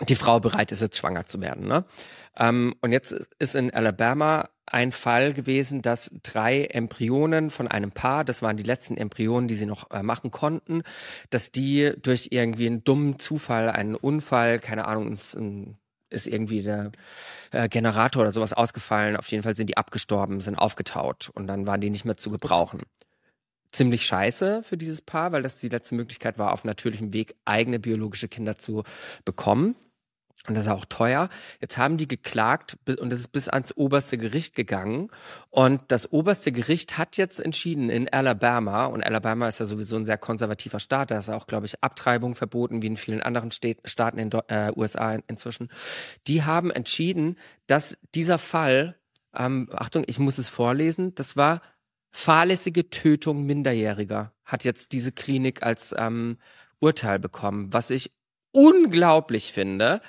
die 0.00 0.16
Frau 0.16 0.40
bereit 0.40 0.72
ist, 0.72 0.80
jetzt 0.80 0.96
schwanger 0.96 1.26
zu 1.26 1.40
werden. 1.40 1.66
Ne? 1.66 1.84
Ähm, 2.36 2.74
und 2.80 2.92
jetzt 2.92 3.12
ist 3.38 3.54
in 3.54 3.72
Alabama 3.72 4.48
ein 4.64 4.92
Fall 4.92 5.34
gewesen, 5.34 5.82
dass 5.82 6.10
drei 6.22 6.64
Embryonen 6.64 7.50
von 7.50 7.68
einem 7.68 7.92
Paar, 7.92 8.24
das 8.24 8.42
waren 8.42 8.56
die 8.56 8.62
letzten 8.62 8.96
Embryonen, 8.96 9.48
die 9.48 9.54
sie 9.54 9.66
noch 9.66 9.90
äh, 9.90 10.02
machen 10.02 10.30
konnten, 10.30 10.82
dass 11.30 11.52
die 11.52 11.92
durch 12.00 12.28
irgendwie 12.30 12.66
einen 12.66 12.84
dummen 12.84 13.18
Zufall, 13.18 13.68
einen 13.68 13.94
Unfall, 13.94 14.60
keine 14.60 14.86
Ahnung, 14.86 15.12
ist, 15.12 15.34
ein, 15.34 15.76
ist 16.08 16.26
irgendwie 16.26 16.62
der 16.62 16.92
äh, 17.50 17.68
Generator 17.68 18.22
oder 18.22 18.32
sowas 18.32 18.54
ausgefallen. 18.54 19.16
Auf 19.16 19.30
jeden 19.30 19.42
Fall 19.42 19.54
sind 19.54 19.68
die 19.68 19.76
abgestorben, 19.76 20.40
sind 20.40 20.56
aufgetaut 20.56 21.30
und 21.34 21.46
dann 21.46 21.66
waren 21.66 21.82
die 21.82 21.90
nicht 21.90 22.06
mehr 22.06 22.16
zu 22.16 22.30
gebrauchen 22.30 22.80
ziemlich 23.72 24.04
scheiße 24.04 24.62
für 24.62 24.76
dieses 24.76 25.00
Paar, 25.00 25.32
weil 25.32 25.42
das 25.42 25.58
die 25.58 25.70
letzte 25.70 25.94
Möglichkeit 25.94 26.38
war, 26.38 26.52
auf 26.52 26.64
natürlichem 26.64 27.12
Weg 27.14 27.34
eigene 27.46 27.78
biologische 27.78 28.28
Kinder 28.28 28.58
zu 28.58 28.84
bekommen. 29.24 29.76
Und 30.48 30.56
das 30.56 30.66
ist 30.66 30.72
auch 30.72 30.84
teuer. 30.84 31.28
Jetzt 31.60 31.78
haben 31.78 31.96
die 31.96 32.08
geklagt 32.08 32.76
und 32.98 33.10
das 33.10 33.20
ist 33.20 33.28
bis 33.28 33.48
ans 33.48 33.72
oberste 33.76 34.18
Gericht 34.18 34.56
gegangen. 34.56 35.10
Und 35.50 35.80
das 35.88 36.10
oberste 36.10 36.50
Gericht 36.50 36.98
hat 36.98 37.16
jetzt 37.16 37.38
entschieden 37.38 37.90
in 37.90 38.12
Alabama, 38.12 38.86
und 38.86 39.04
Alabama 39.04 39.48
ist 39.48 39.60
ja 39.60 39.66
sowieso 39.66 39.96
ein 39.96 40.04
sehr 40.04 40.18
konservativer 40.18 40.80
Staat, 40.80 41.12
da 41.12 41.18
ist 41.18 41.30
auch, 41.30 41.46
glaube 41.46 41.66
ich, 41.66 41.82
Abtreibung 41.82 42.34
verboten, 42.34 42.82
wie 42.82 42.88
in 42.88 42.96
vielen 42.96 43.22
anderen 43.22 43.50
Staaten 43.52 44.18
in 44.18 44.30
äh, 44.48 44.72
USA 44.74 45.14
in, 45.14 45.22
inzwischen. 45.28 45.70
Die 46.26 46.42
haben 46.42 46.72
entschieden, 46.72 47.36
dass 47.68 47.96
dieser 48.14 48.38
Fall, 48.38 48.96
ähm, 49.36 49.68
Achtung, 49.72 50.04
ich 50.08 50.18
muss 50.18 50.38
es 50.38 50.48
vorlesen, 50.48 51.14
das 51.14 51.36
war 51.36 51.62
fahrlässige 52.10 52.90
Tötung 52.90 53.44
Minderjähriger, 53.46 54.32
hat 54.44 54.64
jetzt 54.64 54.92
diese 54.92 55.12
Klinik 55.12 55.62
als 55.62 55.94
ähm, 55.96 56.38
Urteil 56.80 57.18
bekommen, 57.20 57.72
was 57.72 57.90
ich 57.90 58.10
unglaublich 58.52 59.52
finde. 59.52 60.00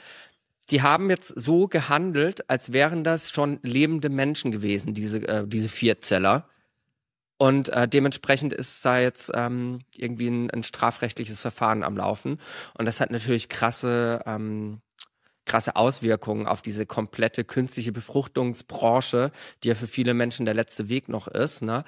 Die 0.70 0.82
haben 0.82 1.10
jetzt 1.10 1.28
so 1.28 1.68
gehandelt, 1.68 2.50
als 2.50 2.72
wären 2.74 3.04
das 3.04 3.32
schon 3.32 3.60
lebende 3.64 4.10
Menschen 4.10 4.52
gewesen, 4.52 4.94
diese, 4.94 5.28
äh, 5.28 5.48
diese 5.48 5.70
Vierzeller. 5.70 6.48
Und 7.38 7.70
äh, 7.70 7.88
dementsprechend 7.88 8.54
ist 8.54 8.86
da 8.86 9.00
jetzt 9.00 9.32
ähm, 9.34 9.80
irgendwie 9.92 10.28
ein, 10.28 10.50
ein 10.52 10.64
strafrechtliches 10.64 11.42
Verfahren 11.42 11.84
am 11.84 11.98
Laufen. 11.98 12.40
Und 12.78 12.86
das 12.86 13.02
hat 13.02 13.12
natürlich 13.12 13.50
krasse, 13.50 14.22
ähm, 14.26 14.82
krasse 15.46 15.76
Auswirkungen 15.76 16.48
auf 16.48 16.62
diese 16.62 16.86
komplette 16.86 17.44
künstliche 17.44 17.92
Befruchtungsbranche, 17.92 19.32
die 19.64 19.70
ja 19.70 19.76
für 19.76 19.88
viele 19.88 20.14
Menschen 20.14 20.46
der 20.46 20.56
letzte 20.56 20.90
Weg 20.90 21.10
noch 21.10 21.28
ist, 21.28 21.62
ne? 21.62 21.84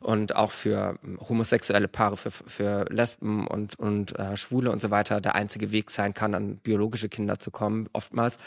Und 0.00 0.36
auch 0.36 0.52
für 0.52 0.98
ähm, 1.04 1.18
homosexuelle 1.20 1.88
Paare, 1.88 2.16
für, 2.16 2.30
für 2.30 2.84
Lesben 2.88 3.46
und, 3.46 3.78
und 3.78 4.18
äh, 4.18 4.36
Schwule 4.36 4.70
und 4.70 4.80
so 4.80 4.90
weiter 4.90 5.20
der 5.20 5.34
einzige 5.34 5.72
Weg 5.72 5.90
sein 5.90 6.14
kann, 6.14 6.34
an 6.34 6.56
biologische 6.58 7.08
Kinder 7.08 7.38
zu 7.38 7.50
kommen, 7.50 7.88
oftmals. 7.92 8.38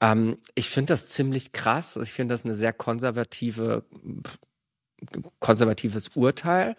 Ähm, 0.00 0.38
ich 0.54 0.70
finde 0.70 0.94
das 0.94 1.08
ziemlich 1.08 1.52
krass. 1.52 1.96
Ich 1.96 2.12
finde 2.12 2.34
das 2.34 2.44
eine 2.44 2.54
sehr 2.54 2.72
konservative, 2.72 3.84
konservatives 5.40 6.08
Urteil 6.14 6.76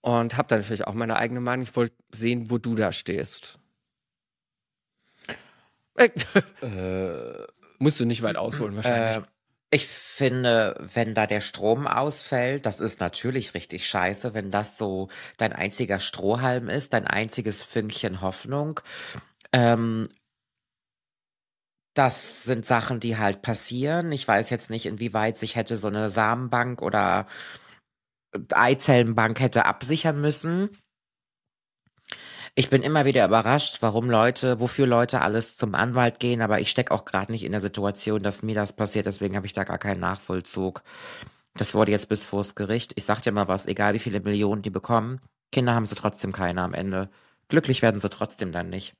und 0.00 0.36
habe 0.36 0.48
da 0.48 0.56
natürlich 0.56 0.86
auch 0.86 0.94
meine 0.94 1.16
eigene 1.16 1.40
Meinung. 1.40 1.64
Ich 1.64 1.76
wollte 1.76 1.94
sehen, 2.12 2.50
wo 2.50 2.58
du 2.58 2.74
da 2.74 2.92
stehst. 2.92 3.58
Musst 7.78 8.00
du 8.00 8.04
nicht 8.04 8.22
weit 8.22 8.36
ausholen 8.36 8.76
wahrscheinlich. 8.76 9.24
Äh, 9.24 9.28
ich 9.74 9.86
finde, 9.86 10.76
wenn 10.94 11.14
da 11.14 11.26
der 11.26 11.40
Strom 11.40 11.86
ausfällt, 11.86 12.66
das 12.66 12.78
ist 12.78 13.00
natürlich 13.00 13.54
richtig 13.54 13.86
scheiße, 13.86 14.34
wenn 14.34 14.50
das 14.50 14.76
so 14.76 15.08
dein 15.38 15.54
einziger 15.54 15.98
Strohhalm 15.98 16.68
ist, 16.68 16.92
dein 16.92 17.06
einziges 17.06 17.62
Fünkchen 17.62 18.20
Hoffnung. 18.20 18.80
Ähm, 19.52 20.08
das 21.94 22.44
sind 22.44 22.66
Sachen, 22.66 23.00
die 23.00 23.16
halt 23.16 23.40
passieren. 23.40 24.12
Ich 24.12 24.28
weiß 24.28 24.50
jetzt 24.50 24.68
nicht, 24.68 24.84
inwieweit 24.86 25.38
sich 25.38 25.56
hätte 25.56 25.78
so 25.78 25.88
eine 25.88 26.10
Samenbank 26.10 26.82
oder 26.82 27.26
Eizellenbank 28.50 29.40
hätte 29.40 29.66
absichern 29.66 30.20
müssen. 30.20 30.70
Ich 32.54 32.68
bin 32.68 32.82
immer 32.82 33.06
wieder 33.06 33.24
überrascht, 33.26 33.78
warum 33.80 34.10
Leute, 34.10 34.60
wofür 34.60 34.86
Leute 34.86 35.22
alles 35.22 35.56
zum 35.56 35.74
Anwalt 35.74 36.20
gehen, 36.20 36.42
aber 36.42 36.60
ich 36.60 36.70
stecke 36.70 36.90
auch 36.92 37.06
gerade 37.06 37.32
nicht 37.32 37.44
in 37.44 37.52
der 37.52 37.62
Situation, 37.62 38.22
dass 38.22 38.42
mir 38.42 38.54
das 38.54 38.74
passiert, 38.74 39.06
deswegen 39.06 39.36
habe 39.36 39.46
ich 39.46 39.54
da 39.54 39.64
gar 39.64 39.78
keinen 39.78 40.00
Nachvollzug. 40.00 40.82
Das 41.54 41.74
wurde 41.74 41.92
jetzt 41.92 42.08
bis 42.10 42.24
vors 42.24 42.54
Gericht. 42.54 42.92
Ich 42.96 43.04
sag 43.04 43.22
dir 43.22 43.32
mal 43.32 43.48
was, 43.48 43.66
egal 43.66 43.94
wie 43.94 43.98
viele 44.00 44.20
Millionen 44.20 44.62
die 44.62 44.70
bekommen, 44.70 45.20
Kinder 45.52 45.74
haben 45.74 45.86
sie 45.86 45.94
trotzdem 45.96 46.32
keine 46.32 46.62
am 46.62 46.74
Ende. 46.74 47.10
Glücklich 47.48 47.82
werden 47.82 48.00
sie 48.00 48.10
trotzdem 48.10 48.52
dann 48.52 48.70
nicht. 48.70 48.94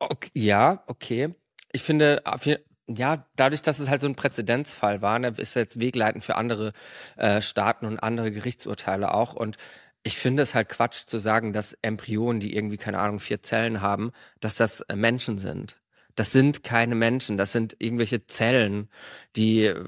Okay, 0.00 0.30
ja, 0.34 0.82
okay. 0.86 1.34
Ich 1.72 1.82
finde, 1.82 2.22
je- 2.44 2.58
ja, 2.86 3.26
dadurch, 3.36 3.62
dass 3.62 3.78
es 3.80 3.88
halt 3.88 4.00
so 4.00 4.06
ein 4.06 4.14
Präzedenzfall 4.14 5.02
war, 5.02 5.18
ne, 5.18 5.34
ist 5.36 5.54
jetzt 5.54 5.78
wegleitend 5.80 6.24
für 6.24 6.36
andere 6.36 6.72
äh, 7.16 7.40
Staaten 7.42 7.84
und 7.86 7.98
andere 7.98 8.30
Gerichtsurteile 8.30 9.12
auch. 9.12 9.34
Und 9.34 9.56
ich 10.02 10.16
finde 10.16 10.42
es 10.42 10.54
halt 10.54 10.68
Quatsch 10.68 11.06
zu 11.06 11.18
sagen, 11.18 11.52
dass 11.52 11.74
Embryonen, 11.82 12.40
die 12.40 12.56
irgendwie, 12.56 12.76
keine 12.76 12.98
Ahnung, 12.98 13.20
vier 13.20 13.42
Zellen 13.42 13.80
haben, 13.80 14.12
dass 14.40 14.56
das 14.56 14.80
äh, 14.82 14.96
Menschen 14.96 15.38
sind. 15.38 15.76
Das 16.14 16.32
sind 16.32 16.64
keine 16.64 16.94
Menschen, 16.94 17.36
das 17.36 17.52
sind 17.52 17.76
irgendwelche 17.78 18.26
Zellen, 18.26 18.88
die 19.36 19.64
äh, 19.66 19.84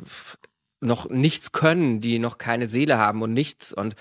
noch 0.81 1.09
nichts 1.09 1.53
können, 1.53 1.99
die 1.99 2.19
noch 2.19 2.39
keine 2.39 2.69
Seele 2.69 2.99
haben 2.99 3.23
und 3.23 3.33
nichts. 3.33 3.73
Und 3.73 3.95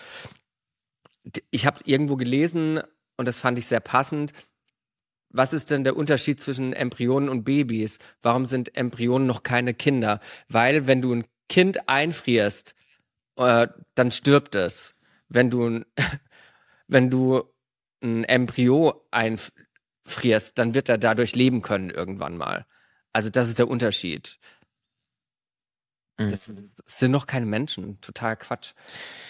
ich 1.52 1.66
habe 1.66 1.80
irgendwo 1.86 2.16
gelesen, 2.16 2.82
und 3.18 3.28
das 3.28 3.40
fand 3.40 3.58
ich 3.58 3.68
sehr 3.68 3.82
passend, 3.82 4.34
was 5.32 5.54
ist 5.54 5.70
denn 5.70 5.84
der 5.84 5.96
Unterschied 5.96 6.42
zwischen 6.42 6.74
Embryonen 6.74 7.30
und 7.30 7.44
Babys? 7.44 8.00
Warum 8.22 8.46
sind 8.46 8.76
Embryonen 8.76 9.28
noch 9.28 9.44
keine 9.44 9.74
Kinder? 9.74 10.22
Weil 10.48 10.88
wenn 10.88 11.02
du 11.02 11.14
ein 11.14 11.26
Kind 11.48 11.88
einfrierst, 11.88 12.74
äh, 13.36 13.68
dann 13.96 14.12
stirbt 14.12 14.56
es. 14.56 14.96
Wenn 15.30 15.50
du 15.50 15.84
wenn 16.88 17.10
du 17.10 17.44
ein 18.02 18.24
Embryo 18.24 19.06
einfrierst, 19.12 20.58
dann 20.58 20.74
wird 20.74 20.90
er 20.90 20.98
dadurch 20.98 21.36
leben 21.36 21.62
können 21.62 21.90
irgendwann 21.90 22.38
mal. 22.38 22.66
Also 23.14 23.30
das 23.30 23.48
ist 23.48 23.60
der 23.60 23.68
Unterschied. 23.68 24.40
Mhm. 26.20 26.32
Das, 26.32 26.46
das, 26.46 27.00
sind 27.00 27.12
noch 27.12 27.28
keine 27.28 27.46
Menschen, 27.46 28.00
total 28.02 28.36
Quatsch. 28.36 28.74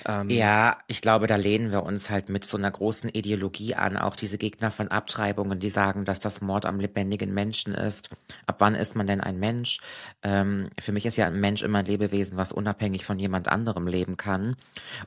Ähm, 0.05 0.29
ja, 0.29 0.79
ich 0.87 1.01
glaube, 1.01 1.27
da 1.27 1.35
lehnen 1.35 1.71
wir 1.71 1.83
uns 1.83 2.09
halt 2.09 2.29
mit 2.29 2.43
so 2.45 2.57
einer 2.57 2.71
großen 2.71 3.09
Ideologie 3.09 3.75
an. 3.75 3.95
Auch 3.95 4.15
diese 4.15 4.39
Gegner 4.39 4.71
von 4.71 4.87
Abtreibungen, 4.87 5.59
die 5.59 5.69
sagen, 5.69 6.03
dass 6.03 6.19
das 6.19 6.41
Mord 6.41 6.65
am 6.65 6.79
lebendigen 6.79 7.33
Menschen 7.33 7.75
ist. 7.75 8.09
Ab 8.47 8.55
wann 8.59 8.73
ist 8.73 8.95
man 8.95 9.05
denn 9.05 9.21
ein 9.21 9.37
Mensch? 9.37 9.79
Ähm, 10.23 10.69
für 10.79 10.91
mich 10.91 11.05
ist 11.05 11.17
ja 11.17 11.27
ein 11.27 11.39
Mensch 11.39 11.61
immer 11.61 11.79
ein 11.79 11.85
Lebewesen, 11.85 12.37
was 12.37 12.51
unabhängig 12.51 13.05
von 13.05 13.19
jemand 13.19 13.49
anderem 13.49 13.85
leben 13.85 14.17
kann. 14.17 14.55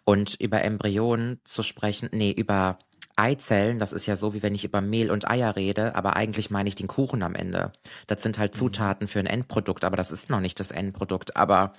Und 0.04 0.36
über 0.40 0.62
Embryonen 0.62 1.40
zu 1.44 1.64
sprechen, 1.64 2.08
nee, 2.12 2.30
über 2.30 2.78
Eizellen, 3.16 3.78
das 3.78 3.92
ist 3.92 4.06
ja 4.06 4.16
so, 4.16 4.34
wie 4.34 4.42
wenn 4.42 4.54
ich 4.54 4.64
über 4.64 4.80
Mehl 4.80 5.10
und 5.10 5.30
Eier 5.30 5.56
rede, 5.56 5.94
aber 5.94 6.16
eigentlich 6.16 6.50
meine 6.50 6.68
ich 6.68 6.74
den 6.74 6.86
Kuchen 6.86 7.22
am 7.22 7.34
Ende. 7.34 7.72
Das 8.06 8.22
sind 8.22 8.38
halt 8.38 8.54
mhm. 8.54 8.58
Zutaten 8.58 9.08
für 9.08 9.18
ein 9.18 9.26
Endprodukt, 9.26 9.84
aber 9.84 9.96
das 9.96 10.10
ist 10.10 10.30
noch 10.30 10.40
nicht 10.40 10.58
das 10.60 10.70
Endprodukt. 10.70 11.36
Aber 11.36 11.74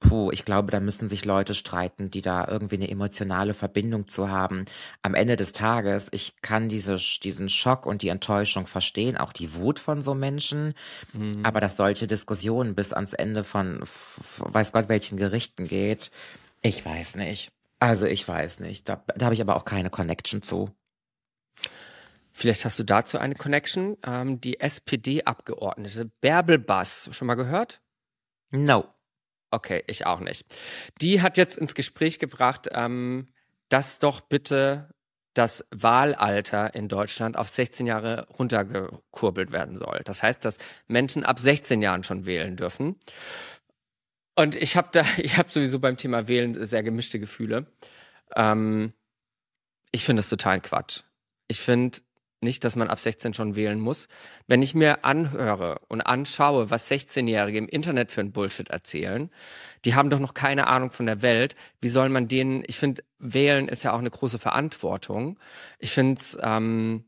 puh, 0.00 0.30
ich 0.32 0.44
glaube, 0.44 0.70
da 0.70 0.80
müssen 0.80 1.08
sich 1.08 1.24
Leute 1.24 1.54
streiten, 1.54 2.10
die 2.10 2.22
da 2.22 2.46
irgendwie 2.48 2.76
eine 2.76 2.90
emotionale 2.90 3.54
Verbindung 3.54 4.08
zu 4.08 4.30
haben. 4.30 4.64
Am 5.02 5.14
Ende 5.14 5.36
des 5.36 5.52
Tages, 5.52 6.08
ich 6.10 6.40
kann 6.42 6.68
diese, 6.68 6.96
diesen 7.22 7.48
Schock 7.48 7.86
und 7.86 8.02
die 8.02 8.08
Enttäuschung 8.08 8.66
verstehen, 8.66 9.16
auch 9.16 9.32
die 9.32 9.54
Wut 9.54 9.78
von 9.78 10.02
so 10.02 10.14
Menschen, 10.14 10.74
mhm. 11.12 11.40
aber 11.42 11.60
dass 11.60 11.76
solche 11.76 12.06
Diskussionen 12.06 12.74
bis 12.74 12.92
ans 12.92 13.12
Ende 13.12 13.44
von 13.44 13.80
weiß 14.38 14.72
Gott 14.72 14.88
welchen 14.88 15.16
Gerichten 15.16 15.68
geht, 15.68 16.10
ich 16.62 16.84
weiß 16.84 17.16
nicht. 17.16 17.52
Also 17.78 18.06
ich 18.06 18.26
weiß 18.26 18.60
nicht. 18.60 18.88
Da, 18.88 19.04
da 19.16 19.26
habe 19.26 19.34
ich 19.34 19.40
aber 19.40 19.56
auch 19.56 19.64
keine 19.64 19.90
Connection 19.90 20.42
zu. 20.42 20.70
Vielleicht 22.32 22.64
hast 22.64 22.78
du 22.78 22.84
dazu 22.84 23.18
eine 23.18 23.34
Connection. 23.34 23.96
Ähm, 24.04 24.40
die 24.40 24.60
SPD-Abgeordnete 24.60 26.10
Bärbel 26.20 26.58
Bass, 26.58 27.08
schon 27.12 27.26
mal 27.26 27.34
gehört? 27.34 27.80
No. 28.50 28.86
Okay, 29.50 29.84
ich 29.86 30.06
auch 30.06 30.20
nicht. 30.20 30.44
Die 31.00 31.22
hat 31.22 31.36
jetzt 31.36 31.56
ins 31.56 31.74
Gespräch 31.74 32.18
gebracht, 32.18 32.68
ähm, 32.72 33.28
dass 33.68 33.98
doch 33.98 34.20
bitte 34.20 34.90
das 35.36 35.66
Wahlalter 35.70 36.74
in 36.74 36.88
Deutschland 36.88 37.36
auf 37.36 37.48
16 37.48 37.86
Jahre 37.86 38.26
runtergekurbelt 38.38 39.52
werden 39.52 39.76
soll. 39.76 40.00
Das 40.04 40.22
heißt, 40.22 40.44
dass 40.44 40.58
Menschen 40.88 41.24
ab 41.24 41.38
16 41.38 41.82
Jahren 41.82 42.04
schon 42.04 42.26
wählen 42.26 42.56
dürfen. 42.56 42.96
Und 44.36 44.54
ich 44.54 44.76
habe 44.76 44.88
da, 44.92 45.04
ich 45.18 45.38
habe 45.38 45.50
sowieso 45.50 45.80
beim 45.80 45.96
Thema 45.96 46.28
Wählen 46.28 46.64
sehr 46.64 46.82
gemischte 46.82 47.18
Gefühle. 47.18 47.66
Ähm, 48.34 48.92
ich 49.90 50.04
finde 50.04 50.20
das 50.20 50.28
total 50.28 50.60
Quatsch. 50.60 51.02
Ich 51.48 51.60
finde 51.60 52.00
nicht, 52.42 52.64
dass 52.64 52.76
man 52.76 52.88
ab 52.88 53.00
16 53.00 53.34
schon 53.34 53.56
wählen 53.56 53.80
muss. 53.80 54.08
Wenn 54.46 54.62
ich 54.62 54.74
mir 54.74 55.04
anhöre 55.04 55.80
und 55.88 56.02
anschaue, 56.02 56.70
was 56.70 56.90
16-Jährige 56.90 57.58
im 57.58 57.68
Internet 57.68 58.12
für 58.12 58.20
ein 58.20 58.32
Bullshit 58.32 58.68
erzählen, 58.68 59.30
die 59.84 59.94
haben 59.94 60.10
doch 60.10 60.20
noch 60.20 60.34
keine 60.34 60.66
Ahnung 60.66 60.90
von 60.90 61.06
der 61.06 61.22
Welt. 61.22 61.56
Wie 61.80 61.88
soll 61.88 62.10
man 62.10 62.28
denen, 62.28 62.62
ich 62.66 62.78
finde, 62.78 63.02
wählen 63.18 63.68
ist 63.68 63.84
ja 63.84 63.92
auch 63.92 63.98
eine 63.98 64.10
große 64.10 64.38
Verantwortung. 64.38 65.38
Ich 65.78 65.92
finde 65.92 66.20
es, 66.20 66.38
ähm, 66.40 67.04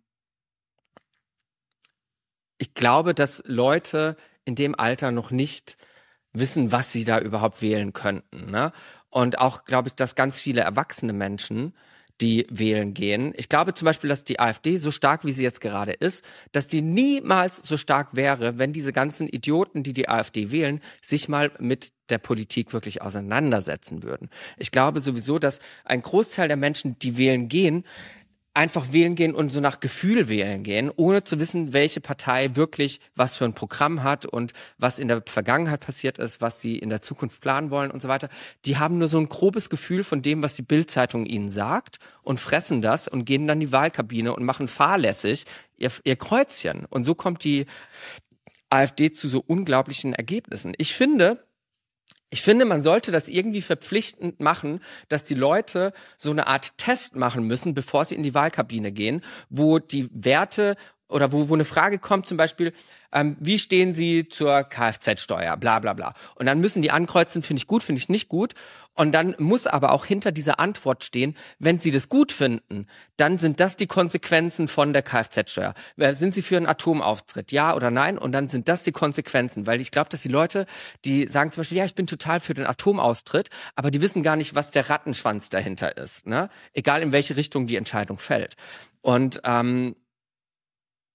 ich 2.57 2.75
glaube, 2.75 3.15
dass 3.15 3.43
Leute 3.47 4.17
in 4.45 4.55
dem 4.55 4.75
Alter 4.79 5.13
noch 5.13 5.31
nicht 5.31 5.77
wissen, 6.39 6.73
was 6.73 6.93
sie 6.93 7.05
da 7.05 7.19
überhaupt 7.19 7.63
wählen 7.63 7.93
könnten. 7.93 8.51
Ne? 8.51 8.73
Und 9.11 9.39
auch, 9.39 9.65
glaube 9.65 9.89
ich, 9.89 9.95
dass 9.95 10.15
ganz 10.15 10.39
viele 10.39 10.61
erwachsene 10.61 11.13
Menschen, 11.13 11.73
die 12.21 12.47
wählen 12.51 12.95
gehen. 12.95 13.33
Ich 13.37 13.49
glaube 13.49 13.75
zum 13.75 13.87
Beispiel, 13.87 14.11
dass 14.11 14.25
die 14.25 14.41
AfD 14.41 14.77
so 14.77 14.91
stark, 14.91 15.25
wie 15.25 15.31
sie 15.31 15.45
jetzt 15.45 15.61
gerade 15.61 15.93
ist, 15.93 16.25
dass 16.53 16.67
die 16.67 16.83
niemals 16.83 17.57
so 17.59 17.77
stark 17.77 18.17
wäre, 18.17 18.59
wenn 18.59 18.73
diese 18.73 18.93
ganzen 18.93 19.29
Idioten, 19.29 19.83
die 19.83 19.93
die 19.93 20.09
AfD 20.09 20.51
wählen, 20.51 20.81
sich 21.01 21.29
mal 21.29 21.53
mit 21.61 21.93
der 22.09 22.19
Politik 22.19 22.73
wirklich 22.73 23.03
auseinandersetzen 23.03 24.03
würden. 24.03 24.31
Ich 24.57 24.73
glaube 24.73 25.01
sowieso, 25.01 25.39
dass 25.39 25.61
ein 25.85 26.03
Großteil 26.03 26.49
der 26.49 26.57
Menschen, 26.57 26.99
die 26.99 27.17
wählen 27.17 27.49
gehen, 27.49 27.85
einfach 28.59 28.93
wählen 28.93 29.15
gehen 29.15 29.37
und 29.37 29.51
so 29.51 29.61
nach 29.61 29.79
Gefühl 29.79 30.29
wählen 30.29 30.65
gehen, 30.65 30.91
ohne 30.97 31.23
zu 31.23 31.39
wissen, 31.39 31.73
welche 31.73 32.01
Partei 32.01 32.57
wirklich 32.57 33.01
was 33.15 33.37
für 33.37 33.45
ein 33.45 33.53
Programm 33.53 34.03
hat 34.03 34.27
und 34.27 34.53
was 34.79 34.99
in 34.99 35.07
der 35.07 35.23
Vergangenheit 35.25 35.79
passiert 35.79 36.19
ist, 36.19 36.41
was 36.41 36.61
sie 36.61 36.77
in 36.77 36.89
der 36.89 37.01
Zukunft 37.01 37.41
planen 37.41 37.71
wollen 37.71 37.93
und 37.93 38.03
so 38.03 38.09
weiter. 38.09 38.29
Die 38.65 38.77
haben 38.77 38.99
nur 38.99 39.07
so 39.07 39.17
ein 39.17 39.29
grobes 39.29 39.71
Gefühl 39.71 40.03
von 40.03 40.23
dem, 40.23 40.43
was 40.43 40.55
die 40.55 40.63
Bildzeitung 40.63 41.25
ihnen 41.25 41.51
sagt 41.51 42.01
und 42.23 42.41
fressen 42.41 42.83
das 42.83 43.07
und 43.07 43.27
gehen 43.27 43.47
dann 43.47 43.59
in 43.59 43.69
die 43.69 43.73
Wahlkabine 43.73 44.35
und 44.35 44.43
machen 44.43 44.67
fahrlässig 44.67 45.45
ihr, 45.77 45.93
ihr 46.03 46.17
Kreuzchen. 46.17 46.85
Und 46.87 47.05
so 47.05 47.15
kommt 47.15 47.45
die 47.45 47.67
AfD 48.71 49.13
zu 49.13 49.29
so 49.29 49.41
unglaublichen 49.47 50.15
Ergebnissen. 50.15 50.75
Ich 50.79 50.95
finde, 50.95 51.47
ich 52.31 52.43
finde, 52.43 52.65
man 52.65 52.83
sollte 52.83 53.11
das 53.11 53.29
irgendwie 53.29 53.63
verpflichtend 53.63 54.41
machen, 54.41 54.81
dass 55.09 55.25
die 55.25 55.35
Leute 55.35 55.93
so 56.17 56.31
eine 56.31 56.47
Art 56.47 56.77
Test 56.77 57.17
machen 57.17 57.45
müssen, 57.45 57.75
bevor 57.75 58.05
sie 58.05 58.15
in 58.15 58.23
die 58.23 58.35
Wahlkabine 58.35 58.93
gehen, 58.93 59.23
wo 59.49 59.79
die 59.79 60.09
Werte 60.13 60.77
oder 61.09 61.33
wo, 61.33 61.49
wo 61.49 61.55
eine 61.55 61.65
Frage 61.65 61.99
kommt, 61.99 62.27
zum 62.27 62.37
Beispiel, 62.37 62.75
ähm, 63.13 63.37
wie 63.41 63.59
stehen 63.59 63.93
Sie 63.93 64.29
zur 64.29 64.65
Kfz-Steuer, 64.65 65.57
bla 65.57 65.79
bla 65.79 65.93
bla. 65.95 66.15
Und 66.35 66.47
dann 66.47 66.61
müssen 66.61 66.83
die 66.83 66.91
ankreuzen, 66.91 67.43
finde 67.43 67.61
ich 67.61 67.67
gut, 67.67 67.83
finde 67.83 68.01
ich 68.01 68.09
nicht 68.09 68.29
gut. 68.29 68.55
Und 68.95 69.13
dann 69.13 69.37
muss 69.39 69.69
aber 69.69 69.93
auch 69.93 70.05
hinter 70.05 70.33
dieser 70.33 70.59
Antwort 70.59 71.05
stehen, 71.05 71.37
wenn 71.61 71.79
Sie 71.79 71.93
das 71.93 72.09
gut 72.09 72.33
finden, 72.33 72.89
dann 73.17 73.39
sind 73.39 73.61
das 73.61 73.77
die 73.77 73.87
Konsequenzen 73.87 74.67
von 74.67 74.93
der 74.93 75.03
Kfz-Steuer. 75.03 75.75
Sind 75.97 76.35
Sie 76.35 76.43
für 76.43 76.57
einen 76.57 76.67
Atomauftritt, 76.67 77.53
ja 77.53 77.77
oder 77.77 77.93
nein? 77.93 78.19
Und 78.19 78.33
dann 78.33 78.49
sind 78.49 78.69
das 78.69 78.83
die 78.83 78.91
Konsequenzen. 78.91 79.69
Weil 79.69 79.81
ich 79.81 79.93
glaube, 79.93 80.11
dass 80.11 80.23
die 80.23 80.29
Leute, 80.29 80.67
die 81.05 81.29
sagen 81.29 81.53
zum 81.53 81.61
Beispiel, 81.61 81.79
ja, 81.79 81.85
ich 81.85 81.95
bin 81.95 82.09
total 82.09 82.41
für 82.41 82.55
den 82.55 82.67
Atomaustritt, 82.67 83.51
aber 83.77 83.93
die 83.93 84.03
wissen 84.03 84.25
gar 84.25 84.35
nicht, 84.35 84.57
was 84.57 84.73
der 84.73 84.91
Rattenschwanz 84.91 85.49
dahinter 85.49 85.97
ist. 85.97 86.27
Ne? 86.27 86.51
Egal 86.73 87.01
in 87.03 87.13
welche 87.13 87.37
Richtung 87.37 87.69
die 87.69 87.77
Entscheidung 87.77 88.19
fällt. 88.19 88.57
Und 89.01 89.41
ähm, 89.45 89.95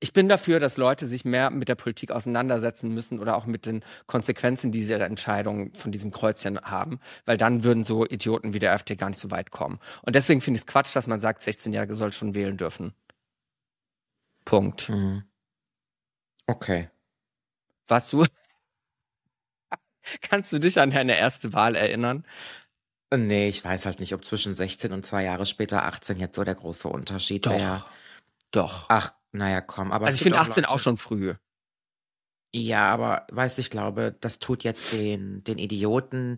ich 0.04 0.12
bin 0.12 0.28
dafür, 0.28 0.60
dass 0.60 0.76
Leute 0.76 1.06
sich 1.06 1.24
mehr 1.24 1.50
mit 1.50 1.70
der 1.70 1.76
Politik 1.76 2.12
auseinandersetzen 2.12 2.94
müssen 2.94 3.22
oder 3.22 3.38
auch 3.38 3.46
mit 3.46 3.66
den 3.66 3.86
Konsequenzen, 4.06 4.70
die 4.70 4.80
diese 4.80 4.96
Entscheidung 4.96 5.74
von 5.76 5.94
diesem 5.94 6.12
Kreuzchen 6.12 6.60
haben, 6.60 7.00
weil 7.24 7.38
dann 7.38 7.64
würden 7.64 7.86
so 7.86 8.06
Idioten 8.06 8.54
wie 8.54 8.60
der 8.60 8.74
AfD 8.74 8.98
gar 8.98 9.08
nicht 9.08 9.20
so 9.20 9.32
weit 9.32 9.52
kommen. 9.52 9.80
Und 10.02 10.18
deswegen 10.18 10.42
finde 10.42 10.58
ich 10.58 10.64
es 10.64 10.68
Quatsch, 10.68 10.94
dass 10.94 11.08
man 11.08 11.22
sagt, 11.22 11.42
16-Jährige 11.42 11.94
soll 11.94 12.12
schon 12.12 12.36
wählen 12.36 12.58
dürfen. 12.58 12.94
Punkt. 14.44 14.90
Mhm. 14.90 15.24
Okay. 16.48 16.90
Was 17.88 18.10
du? 18.10 18.26
Kannst 20.22 20.52
du 20.52 20.60
dich 20.60 20.82
an 20.82 20.90
deine 20.90 21.18
erste 21.18 21.54
Wahl 21.54 21.76
erinnern? 21.78 22.26
Nee, 23.16 23.48
ich 23.48 23.64
weiß 23.64 23.86
halt 23.86 24.02
nicht, 24.02 24.14
ob 24.14 24.26
zwischen 24.26 24.54
16 24.54 24.92
und 24.92 25.06
zwei 25.06 25.24
Jahre 25.24 25.46
später 25.46 25.86
18 25.86 26.20
jetzt 26.20 26.36
so 26.36 26.44
der 26.44 26.56
große 26.56 26.90
Unterschied 26.90 27.48
wäre. 27.48 27.86
Doch. 28.52 28.88
Ach 28.90 29.14
naja, 29.34 29.62
komm, 29.62 29.92
aber. 29.92 30.06
Also 30.06 30.16
ich 30.16 30.24
finde 30.24 30.40
18 30.40 30.66
auch 30.66 30.80
schon 30.80 30.98
früh. 30.98 31.34
Ja, 32.56 32.94
aber 32.94 33.26
weißt 33.32 33.58
du, 33.58 33.62
ich 33.62 33.72
glaube, 33.72 34.16
das 34.22 34.38
tut 34.38 34.64
jetzt 34.64 34.94
den, 34.94 35.44
den 35.44 35.58
Idioten, 35.58 36.38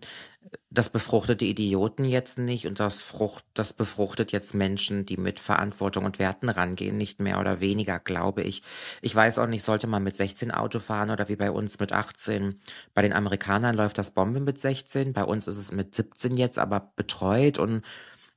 das 0.70 0.88
befruchtet 0.88 1.42
die 1.42 1.50
Idioten 1.50 2.06
jetzt 2.06 2.38
nicht 2.38 2.66
und 2.66 2.80
das 2.80 3.02
Frucht, 3.02 3.44
das 3.52 3.74
befruchtet 3.74 4.32
jetzt 4.32 4.54
Menschen, 4.54 5.04
die 5.04 5.18
mit 5.18 5.40
Verantwortung 5.40 6.06
und 6.06 6.18
Werten 6.18 6.48
rangehen, 6.48 6.96
nicht 6.96 7.20
mehr 7.20 7.38
oder 7.38 7.60
weniger, 7.60 7.98
glaube 7.98 8.42
ich. 8.42 8.62
Ich 9.02 9.14
weiß 9.14 9.38
auch 9.38 9.46
nicht, 9.46 9.62
sollte 9.62 9.88
man 9.88 10.02
mit 10.04 10.16
16 10.16 10.52
Auto 10.52 10.78
fahren 10.80 11.10
oder 11.10 11.28
wie 11.28 11.36
bei 11.36 11.50
uns 11.50 11.78
mit 11.78 11.92
18. 11.92 12.60
Bei 12.94 13.02
den 13.02 13.12
Amerikanern 13.12 13.76
läuft 13.76 13.98
das 13.98 14.12
Bombe 14.12 14.40
mit 14.40 14.58
16, 14.58 15.12
bei 15.12 15.24
uns 15.24 15.46
ist 15.46 15.58
es 15.58 15.70
mit 15.70 15.94
17 15.94 16.38
jetzt, 16.38 16.58
aber 16.58 16.92
betreut 16.96 17.58
und 17.58 17.82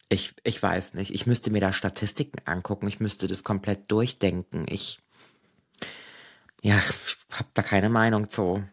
ich, 0.10 0.34
ich 0.44 0.62
weiß 0.62 0.96
nicht. 0.96 1.14
Ich 1.14 1.28
müsste 1.28 1.52
mir 1.52 1.62
da 1.62 1.72
Statistiken 1.72 2.42
angucken. 2.46 2.88
Ich 2.88 3.00
müsste 3.00 3.28
das 3.28 3.44
komplett 3.44 3.92
durchdenken. 3.92 4.66
Ich, 4.68 5.00
ja, 6.62 6.82
hab 7.32 7.54
da 7.54 7.62
keine 7.62 7.90
Meinung 7.90 8.30
zu. 8.30 8.64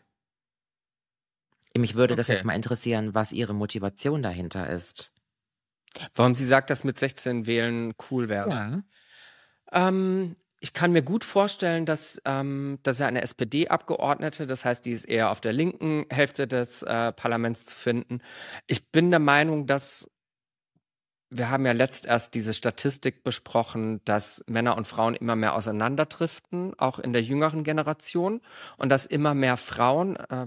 Mich 1.77 1.95
würde 1.95 2.15
okay. 2.15 2.19
das 2.19 2.29
jetzt 2.29 2.45
mal 2.45 2.55
interessieren, 2.55 3.15
was 3.15 3.33
Ihre 3.33 3.55
Motivation 3.55 4.23
dahinter 4.23 4.69
ist. 4.71 5.13
Warum 6.15 6.35
sie 6.35 6.47
sagt, 6.47 6.71
dass 6.71 6.85
mit 6.85 6.99
16 6.99 7.47
wählen 7.47 7.95
cool 8.11 8.29
wäre. 8.31 8.51
Ja. 8.51 8.83
Ähm, 9.89 10.37
ich 10.61 10.73
kann 10.73 10.93
mir 10.93 11.03
gut 11.03 11.25
vorstellen, 11.25 11.85
dass, 11.85 12.21
ähm, 12.25 12.79
dass 12.83 13.01
er 13.01 13.09
eine 13.09 13.23
SPD-Abgeordnete, 13.23 14.47
das 14.47 14.65
heißt, 14.65 14.87
die 14.87 14.93
ist 14.93 15.05
eher 15.05 15.31
auf 15.31 15.41
der 15.41 15.53
linken 15.53 16.07
Hälfte 16.11 16.47
des 16.47 16.83
äh, 16.83 17.13
Parlaments 17.13 17.67
zu 17.67 17.77
finden. 17.77 18.21
Ich 18.67 18.91
bin 18.91 19.11
der 19.11 19.21
Meinung, 19.21 19.67
dass 19.67 20.11
wir 21.31 21.51
haben 21.51 21.67
ja 21.67 21.73
letzt 21.73 22.07
erst 22.07 22.35
diese 22.35 22.55
Statistik 22.55 23.25
besprochen, 23.25 24.01
dass 24.05 24.45
Männer 24.47 24.77
und 24.77 24.87
Frauen 24.87 25.15
immer 25.15 25.37
mehr 25.37 25.55
auseinanderdriften, 25.55 26.79
auch 26.79 26.99
in 26.99 27.13
der 27.13 27.23
jüngeren 27.23 27.65
Generation, 27.65 28.41
und 28.77 28.89
dass 28.89 29.07
immer 29.07 29.35
mehr 29.35 29.57
Frauen 29.57 30.17
äh, 30.17 30.47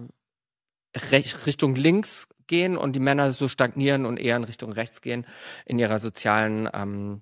Richtung 1.45 1.75
links 1.75 2.27
gehen 2.47 2.77
und 2.77 2.93
die 2.93 2.99
Männer 2.99 3.31
so 3.31 3.47
stagnieren 3.47 4.05
und 4.05 4.17
eher 4.17 4.37
in 4.37 4.43
Richtung 4.43 4.71
rechts 4.71 5.01
gehen 5.01 5.25
in 5.65 5.79
ihrer 5.79 5.99
sozialen 5.99 6.69
ähm, 6.73 7.21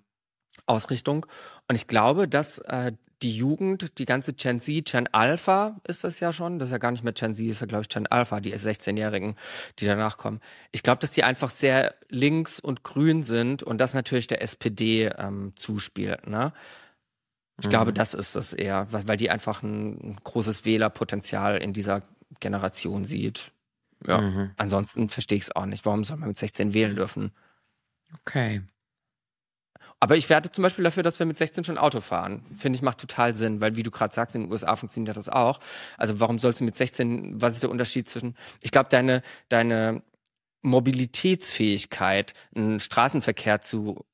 Ausrichtung. 0.66 1.26
Und 1.68 1.76
ich 1.76 1.88
glaube, 1.88 2.28
dass 2.28 2.60
äh, 2.60 2.94
die 3.24 3.36
Jugend, 3.36 3.98
die 3.98 4.06
ganze 4.06 4.34
Gen 4.34 4.60
Z, 4.60 4.86
Gen 4.86 5.08
Alpha 5.12 5.80
ist 5.88 6.04
das 6.04 6.20
ja 6.20 6.32
schon, 6.32 6.60
das 6.60 6.70
ist 6.70 6.74
ja 6.74 6.78
gar 6.78 6.92
nicht 6.92 7.04
mehr 7.04 7.14
Gen 7.14 7.34
Z, 7.34 7.46
ist 7.48 7.62
ja 7.62 7.68
glaube 7.68 7.84
ich 7.84 7.90
Gen 7.90 8.08
Alpha, 8.08 8.40
die 8.40 8.54
16-Jährigen, 8.56 9.36
die 9.80 9.86
danach 9.86 10.18
kommen. 10.18 10.40
Ich 10.72 10.84
glaube, 10.84 11.00
dass 11.00 11.12
die 11.12 11.24
einfach 11.24 11.50
sehr 11.50 11.96
links 12.10 12.60
und 12.60 12.84
grün 12.84 13.24
sind 13.24 13.64
und 13.64 13.80
das 13.80 13.94
natürlich 13.94 14.28
der 14.28 14.42
SPD 14.42 15.06
ähm, 15.18 15.54
zuspielt. 15.56 16.28
Ne? 16.28 16.54
Ich 17.60 17.66
mhm. 17.66 17.70
glaube, 17.72 17.94
das 17.94 18.14
ist 18.14 18.36
es 18.36 18.54
eher, 18.54 18.92
weil, 18.92 19.08
weil 19.08 19.18
die 19.18 19.32
einfach 19.32 19.64
ein, 19.64 20.12
ein 20.12 20.18
großes 20.24 20.66
Wählerpotenzial 20.66 21.58
in 21.58 21.74
dieser 21.74 22.04
Generation 22.40 23.06
sieht. 23.06 23.52
Ja. 24.06 24.22
Mhm. 24.22 24.52
Ansonsten 24.58 25.10
verstehe 25.10 25.38
ich 25.38 25.46
es 25.46 25.56
auch 25.56 25.66
nicht. 25.66 25.86
Warum 25.86 26.04
soll 26.04 26.18
man 26.18 26.30
mit 26.30 26.38
16 26.38 26.74
wählen 26.74 26.96
dürfen? 26.96 27.32
Okay. 28.22 28.62
Aber 30.00 30.16
ich 30.16 30.30
werde 30.30 30.52
zum 30.52 30.62
Beispiel 30.62 30.84
dafür, 30.84 31.02
dass 31.02 31.18
wir 31.18 31.26
mit 31.26 31.38
16 31.38 31.64
schon 31.64 31.78
Auto 31.78 32.02
fahren. 32.02 32.46
Finde 32.56 32.78
ich, 32.78 32.84
macht 32.84 33.00
total 33.00 33.34
Sinn, 33.34 33.62
weil 33.62 33.76
wie 33.78 33.84
du 33.84 33.90
gerade 33.90 34.14
sagst, 34.14 34.36
in 34.36 34.44
den 34.44 34.52
USA 34.52 34.76
funktioniert 34.76 35.18
das 35.18 35.28
auch. 35.28 35.60
Also 35.98 36.20
warum 36.20 36.38
sollst 36.38 36.60
du 36.60 36.66
mit 36.66 36.76
16, 36.76 37.42
was 37.42 37.56
ist 37.56 37.64
der 37.64 37.72
Unterschied 37.72 38.08
zwischen, 38.08 38.36
ich 38.62 38.72
glaube, 38.72 38.90
deine, 38.90 39.24
deine 39.50 40.04
Mobilitätsfähigkeit, 40.62 42.34
einen 42.56 42.80
Straßenverkehr 42.80 43.62
zu 43.62 44.06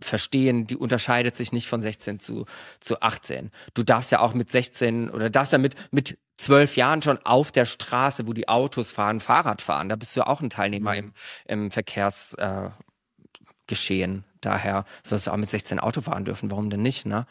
verstehen, 0.00 0.66
die 0.66 0.76
unterscheidet 0.76 1.36
sich 1.36 1.52
nicht 1.52 1.68
von 1.68 1.80
16 1.80 2.20
zu, 2.20 2.46
zu 2.80 3.00
18. 3.00 3.50
Du 3.74 3.82
darfst 3.82 4.12
ja 4.12 4.20
auch 4.20 4.34
mit 4.34 4.50
16 4.50 5.10
oder 5.10 5.30
darfst 5.30 5.52
ja 5.52 5.58
mit, 5.58 5.74
mit 5.90 6.18
zwölf 6.36 6.76
Jahren 6.76 7.02
schon 7.02 7.18
auf 7.18 7.52
der 7.52 7.64
Straße, 7.64 8.26
wo 8.26 8.32
die 8.32 8.48
Autos 8.48 8.92
fahren, 8.92 9.20
Fahrrad 9.20 9.62
fahren. 9.62 9.88
Da 9.88 9.96
bist 9.96 10.16
du 10.16 10.20
ja 10.20 10.26
auch 10.26 10.40
ein 10.40 10.50
Teilnehmer 10.50 10.96
im, 10.96 11.12
im 11.46 11.70
Verkehrsgeschehen. 11.70 14.18
Äh, 14.18 14.31
Daher 14.42 14.84
sollst 15.02 15.26
du 15.26 15.30
auch 15.30 15.36
mit 15.38 15.48
16 15.48 15.80
Auto 15.80 16.02
fahren 16.02 16.26
dürfen. 16.26 16.50
Warum 16.50 16.68
denn 16.68 16.82
nicht, 16.82 17.06
ne? 17.06 17.26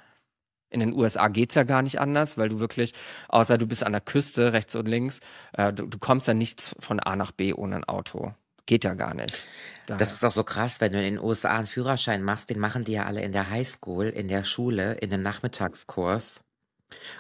In 0.71 0.79
den 0.79 0.93
USA 0.93 1.27
geht's 1.27 1.55
ja 1.55 1.63
gar 1.63 1.81
nicht 1.81 1.99
anders, 1.99 2.37
weil 2.37 2.49
du 2.49 2.59
wirklich, 2.59 2.93
außer 3.27 3.57
du 3.57 3.67
bist 3.67 3.83
an 3.83 3.91
der 3.91 4.01
Küste, 4.01 4.53
rechts 4.53 4.73
und 4.73 4.87
links, 4.87 5.19
äh, 5.53 5.73
du, 5.73 5.85
du 5.85 5.99
kommst 5.99 6.27
ja 6.27 6.33
nicht 6.33 6.75
von 6.79 6.99
A 7.01 7.17
nach 7.17 7.33
B 7.33 7.53
ohne 7.53 7.75
ein 7.75 7.83
Auto. 7.83 8.33
Geht 8.65 8.85
ja 8.85 8.93
gar 8.93 9.13
nicht. 9.13 9.45
Daher. 9.85 9.97
Das 9.97 10.13
ist 10.13 10.23
doch 10.23 10.31
so 10.31 10.45
krass, 10.45 10.79
wenn 10.79 10.93
du 10.93 10.99
in 10.99 11.15
den 11.15 11.19
USA 11.23 11.57
einen 11.57 11.67
Führerschein 11.67 12.23
machst, 12.23 12.49
den 12.49 12.59
machen 12.59 12.85
die 12.85 12.93
ja 12.93 13.05
alle 13.05 13.21
in 13.21 13.33
der 13.33 13.49
Highschool, 13.49 14.05
in 14.05 14.29
der 14.29 14.45
Schule, 14.45 14.93
in 14.93 15.09
dem 15.09 15.21
Nachmittagskurs. 15.21 16.41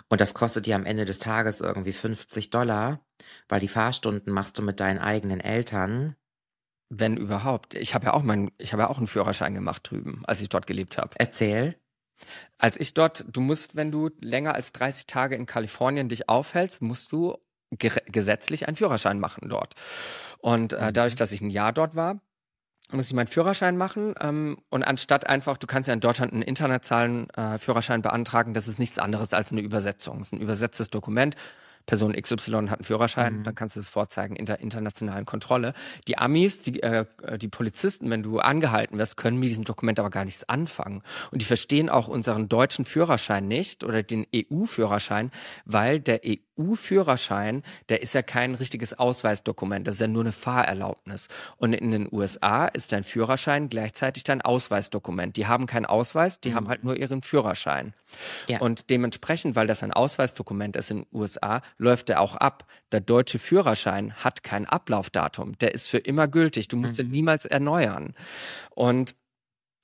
Und 0.07 0.21
das 0.21 0.33
kostet 0.33 0.65
dir 0.65 0.75
am 0.75 0.85
Ende 0.85 1.03
des 1.03 1.19
Tages 1.19 1.59
irgendwie 1.59 1.93
50 1.93 2.51
Dollar, 2.51 3.01
weil 3.49 3.59
die 3.59 3.67
Fahrstunden 3.67 4.31
machst 4.31 4.57
du 4.57 4.61
mit 4.61 4.79
deinen 4.79 4.99
eigenen 4.99 5.41
Eltern. 5.41 6.15
Wenn 6.93 7.15
überhaupt. 7.15 7.73
Ich 7.73 7.95
habe 7.95 8.07
ja 8.07 8.13
auch 8.13 8.21
meinen, 8.21 8.51
ich 8.57 8.73
habe 8.73 8.83
ja 8.83 8.89
auch 8.89 8.97
einen 8.97 9.07
Führerschein 9.07 9.55
gemacht 9.55 9.89
drüben, 9.89 10.23
als 10.25 10.41
ich 10.41 10.49
dort 10.49 10.67
gelebt 10.67 10.97
habe. 10.97 11.11
Erzähl. 11.17 11.77
Als 12.57 12.77
ich 12.77 12.93
dort, 12.93 13.25
du 13.31 13.39
musst, 13.39 13.77
wenn 13.77 13.91
du 13.91 14.09
länger 14.19 14.55
als 14.55 14.73
30 14.73 15.07
Tage 15.07 15.35
in 15.35 15.45
Kalifornien 15.45 16.09
dich 16.09 16.27
aufhältst, 16.27 16.81
musst 16.81 17.13
du 17.13 17.37
gesetzlich 17.69 18.67
einen 18.67 18.75
Führerschein 18.75 19.19
machen 19.21 19.47
dort. 19.47 19.75
Und 20.39 20.73
äh, 20.73 20.91
dadurch, 20.91 21.13
mhm. 21.13 21.19
dass 21.19 21.31
ich 21.31 21.39
ein 21.39 21.49
Jahr 21.49 21.71
dort 21.71 21.95
war, 21.95 22.19
muss 22.91 23.07
ich 23.07 23.13
meinen 23.13 23.27
Führerschein 23.27 23.77
machen 23.77 24.15
ähm, 24.19 24.57
und 24.69 24.83
anstatt 24.83 25.27
einfach, 25.27 25.57
du 25.57 25.67
kannst 25.67 25.87
ja 25.87 25.93
in 25.93 26.01
Deutschland 26.01 26.33
einen 26.33 26.41
internationalen 26.41 27.29
äh, 27.31 27.57
Führerschein 27.57 28.01
beantragen, 28.01 28.53
das 28.53 28.67
ist 28.67 28.79
nichts 28.79 28.99
anderes 28.99 29.33
als 29.33 29.53
eine 29.53 29.61
Übersetzung. 29.61 30.19
Das 30.19 30.27
ist 30.27 30.33
ein 30.33 30.41
übersetztes 30.41 30.89
Dokument. 30.89 31.35
Person 31.85 32.13
XY 32.13 32.35
hat 32.35 32.79
einen 32.79 32.83
Führerschein, 32.83 33.39
mhm. 33.39 33.43
dann 33.43 33.55
kannst 33.55 33.75
du 33.75 33.79
das 33.79 33.89
vorzeigen 33.89 34.35
in 34.35 34.45
der 34.45 34.59
internationalen 34.59 35.25
Kontrolle. 35.25 35.73
Die 36.07 36.17
Amis, 36.17 36.61
die, 36.61 36.81
äh, 36.83 37.05
die 37.37 37.47
Polizisten, 37.47 38.09
wenn 38.09 38.23
du 38.23 38.39
angehalten 38.39 38.97
wirst, 38.97 39.17
können 39.17 39.37
mit 39.37 39.49
diesem 39.49 39.63
Dokument 39.63 39.99
aber 39.99 40.09
gar 40.09 40.25
nichts 40.25 40.47
anfangen. 40.47 41.01
Und 41.31 41.41
die 41.41 41.45
verstehen 41.45 41.89
auch 41.89 42.07
unseren 42.07 42.49
deutschen 42.49 42.85
Führerschein 42.85 43.47
nicht 43.47 43.83
oder 43.83 44.03
den 44.03 44.25
EU-Führerschein, 44.33 45.31
weil 45.65 45.99
der 45.99 46.21
EU-Führerschein, 46.25 47.63
der 47.89 48.01
ist 48.01 48.13
ja 48.13 48.21
kein 48.21 48.55
richtiges 48.55 48.97
Ausweisdokument, 48.97 49.87
das 49.87 49.95
ist 49.95 50.01
ja 50.01 50.07
nur 50.07 50.23
eine 50.23 50.31
Fahrerlaubnis. 50.31 51.27
Und 51.57 51.73
in 51.73 51.91
den 51.91 52.07
USA 52.11 52.65
ist 52.67 52.91
dein 52.91 53.03
Führerschein 53.03 53.69
gleichzeitig 53.69 54.23
dein 54.23 54.41
Ausweisdokument. 54.41 55.37
Die 55.37 55.47
haben 55.47 55.65
keinen 55.65 55.85
Ausweis, 55.85 56.39
die 56.39 56.51
mhm. 56.51 56.55
haben 56.55 56.67
halt 56.69 56.83
nur 56.83 56.97
ihren 56.97 57.21
Führerschein. 57.21 57.93
Ja. 58.47 58.59
Und 58.59 58.89
dementsprechend, 58.89 59.55
weil 59.55 59.67
das 59.67 59.83
ein 59.83 59.93
Ausweisdokument 59.93 60.75
ist 60.75 60.91
in 60.91 61.03
den 61.03 61.07
USA, 61.13 61.61
läuft 61.77 62.09
der 62.09 62.21
auch 62.21 62.35
ab. 62.35 62.65
Der 62.91 63.01
deutsche 63.01 63.39
Führerschein 63.39 64.13
hat 64.15 64.43
kein 64.43 64.65
Ablaufdatum. 64.65 65.57
Der 65.59 65.73
ist 65.73 65.87
für 65.87 65.97
immer 65.97 66.27
gültig. 66.27 66.67
Du 66.67 66.77
musst 66.77 66.99
mhm. 66.99 67.05
ihn 67.05 67.11
niemals 67.11 67.45
erneuern. 67.45 68.13
Und 68.71 69.15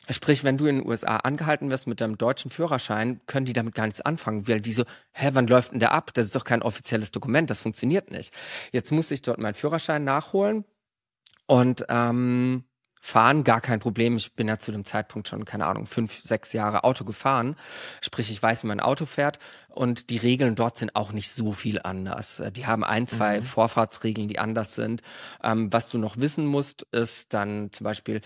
Sprich, 0.10 0.46
wenn 0.46 0.58
du 0.58 0.68
in 0.68 0.78
den 0.78 0.88
USA 0.88 1.18
angehalten 1.18 1.70
wirst 1.70 1.86
mit 1.86 2.00
deinem 2.00 2.18
deutschen 2.18 2.50
Führerschein, 2.50 3.20
können 3.26 3.46
die 3.46 3.52
damit 3.52 3.76
gar 3.76 3.84
nichts 3.84 4.00
anfangen, 4.00 4.48
weil 4.48 4.62
die 4.62 4.72
so, 4.72 4.86
hä, 5.12 5.32
wann 5.34 5.48
läuft 5.48 5.74
denn 5.74 5.82
der 5.82 5.92
ab? 5.92 6.14
Das 6.14 6.28
ist 6.28 6.36
doch 6.36 6.46
kein 6.46 6.62
offizielles 6.62 7.12
Dokument, 7.12 7.50
das 7.50 7.62
funktioniert 7.62 8.10
nicht. 8.10 8.34
Jetzt 8.72 8.92
muss 8.92 9.12
ich 9.12 9.22
dort 9.22 9.38
meinen 9.40 9.54
Führerschein 9.54 10.06
nachholen 10.06 10.64
und 11.46 11.86
ähm, 11.90 12.64
fahren, 13.08 13.46
gar 13.46 13.62
kein 13.62 13.80
Problem. 13.80 14.18
Ich 14.18 14.34
bin 14.34 14.50
ja 14.50 14.60
zu 14.60 14.74
dem 14.74 14.84
Zeitpunkt 14.84 15.30
schon, 15.30 15.46
keine 15.46 15.66
Ahnung, 15.66 15.86
fünf, 15.86 16.22
sechs 16.24 16.52
Jahre 16.52 16.84
Auto 16.84 17.06
gefahren. 17.06 17.56
Sprich, 18.02 18.30
ich 18.30 18.44
weiß, 18.44 18.64
wie 18.64 18.68
mein 18.68 18.82
Auto 18.82 19.06
fährt. 19.06 19.40
Und 19.70 20.10
die 20.10 20.18
Regeln 20.18 20.56
dort 20.56 20.78
sind 20.78 20.94
auch 20.94 21.14
nicht 21.14 21.32
so 21.32 21.54
viel 21.54 21.80
anders. 21.82 22.44
Die 22.52 22.66
haben 22.66 22.84
ein, 22.84 23.08
zwei 23.08 23.38
mhm. 23.38 23.44
Vorfahrtsregeln, 23.44 24.28
die 24.28 24.40
anders 24.40 24.76
sind. 24.76 25.04
Ähm, 25.42 25.72
was 25.72 25.88
du 25.88 25.98
noch 25.98 26.18
wissen 26.18 26.46
musst, 26.46 26.82
ist 26.92 27.34
dann 27.34 27.72
zum 27.72 27.86
Beispiel, 27.86 28.20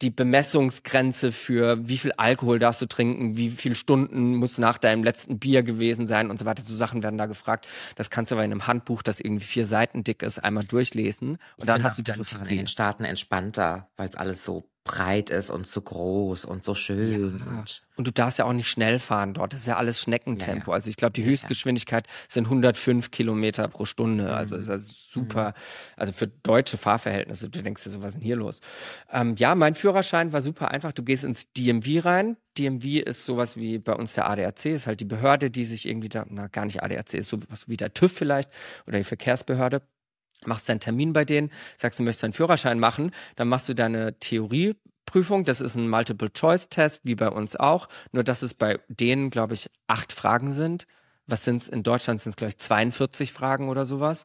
die 0.00 0.10
Bemessungsgrenze 0.10 1.32
für 1.32 1.88
wie 1.88 1.98
viel 1.98 2.12
Alkohol 2.12 2.58
darfst 2.58 2.82
du 2.82 2.86
trinken, 2.86 3.36
wie 3.36 3.50
viele 3.50 3.74
Stunden 3.74 4.34
muss 4.36 4.58
nach 4.58 4.78
deinem 4.78 5.04
letzten 5.04 5.38
Bier 5.38 5.62
gewesen 5.62 6.06
sein 6.06 6.30
und 6.30 6.38
so 6.38 6.44
weiter. 6.44 6.62
So 6.62 6.74
Sachen 6.74 7.02
werden 7.02 7.18
da 7.18 7.26
gefragt. 7.26 7.66
Das 7.96 8.10
kannst 8.10 8.30
du 8.30 8.34
aber 8.34 8.44
in 8.44 8.50
einem 8.50 8.66
Handbuch, 8.66 9.02
das 9.02 9.20
irgendwie 9.20 9.44
vier 9.44 9.64
Seiten 9.64 10.04
dick 10.04 10.22
ist, 10.22 10.38
einmal 10.38 10.64
durchlesen 10.64 11.38
und 11.56 11.68
dann 11.68 11.82
hast 11.82 11.98
du 11.98 12.02
dann 12.02 12.20
in 12.48 12.56
den 12.58 12.66
Staaten 12.66 13.04
entspannter, 13.04 13.88
weil 13.96 14.08
es 14.08 14.16
alles 14.16 14.44
so 14.44 14.64
breit 14.84 15.30
ist 15.30 15.50
und 15.50 15.66
so 15.66 15.80
groß 15.80 16.44
und 16.44 16.64
so 16.64 16.74
schön. 16.74 17.40
Ja. 17.46 17.64
Und 17.96 18.06
du 18.06 18.10
darfst 18.10 18.38
ja 18.38 18.46
auch 18.46 18.52
nicht 18.52 18.68
schnell 18.68 18.98
fahren 18.98 19.34
dort. 19.34 19.52
Das 19.52 19.60
ist 19.60 19.66
ja 19.66 19.76
alles 19.76 20.00
Schneckentempo. 20.00 20.70
Ja, 20.70 20.72
ja. 20.72 20.74
Also 20.74 20.90
ich 20.90 20.96
glaube, 20.96 21.12
die 21.12 21.24
Höchstgeschwindigkeit 21.24 22.06
sind 22.28 22.46
105 22.46 23.10
Kilometer 23.10 23.68
pro 23.68 23.84
Stunde. 23.84 24.24
Mhm. 24.24 24.30
Also 24.30 24.56
ist 24.56 24.68
das 24.68 25.08
super. 25.08 25.50
Mhm. 25.50 25.54
Also 25.96 26.12
für 26.12 26.26
deutsche 26.26 26.78
Fahrverhältnisse. 26.78 27.48
Du 27.48 27.62
denkst 27.62 27.84
dir 27.84 27.90
so, 27.90 28.02
was 28.02 28.10
ist 28.10 28.14
denn 28.16 28.22
hier 28.22 28.36
los? 28.36 28.60
Ähm, 29.12 29.36
ja, 29.38 29.54
mein 29.54 29.74
Führerschein 29.74 30.32
war 30.32 30.40
super 30.40 30.70
einfach. 30.70 30.92
Du 30.92 31.04
gehst 31.04 31.22
ins 31.22 31.52
DMV 31.52 32.04
rein. 32.04 32.36
DMV 32.58 32.84
ist 33.06 33.24
sowas 33.24 33.56
wie 33.56 33.78
bei 33.78 33.94
uns 33.94 34.14
der 34.14 34.28
ADAC, 34.28 34.66
ist 34.66 34.86
halt 34.86 35.00
die 35.00 35.06
Behörde, 35.06 35.50
die 35.50 35.64
sich 35.64 35.88
irgendwie 35.88 36.10
da, 36.10 36.26
na 36.28 36.48
gar 36.48 36.66
nicht 36.66 36.82
ADAC, 36.82 37.14
ist 37.14 37.30
sowas 37.30 37.66
wie 37.66 37.78
der 37.78 37.94
TÜV 37.94 38.12
vielleicht 38.12 38.50
oder 38.86 38.98
die 38.98 39.04
Verkehrsbehörde 39.04 39.80
machst 40.46 40.68
deinen 40.68 40.80
Termin 40.80 41.12
bei 41.12 41.24
denen, 41.24 41.50
sagst 41.78 41.98
du 41.98 42.02
möchtest 42.02 42.24
einen 42.24 42.32
Führerschein 42.32 42.78
machen, 42.78 43.12
dann 43.36 43.48
machst 43.48 43.68
du 43.68 43.74
deine 43.74 44.18
Theorieprüfung, 44.18 45.44
das 45.44 45.60
ist 45.60 45.74
ein 45.74 45.88
Multiple-Choice-Test, 45.88 47.02
wie 47.04 47.14
bei 47.14 47.28
uns 47.28 47.56
auch, 47.56 47.88
nur 48.12 48.24
dass 48.24 48.42
es 48.42 48.54
bei 48.54 48.80
denen, 48.88 49.30
glaube 49.30 49.54
ich, 49.54 49.70
acht 49.86 50.12
Fragen 50.12 50.52
sind. 50.52 50.86
Was 51.26 51.44
sind 51.44 51.62
es 51.62 51.68
in 51.68 51.82
Deutschland 51.82 52.20
sind 52.20 52.30
es, 52.30 52.36
glaube 52.36 52.50
ich, 52.50 52.58
42 52.58 53.32
Fragen 53.32 53.68
oder 53.68 53.84
sowas. 53.84 54.24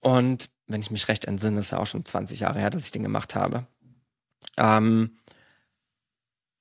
Und 0.00 0.50
wenn 0.66 0.80
ich 0.80 0.90
mich 0.90 1.08
recht 1.08 1.24
entsinne, 1.24 1.60
ist 1.60 1.72
ja 1.72 1.78
auch 1.78 1.86
schon 1.86 2.04
20 2.04 2.40
Jahre 2.40 2.60
her, 2.60 2.70
dass 2.70 2.84
ich 2.84 2.92
den 2.92 3.02
gemacht 3.02 3.34
habe. 3.34 3.66
Ähm, 4.56 5.18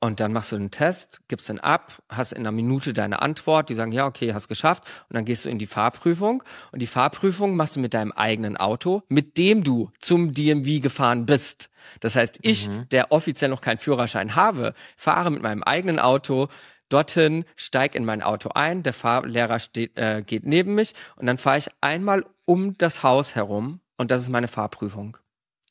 und 0.03 0.19
dann 0.19 0.33
machst 0.33 0.51
du 0.51 0.57
den 0.57 0.71
Test, 0.71 1.21
gibst 1.27 1.47
den 1.47 1.59
ab, 1.59 2.01
hast 2.09 2.31
in 2.31 2.39
einer 2.39 2.51
Minute 2.51 2.91
deine 2.91 3.21
Antwort, 3.21 3.69
die 3.69 3.75
sagen, 3.75 3.91
ja, 3.91 4.07
okay, 4.07 4.33
hast 4.33 4.47
geschafft. 4.47 4.83
Und 5.09 5.15
dann 5.15 5.25
gehst 5.25 5.45
du 5.45 5.49
in 5.49 5.59
die 5.59 5.67
Fahrprüfung. 5.67 6.43
Und 6.71 6.81
die 6.81 6.87
Fahrprüfung 6.87 7.55
machst 7.55 7.75
du 7.75 7.79
mit 7.79 7.93
deinem 7.93 8.11
eigenen 8.11 8.57
Auto, 8.57 9.03
mit 9.09 9.37
dem 9.37 9.63
du 9.63 9.91
zum 9.99 10.33
DMV 10.33 10.81
gefahren 10.81 11.27
bist. 11.27 11.69
Das 11.99 12.15
heißt, 12.15 12.39
ich, 12.41 12.67
mhm. 12.67 12.89
der 12.89 13.11
offiziell 13.11 13.51
noch 13.51 13.61
keinen 13.61 13.77
Führerschein 13.77 14.35
habe, 14.35 14.73
fahre 14.97 15.29
mit 15.29 15.43
meinem 15.43 15.61
eigenen 15.61 15.99
Auto 15.99 16.47
dorthin, 16.89 17.45
steig 17.55 17.93
in 17.93 18.03
mein 18.03 18.23
Auto 18.23 18.49
ein, 18.55 18.81
der 18.81 18.93
Fahrlehrer 18.93 19.59
steht, 19.59 19.97
äh, 19.97 20.23
geht 20.25 20.45
neben 20.45 20.75
mich 20.75 20.93
und 21.15 21.27
dann 21.27 21.37
fahre 21.37 21.59
ich 21.59 21.69
einmal 21.79 22.25
um 22.45 22.77
das 22.77 23.03
Haus 23.03 23.35
herum 23.35 23.79
und 23.97 24.11
das 24.11 24.23
ist 24.23 24.29
meine 24.29 24.47
Fahrprüfung. 24.47 25.17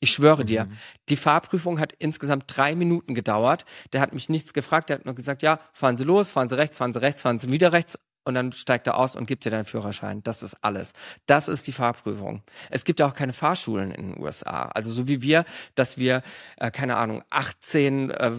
Ich 0.03 0.11
schwöre 0.11 0.41
mhm. 0.41 0.47
dir, 0.47 0.69
die 1.09 1.15
Fahrprüfung 1.15 1.79
hat 1.79 1.93
insgesamt 1.99 2.45
drei 2.47 2.75
Minuten 2.75 3.13
gedauert. 3.13 3.65
Der 3.93 4.01
hat 4.01 4.13
mich 4.13 4.29
nichts 4.29 4.51
gefragt, 4.51 4.89
der 4.89 4.97
hat 4.97 5.05
nur 5.05 5.15
gesagt, 5.15 5.43
ja, 5.43 5.59
fahren 5.73 5.95
Sie 5.95 6.03
los, 6.03 6.31
fahren 6.31 6.49
Sie 6.49 6.57
rechts, 6.57 6.77
fahren 6.77 6.91
Sie 6.91 7.01
rechts, 7.01 7.21
fahren 7.21 7.37
Sie 7.37 7.51
wieder 7.51 7.71
rechts 7.71 7.97
und 8.23 8.33
dann 8.33 8.51
steigt 8.51 8.87
er 8.87 8.97
aus 8.97 9.15
und 9.15 9.27
gibt 9.27 9.45
dir 9.45 9.51
deinen 9.51 9.65
Führerschein. 9.65 10.23
Das 10.23 10.41
ist 10.41 10.55
alles. 10.63 10.93
Das 11.27 11.47
ist 11.47 11.67
die 11.67 11.71
Fahrprüfung. 11.71 12.41
Es 12.71 12.83
gibt 12.83 12.99
ja 12.99 13.07
auch 13.07 13.13
keine 13.13 13.33
Fahrschulen 13.33 13.91
in 13.91 14.13
den 14.13 14.23
USA. 14.23 14.69
Also 14.73 14.91
so 14.91 15.07
wie 15.07 15.21
wir, 15.21 15.45
dass 15.75 15.99
wir, 15.99 16.23
äh, 16.57 16.71
keine 16.71 16.97
Ahnung, 16.97 17.23
18 17.29 18.09
äh, 18.09 18.31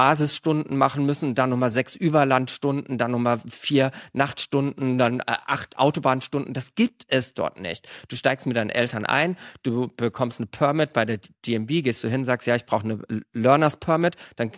Basisstunden 0.00 0.78
machen 0.78 1.04
müssen, 1.04 1.34
dann 1.34 1.50
nochmal 1.50 1.68
sechs 1.68 1.94
Überlandstunden, 1.94 2.96
dann 2.96 3.10
nochmal 3.10 3.38
vier 3.50 3.90
Nachtstunden, 4.14 4.96
dann 4.96 5.20
äh, 5.20 5.24
acht 5.26 5.76
Autobahnstunden. 5.76 6.54
Das 6.54 6.74
gibt 6.74 7.04
es 7.08 7.34
dort 7.34 7.60
nicht. 7.60 7.86
Du 8.08 8.16
steigst 8.16 8.46
mit 8.46 8.56
deinen 8.56 8.70
Eltern 8.70 9.04
ein, 9.04 9.36
du 9.62 9.88
bekommst 9.94 10.40
eine 10.40 10.46
Permit 10.46 10.94
bei 10.94 11.04
der 11.04 11.18
DMV, 11.46 11.84
gehst 11.84 12.02
du 12.02 12.08
hin, 12.08 12.24
sagst, 12.24 12.46
ja, 12.46 12.54
ich 12.54 12.64
brauche 12.64 12.84
eine 12.84 13.02
Learners 13.34 13.76
Permit, 13.76 14.16
dann 14.36 14.52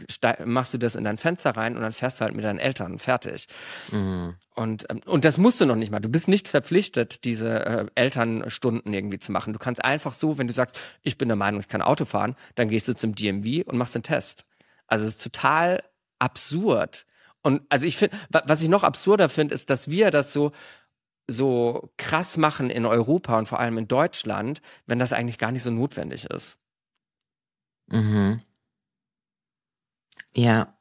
machst 0.45 0.75
du 0.75 0.79
das 0.79 0.95
in 0.95 1.03
dein 1.03 1.19
Fenster 1.19 1.57
rein 1.57 1.75
und 1.75 1.83
dann 1.83 1.91
fährst 1.91 2.21
du 2.21 2.25
halt 2.25 2.37
mit 2.37 2.45
deinen 2.45 2.61
Eltern 2.61 3.01
fertig. 3.01 3.49
Mhm. 3.91 4.37
Und, 4.55 4.85
ähm, 4.91 5.01
und 5.07 5.25
das 5.25 5.39
musst 5.39 5.61
du 5.61 5.67
noch 5.67 5.77
nicht 5.77 5.91
mal. 5.91 5.99
Du 5.99 6.09
bist 6.09 6.29
nicht 6.29 6.49
verpflichtet, 6.49 7.25
diese 7.25 7.67
äh, 7.67 7.87
Elternstunden 7.97 8.93
irgendwie 8.93 9.19
zu 9.19 9.33
machen. 9.33 9.53
Du 9.53 9.59
kannst 9.59 9.85
einfach 9.85 10.13
so, 10.13 10.39
wenn 10.39 10.47
du 10.47 10.53
sagst, 10.53 10.79
ich 11.03 11.19
bin 11.19 11.29
der 11.29 11.37
Meinung, 11.37 11.61
ich 11.61 11.69
kann 11.69 11.83
Auto 11.83 12.05
fahren, 12.05 12.37
dann 12.55 12.69
gehst 12.69 12.87
du 12.87 12.95
zum 12.95 13.15
DMV 13.15 13.67
und 13.67 13.79
machst 13.79 13.95
den 13.95 14.03
Test. 14.03 14.45
Also 14.93 15.07
es 15.07 15.13
ist 15.13 15.23
total 15.23 15.83
absurd. 16.19 17.07
Und 17.41 17.63
also 17.71 17.87
ich 17.87 17.97
finde, 17.97 18.15
was 18.29 18.61
ich 18.61 18.69
noch 18.69 18.85
absurder 18.85 19.31
finde, 19.31 19.55
ist, 19.55 19.71
dass 19.71 19.89
wir 19.89 20.11
das 20.11 20.35
so 20.35 20.53
so 21.27 21.95
krass 21.97 22.37
machen 22.37 22.69
in 22.69 22.85
Europa 22.85 23.39
und 23.39 23.49
vor 23.49 23.59
allem 23.59 23.79
in 23.79 23.89
Deutschland, 23.89 24.61
wenn 24.85 24.99
das 24.99 25.15
eigentlich 25.15 25.39
gar 25.39 25.51
nicht 25.51 25.63
so 25.63 25.71
notwendig 25.71 26.27
ist. 26.27 26.59
Mhm. 27.87 28.43
Ja, 30.35 30.77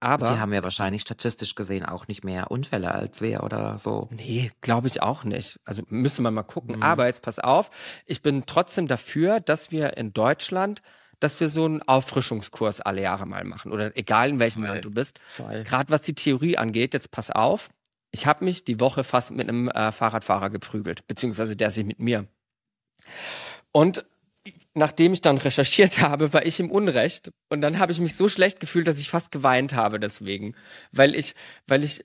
aber. 0.00 0.28
Die 0.28 0.38
haben 0.38 0.54
ja 0.54 0.62
wahrscheinlich 0.62 1.02
statistisch 1.02 1.56
gesehen 1.56 1.84
auch 1.84 2.08
nicht 2.08 2.24
mehr 2.24 2.50
Unfälle 2.50 2.90
als 2.94 3.20
wir 3.20 3.42
oder 3.42 3.76
so. 3.76 4.08
Nee, 4.12 4.50
glaube 4.62 4.86
ich 4.86 5.02
auch 5.02 5.24
nicht. 5.24 5.60
Also 5.66 5.82
müsste 5.88 6.22
man 6.22 6.32
mal 6.32 6.42
gucken. 6.42 6.76
Mhm. 6.76 6.82
Aber 6.82 7.06
jetzt 7.06 7.20
pass 7.20 7.38
auf, 7.38 7.70
ich 8.06 8.22
bin 8.22 8.44
trotzdem 8.46 8.88
dafür, 8.88 9.40
dass 9.40 9.72
wir 9.72 9.98
in 9.98 10.14
Deutschland 10.14 10.80
dass 11.20 11.40
wir 11.40 11.48
so 11.48 11.64
einen 11.64 11.82
Auffrischungskurs 11.82 12.80
alle 12.80 13.02
Jahre 13.02 13.26
mal 13.26 13.44
machen 13.44 13.72
oder 13.72 13.96
egal 13.96 14.30
in 14.30 14.38
welchem. 14.38 14.62
Land 14.62 14.84
du 14.84 14.90
bist. 14.90 15.20
Gerade 15.36 15.90
was 15.90 16.02
die 16.02 16.14
Theorie 16.14 16.56
angeht, 16.58 16.94
jetzt 16.94 17.10
pass 17.10 17.30
auf, 17.30 17.68
ich 18.10 18.26
habe 18.26 18.44
mich 18.44 18.64
die 18.64 18.80
Woche 18.80 19.04
fast 19.04 19.30
mit 19.32 19.48
einem 19.48 19.68
äh, 19.68 19.92
Fahrradfahrer 19.92 20.50
geprügelt, 20.50 21.06
beziehungsweise 21.06 21.56
der 21.56 21.70
sich 21.70 21.84
mit 21.84 21.98
mir. 21.98 22.26
Und 23.72 24.04
nachdem 24.74 25.12
ich 25.12 25.20
dann 25.20 25.38
recherchiert 25.38 26.00
habe, 26.00 26.32
war 26.32 26.46
ich 26.46 26.60
im 26.60 26.70
Unrecht 26.70 27.32
und 27.48 27.60
dann 27.60 27.78
habe 27.78 27.92
ich 27.92 28.00
mich 28.00 28.16
so 28.16 28.28
schlecht 28.28 28.60
gefühlt, 28.60 28.86
dass 28.86 29.00
ich 29.00 29.10
fast 29.10 29.32
geweint 29.32 29.74
habe 29.74 30.00
deswegen, 30.00 30.54
weil 30.92 31.14
ich, 31.14 31.34
weil 31.66 31.84
ich 31.84 32.04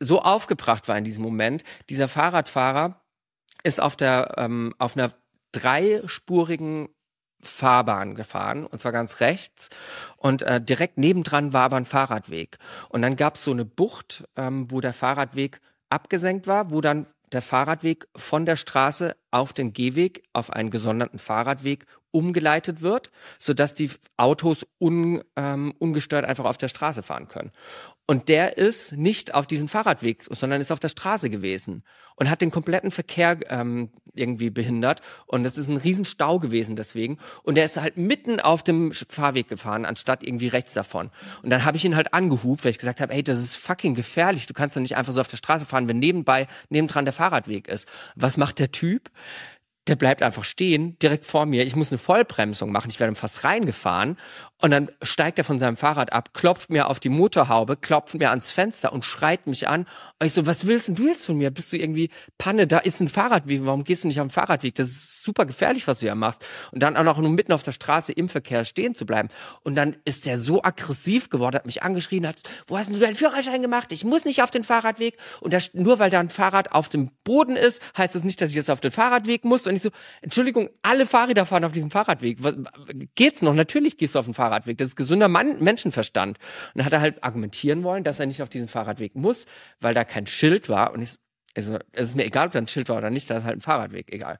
so 0.00 0.20
aufgebracht 0.20 0.88
war 0.88 0.98
in 0.98 1.04
diesem 1.04 1.22
Moment. 1.22 1.62
Dieser 1.88 2.08
Fahrradfahrer 2.08 3.00
ist 3.62 3.80
auf 3.80 3.96
der 3.96 4.34
ähm, 4.36 4.74
auf 4.78 4.96
einer 4.96 5.12
dreispurigen 5.52 6.88
Fahrbahn 7.44 8.14
gefahren 8.14 8.66
und 8.66 8.80
zwar 8.80 8.92
ganz 8.92 9.20
rechts. 9.20 9.70
Und 10.16 10.42
äh, 10.42 10.60
direkt 10.60 10.98
nebendran 10.98 11.52
war 11.52 11.62
aber 11.64 11.76
ein 11.76 11.84
Fahrradweg. 11.84 12.58
Und 12.88 13.02
dann 13.02 13.16
gab 13.16 13.36
es 13.36 13.44
so 13.44 13.50
eine 13.50 13.64
Bucht, 13.64 14.24
ähm, 14.36 14.70
wo 14.70 14.80
der 14.80 14.92
Fahrradweg 14.92 15.60
abgesenkt 15.90 16.46
war, 16.46 16.70
wo 16.70 16.80
dann 16.80 17.06
der 17.32 17.42
Fahrradweg 17.42 18.06
von 18.16 18.46
der 18.46 18.56
Straße 18.56 19.16
auf 19.30 19.52
den 19.52 19.72
Gehweg, 19.72 20.22
auf 20.32 20.50
einen 20.50 20.70
gesonderten 20.70 21.18
Fahrradweg 21.18 21.86
umgeleitet 22.14 22.80
wird, 22.80 23.10
sodass 23.38 23.74
die 23.74 23.90
Autos 24.16 24.66
un, 24.80 25.22
ähm, 25.36 25.74
ungestört 25.78 26.24
einfach 26.24 26.44
auf 26.44 26.58
der 26.58 26.68
Straße 26.68 27.02
fahren 27.02 27.28
können. 27.28 27.50
Und 28.06 28.28
der 28.28 28.58
ist 28.58 28.96
nicht 28.96 29.34
auf 29.34 29.46
diesem 29.46 29.66
Fahrradweg, 29.66 30.24
sondern 30.30 30.60
ist 30.60 30.70
auf 30.70 30.80
der 30.80 30.90
Straße 30.90 31.30
gewesen 31.30 31.82
und 32.16 32.28
hat 32.28 32.42
den 32.42 32.50
kompletten 32.50 32.90
Verkehr 32.90 33.38
ähm, 33.48 33.88
irgendwie 34.12 34.50
behindert. 34.50 35.00
Und 35.26 35.42
das 35.42 35.56
ist 35.56 35.68
ein 35.68 35.78
Riesenstau 35.78 36.38
gewesen 36.38 36.76
deswegen. 36.76 37.18
Und 37.42 37.56
der 37.56 37.64
ist 37.64 37.80
halt 37.80 37.96
mitten 37.96 38.40
auf 38.40 38.62
dem 38.62 38.92
Fahrweg 38.92 39.48
gefahren, 39.48 39.86
anstatt 39.86 40.22
irgendwie 40.22 40.48
rechts 40.48 40.74
davon. 40.74 41.10
Und 41.42 41.48
dann 41.48 41.64
habe 41.64 41.78
ich 41.78 41.84
ihn 41.86 41.96
halt 41.96 42.12
angehupt, 42.12 42.64
weil 42.64 42.72
ich 42.72 42.78
gesagt 42.78 43.00
habe, 43.00 43.12
ey, 43.12 43.22
das 43.22 43.38
ist 43.38 43.56
fucking 43.56 43.94
gefährlich. 43.94 44.46
Du 44.46 44.54
kannst 44.54 44.76
doch 44.76 44.82
nicht 44.82 44.96
einfach 44.96 45.14
so 45.14 45.20
auf 45.20 45.28
der 45.28 45.38
Straße 45.38 45.64
fahren, 45.64 45.88
wenn 45.88 45.98
nebenbei, 45.98 46.46
nebendran 46.68 47.06
der 47.06 47.14
Fahrradweg 47.14 47.68
ist. 47.68 47.88
Was 48.16 48.36
macht 48.36 48.58
der 48.58 48.70
Typ? 48.70 49.10
Der 49.86 49.96
bleibt 49.96 50.22
einfach 50.22 50.44
stehen, 50.44 50.98
direkt 50.98 51.26
vor 51.26 51.44
mir. 51.44 51.66
Ich 51.66 51.76
muss 51.76 51.92
eine 51.92 51.98
Vollbremsung 51.98 52.72
machen. 52.72 52.88
Ich 52.90 53.00
werde 53.00 53.14
fast 53.14 53.44
reingefahren. 53.44 54.16
Und 54.64 54.70
dann 54.70 54.90
steigt 55.02 55.36
er 55.36 55.44
von 55.44 55.58
seinem 55.58 55.76
Fahrrad 55.76 56.12
ab, 56.14 56.32
klopft 56.32 56.70
mir 56.70 56.88
auf 56.88 56.98
die 56.98 57.10
Motorhaube, 57.10 57.76
klopft 57.76 58.14
mir 58.14 58.30
ans 58.30 58.50
Fenster 58.50 58.94
und 58.94 59.04
schreit 59.04 59.46
mich 59.46 59.68
an. 59.68 59.86
Und 60.18 60.26
ich 60.26 60.32
so, 60.32 60.46
was 60.46 60.66
willst 60.66 60.88
denn 60.88 60.94
du 60.94 61.06
jetzt 61.06 61.26
von 61.26 61.36
mir? 61.36 61.50
Bist 61.50 61.70
du 61.70 61.76
irgendwie 61.76 62.08
Panne? 62.38 62.66
Da 62.66 62.78
ist 62.78 63.00
ein 63.00 63.08
Fahrradweg. 63.08 63.60
Warum 63.66 63.84
gehst 63.84 64.04
du 64.04 64.08
nicht 64.08 64.20
am 64.20 64.30
Fahrradweg? 64.30 64.74
Das 64.74 64.88
ist 64.88 65.22
super 65.22 65.44
gefährlich, 65.44 65.86
was 65.86 65.98
du 65.98 66.06
ja 66.06 66.14
machst. 66.14 66.46
Und 66.72 66.82
dann 66.82 66.96
auch 66.96 67.02
noch 67.02 67.18
nur 67.18 67.28
mitten 67.28 67.52
auf 67.52 67.62
der 67.62 67.72
Straße 67.72 68.12
im 68.12 68.30
Verkehr 68.30 68.64
stehen 68.64 68.94
zu 68.94 69.04
bleiben. 69.04 69.28
Und 69.64 69.74
dann 69.74 69.96
ist 70.06 70.24
der 70.24 70.38
so 70.38 70.62
aggressiv 70.62 71.28
geworden, 71.28 71.56
hat 71.56 71.66
mich 71.66 71.82
angeschrien, 71.82 72.26
hat, 72.26 72.36
wo 72.66 72.78
hast 72.78 72.86
denn 72.86 72.94
du 72.94 73.00
deinen 73.00 73.16
Führerschein 73.16 73.60
gemacht? 73.60 73.92
Ich 73.92 74.04
muss 74.04 74.24
nicht 74.24 74.42
auf 74.42 74.50
den 74.50 74.64
Fahrradweg. 74.64 75.18
Und 75.40 75.52
das, 75.52 75.74
nur 75.74 75.98
weil 75.98 76.08
da 76.08 76.20
ein 76.20 76.30
Fahrrad 76.30 76.72
auf 76.72 76.88
dem 76.88 77.10
Boden 77.24 77.56
ist, 77.56 77.82
heißt 77.98 78.14
das 78.14 78.24
nicht, 78.24 78.40
dass 78.40 78.48
ich 78.48 78.56
jetzt 78.56 78.70
auf 78.70 78.80
den 78.80 78.92
Fahrradweg 78.92 79.44
muss. 79.44 79.66
Und 79.66 79.73
ich 79.76 79.82
so, 79.82 79.90
Entschuldigung, 80.22 80.70
alle 80.82 81.06
Fahrräder 81.06 81.46
fahren 81.46 81.64
auf 81.64 81.72
diesem 81.72 81.90
Fahrradweg. 81.90 82.42
Was, 82.42 82.56
geht's 83.14 83.42
noch? 83.42 83.54
Natürlich 83.54 83.96
gehst 83.96 84.14
du 84.14 84.18
auf 84.18 84.24
den 84.24 84.34
Fahrradweg. 84.34 84.78
Das 84.78 84.88
ist 84.88 84.96
gesunder 84.96 85.28
Mann 85.28 85.62
Menschenverstand. 85.62 86.38
Und 86.38 86.78
dann 86.78 86.84
hat 86.84 86.92
er 86.92 87.00
halt 87.00 87.22
argumentieren 87.22 87.82
wollen, 87.82 88.04
dass 88.04 88.20
er 88.20 88.26
nicht 88.26 88.42
auf 88.42 88.48
diesen 88.48 88.68
Fahrradweg 88.68 89.14
muss, 89.14 89.46
weil 89.80 89.94
da 89.94 90.04
kein 90.04 90.26
Schild 90.26 90.68
war. 90.68 90.92
Und 90.92 91.02
ich, 91.02 91.16
also, 91.56 91.78
es 91.92 92.08
ist 92.08 92.16
mir 92.16 92.24
egal, 92.24 92.46
ob 92.46 92.52
da 92.52 92.58
ein 92.58 92.68
Schild 92.68 92.88
war 92.88 92.98
oder 92.98 93.10
nicht, 93.10 93.30
da 93.30 93.38
ist 93.38 93.44
halt 93.44 93.58
ein 93.58 93.60
Fahrradweg, 93.60 94.12
egal. 94.12 94.38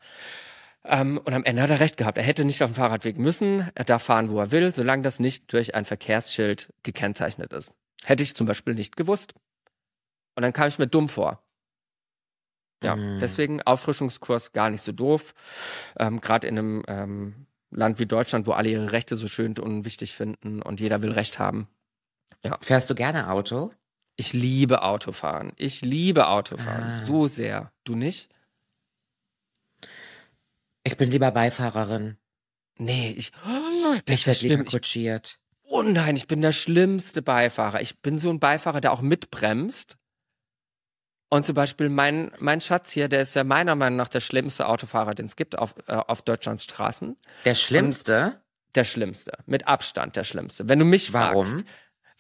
Ähm, 0.85 1.19
und 1.25 1.33
am 1.33 1.45
Ende 1.45 1.63
hat 1.63 1.71
er 1.71 1.81
recht 1.81 1.97
gehabt. 1.97 2.19
Er 2.19 2.25
hätte 2.25 2.45
nicht 2.45 2.63
auf 2.63 2.71
dem 2.71 2.75
Fahrradweg 2.75 3.19
müssen. 3.19 3.71
Er 3.75 3.85
darf 3.85 4.03
fahren, 4.03 4.31
wo 4.31 4.39
er 4.39 4.51
will, 4.51 4.73
solange 4.73 5.03
das 5.03 5.19
nicht 5.19 5.53
durch 5.53 5.75
ein 5.75 5.85
Verkehrsschild 5.85 6.73
gekennzeichnet 6.83 7.53
ist. 7.53 7.73
Hätte 8.05 8.23
ich 8.23 8.35
zum 8.35 8.47
Beispiel 8.47 8.75
nicht 8.75 8.97
gewusst. 8.97 9.35
Und 10.37 10.43
dann 10.43 10.53
kam 10.53 10.69
ich 10.69 10.79
mir 10.79 10.87
dumm 10.87 11.09
vor. 11.09 11.44
Ja, 12.85 12.97
mm. 12.97 13.19
deswegen 13.19 13.63
Auffrischungskurs 13.63 14.53
gar 14.53 14.71
nicht 14.71 14.83
so 14.83 14.93
doof. 14.93 15.35
Ähm, 15.99 16.21
Gerade 16.21 16.47
in 16.47 16.59
einem 16.59 16.83
ähm, 16.87 17.47
Land 17.71 17.99
wie 17.99 18.07
Deutschland, 18.07 18.47
wo 18.47 18.53
alle 18.53 18.69
ihre 18.69 18.93
Rechte 18.93 19.17
so 19.17 19.27
schön 19.27 19.59
und 19.59 19.85
wichtig 19.85 20.15
finden 20.15 20.63
und 20.63 20.81
jeder 20.81 21.03
will 21.03 21.13
Recht 21.13 21.39
haben. 21.39 21.69
Ja. 22.43 22.57
Fährst 22.61 22.89
du 22.91 22.95
gerne 22.95 23.31
Auto? 23.31 23.73
Ich 24.17 24.33
liebe 24.33 24.83
Autofahren. 24.83 25.53
Ich 25.57 25.81
liebe 25.81 26.29
Autofahren. 26.29 26.85
Ah. 26.85 27.03
So 27.03 27.27
sehr. 27.27 27.73
Du 27.83 27.97
nicht? 27.97 28.29
Ich 30.85 30.97
bin 30.97 31.11
lieber 31.11 31.31
Beifahrerin. 31.31 32.17
Nee, 32.79 33.15
ich. 33.17 33.33
Oh, 33.47 33.97
das 34.05 34.21
ich 34.21 34.27
ist 34.27 34.41
schlimm. 34.41 34.65
kutschiert. 34.67 35.41
oh 35.65 35.83
nein, 35.83 36.17
ich 36.17 36.27
bin 36.27 36.43
der 36.43 36.53
schlimmste 36.53 37.23
Beifahrer. 37.23 37.81
Ich 37.81 37.99
bin 38.01 38.19
so 38.19 38.31
ein 38.31 38.39
Beifahrer, 38.39 38.81
der 38.81 38.93
auch 38.93 39.01
mitbremst. 39.01 39.97
Und 41.35 41.45
zum 41.45 41.57
Beispiel 41.57 41.89
mein, 41.89 42.31
mein 42.39 42.61
Schatz 42.61 42.93
hier, 42.93 43.09
der 43.09 43.23
ist 43.23 43.35
ja 43.35 43.43
meiner 43.43 43.75
Meinung 43.75 43.97
nach 43.97 44.07
der 44.07 44.21
schlimmste 44.21 44.69
Autofahrer, 44.69 45.15
den 45.15 45.27
es 45.27 45.35
gibt 45.35 45.59
auf, 45.59 45.75
äh, 45.89 45.95
auf 45.95 46.23
Deutschlands 46.23 46.63
Straßen. 46.63 47.17
Der 47.45 47.57
schlimmste? 47.57 48.25
Und 48.27 48.77
der 48.77 48.85
schlimmste. 48.85 49.33
Mit 49.45 49.67
Abstand 49.67 50.15
der 50.15 50.23
schlimmste. 50.23 50.69
Wenn 50.69 50.79
du 50.79 50.85
mich 50.85 51.13
Warum? 51.13 51.47
fragst. 51.47 51.67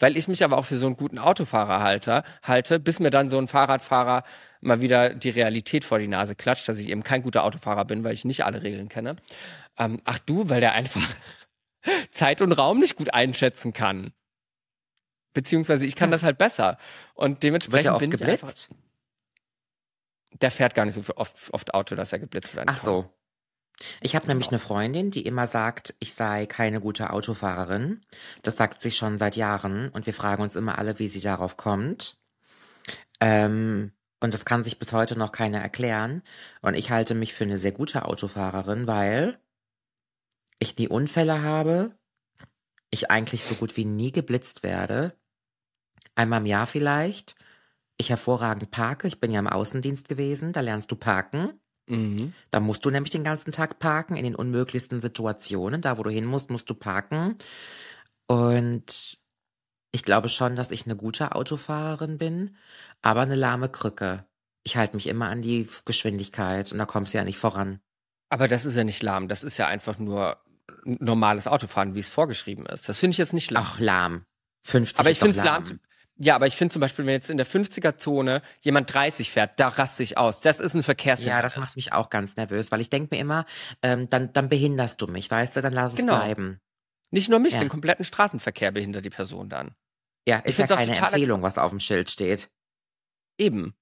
Weil 0.01 0.17
ich 0.17 0.27
mich 0.27 0.43
aber 0.43 0.59
auch 0.59 0.65
für 0.65 0.79
so 0.79 0.87
einen 0.87 0.97
guten 0.97 1.21
Autofahrer 1.21 1.81
halte, 1.81 2.25
halte, 2.43 2.81
bis 2.81 2.99
mir 2.99 3.11
dann 3.11 3.29
so 3.29 3.39
ein 3.39 3.47
Fahrradfahrer 3.47 4.25
mal 4.61 4.81
wieder 4.81 5.15
die 5.15 5.31
Realität 5.31 5.85
vor 5.85 6.01
die 6.01 6.09
Nase 6.09 6.35
klatscht, 6.35 6.69
dass 6.69 6.81
ich 6.81 6.89
eben 6.89 7.05
kein 7.05 7.23
guter 7.23 7.45
Autofahrer 7.45 7.85
bin, 7.85 8.03
weil 8.03 8.15
ich 8.15 8.25
nicht 8.25 8.45
alle 8.45 8.65
Regeln 8.65 8.89
kenne. 8.89 9.15
Ähm, 9.79 10.01
ach 10.03 10.19
du, 10.19 10.49
weil 10.49 10.59
der 10.59 10.73
einfach 10.73 11.09
Zeit 12.11 12.43
und 12.43 12.51
Raum 12.51 12.81
nicht 12.81 12.97
gut 12.97 13.15
einschätzen 13.15 13.73
kann. 13.73 14.13
Beziehungsweise 15.35 15.87
ich 15.87 15.95
kann 15.95 16.09
hm. 16.09 16.13
das 16.13 16.25
halt 16.25 16.37
besser. 16.37 16.79
Und 17.15 17.45
dementsprechend 17.45 18.01
bin 18.01 18.11
ich 18.11 18.19
geblitzt? 18.19 18.43
einfach 18.43 18.84
der 20.45 20.51
fährt 20.51 20.75
gar 20.75 20.85
nicht 20.85 20.93
so 20.93 21.03
oft, 21.17 21.55
oft 21.55 21.73
Auto, 21.73 21.97
dass 21.97 22.13
er 22.13 22.19
geblitzt 22.19 22.55
werden 22.55 22.69
Ach 22.69 22.77
so. 22.77 23.11
Ich 24.03 24.15
habe 24.15 24.27
nämlich 24.27 24.49
eine 24.49 24.59
Freundin, 24.59 25.11
die 25.11 25.25
immer 25.25 25.47
sagt, 25.47 25.95
ich 26.01 26.13
sei 26.13 26.45
keine 26.45 26.83
gute 26.83 27.11
Autofahrerin. 27.11 28.05
Das 28.43 28.59
sagt 28.59 28.83
sie 28.83 28.91
schon 28.91 29.17
seit 29.17 29.37
Jahren 29.37 29.89
und 29.89 30.05
wir 30.05 30.13
fragen 30.13 30.43
uns 30.43 30.55
immer 30.55 30.79
alle, 30.79 30.99
wie 30.99 31.09
sie 31.09 31.23
darauf 31.23 31.57
kommt. 31.57 32.19
Ähm, 33.21 33.93
und 34.21 34.35
das 34.35 34.45
kann 34.45 34.63
sich 34.63 34.79
bis 34.79 34.93
heute 34.93 35.19
noch 35.19 35.33
keiner 35.33 35.63
erklären. 35.63 36.23
Und 36.61 36.75
ich 36.75 36.91
halte 36.91 37.15
mich 37.15 37.33
für 37.33 37.45
eine 37.45 37.57
sehr 37.57 37.73
gute 37.73 38.05
Autofahrerin, 38.05 38.87
weil 38.87 39.39
ich 40.59 40.77
nie 40.77 40.89
Unfälle 40.89 41.41
habe, 41.41 41.97
ich 42.91 43.11
eigentlich 43.11 43.45
so 43.45 43.55
gut 43.55 43.79
wie 43.79 43.87
nie 43.87 44.13
geblitzt 44.13 44.63
werde. 44.63 45.17
Einmal 46.15 46.41
im 46.41 46.47
Jahr 46.47 46.67
vielleicht 46.67 47.35
ich 47.97 48.11
hervorragend 48.11 48.71
parke. 48.71 49.07
Ich 49.09 49.21
bin 49.21 49.31
ja 49.31 49.41
im 49.41 49.47
Außendienst 49.47 50.09
gewesen, 50.09 50.53
da 50.53 50.61
lernst 50.61 50.91
du 50.91 50.97
parken. 50.97 51.61
Mhm. 51.87 52.33
Da 52.51 52.61
musst 52.61 52.85
du 52.85 52.91
nämlich 52.91 53.11
den 53.11 53.25
ganzen 53.25 53.53
Tag 53.53 53.79
parken, 53.79 54.17
in 54.17 54.25
den 54.25 54.35
unmöglichsten 54.35 55.01
Situationen. 55.01 55.81
Da, 55.81 55.99
wo 55.99 56.03
du 56.03 56.11
hin 56.11 56.25
musst, 56.25 56.51
musst 56.51 56.69
du 56.71 56.75
parken. 56.75 57.37
Und 58.27 59.19
ich 59.93 60.03
glaube 60.03 60.29
schon, 60.29 60.57
dass 60.57 60.71
ich 60.71 60.87
eine 60.87 60.97
gute 60.97 61.35
Autofahrerin 61.35 62.19
bin, 62.19 62.57
aber 63.03 63.21
eine 63.21 63.37
lahme 63.37 63.69
Krücke. 63.69 64.25
Ich 64.65 64.77
halte 64.77 64.97
mich 64.97 65.07
immer 65.07 65.29
an 65.29 65.43
die 65.43 65.69
Geschwindigkeit 65.85 66.73
und 66.73 66.79
da 66.79 66.87
kommst 66.87 67.13
du 67.13 67.19
ja 67.19 67.25
nicht 67.25 67.39
voran. 67.39 67.81
Aber 68.31 68.49
das 68.49 68.65
ist 68.65 68.75
ja 68.77 68.83
nicht 68.83 69.03
lahm, 69.03 69.29
das 69.29 69.45
ist 69.45 69.59
ja 69.59 69.69
einfach 69.69 69.99
nur 69.99 70.39
normales 70.85 71.47
Autofahren, 71.47 71.95
wie 71.95 72.01
es 72.01 72.09
vorgeschrieben 72.09 72.67
ist. 72.67 72.89
Das 72.89 72.99
finde 72.99 73.13
ich 73.13 73.19
jetzt 73.19 73.35
nicht 73.35 73.51
lahm. 73.51 73.65
Ach, 73.65 73.79
lahm. 73.79 74.25
50 74.65 74.99
Aber 74.99 75.11
ich 75.11 75.19
finde 75.19 75.39
es 75.39 75.45
lahm. 75.45 75.79
Ja, 76.17 76.37
aber 76.37 76.47
ich 76.47 76.55
finde 76.57 76.73
zum 76.73 76.81
Beispiel, 76.81 77.05
wenn 77.07 77.13
jetzt 77.15 77.29
in 77.29 77.37
der 77.39 77.47
50er-Zone 77.47 78.41
jemand 78.61 78.93
30 78.95 79.31
fährt, 79.33 79.59
da 79.59 79.69
raste 79.69 80.03
ich 80.05 80.17
aus. 80.17 80.41
Das 80.41 80.61
ist 80.61 80.75
ein 80.75 80.83
Verkehrshindernis. 80.85 81.37
Ja, 81.39 81.43
das 81.43 81.57
macht 81.57 81.75
mich 81.77 81.93
auch 81.93 82.09
ganz 82.09 82.37
nervös, 82.37 82.71
weil 82.71 82.81
ich 82.81 82.89
denke 82.91 83.15
mir 83.15 83.21
immer, 83.21 83.47
ähm, 83.83 84.09
dann, 84.11 84.33
dann 84.33 84.49
behinderst 84.49 85.01
du 85.03 85.09
mich, 85.09 85.29
weißt 85.31 85.57
du, 85.57 85.63
dann 85.63 85.73
lass 85.73 85.93
es 85.93 85.99
Genau. 85.99 86.17
bleiben. 86.17 86.61
Nicht 87.11 87.29
nur 87.31 87.41
mich, 87.41 87.55
Ja. 87.55 87.59
den 87.61 87.69
kompletten 87.69 88.05
Straßenverkehr 88.05 88.71
behindert 88.71 89.05
die 89.05 89.11
Person 89.11 89.49
dann. 89.49 89.75
Ja, 90.27 90.39
Ich 90.45 90.51
ist 90.51 90.59
ja 90.59 90.67
find's 90.67 90.73
auch 90.73 90.87
keine 90.87 90.97
Empfehlung, 90.97 91.43
was 91.43 91.59
auf 91.59 91.71
dem 91.71 91.81
Schild 91.81 92.09
steht. 92.11 92.49
Eben. 93.39 93.75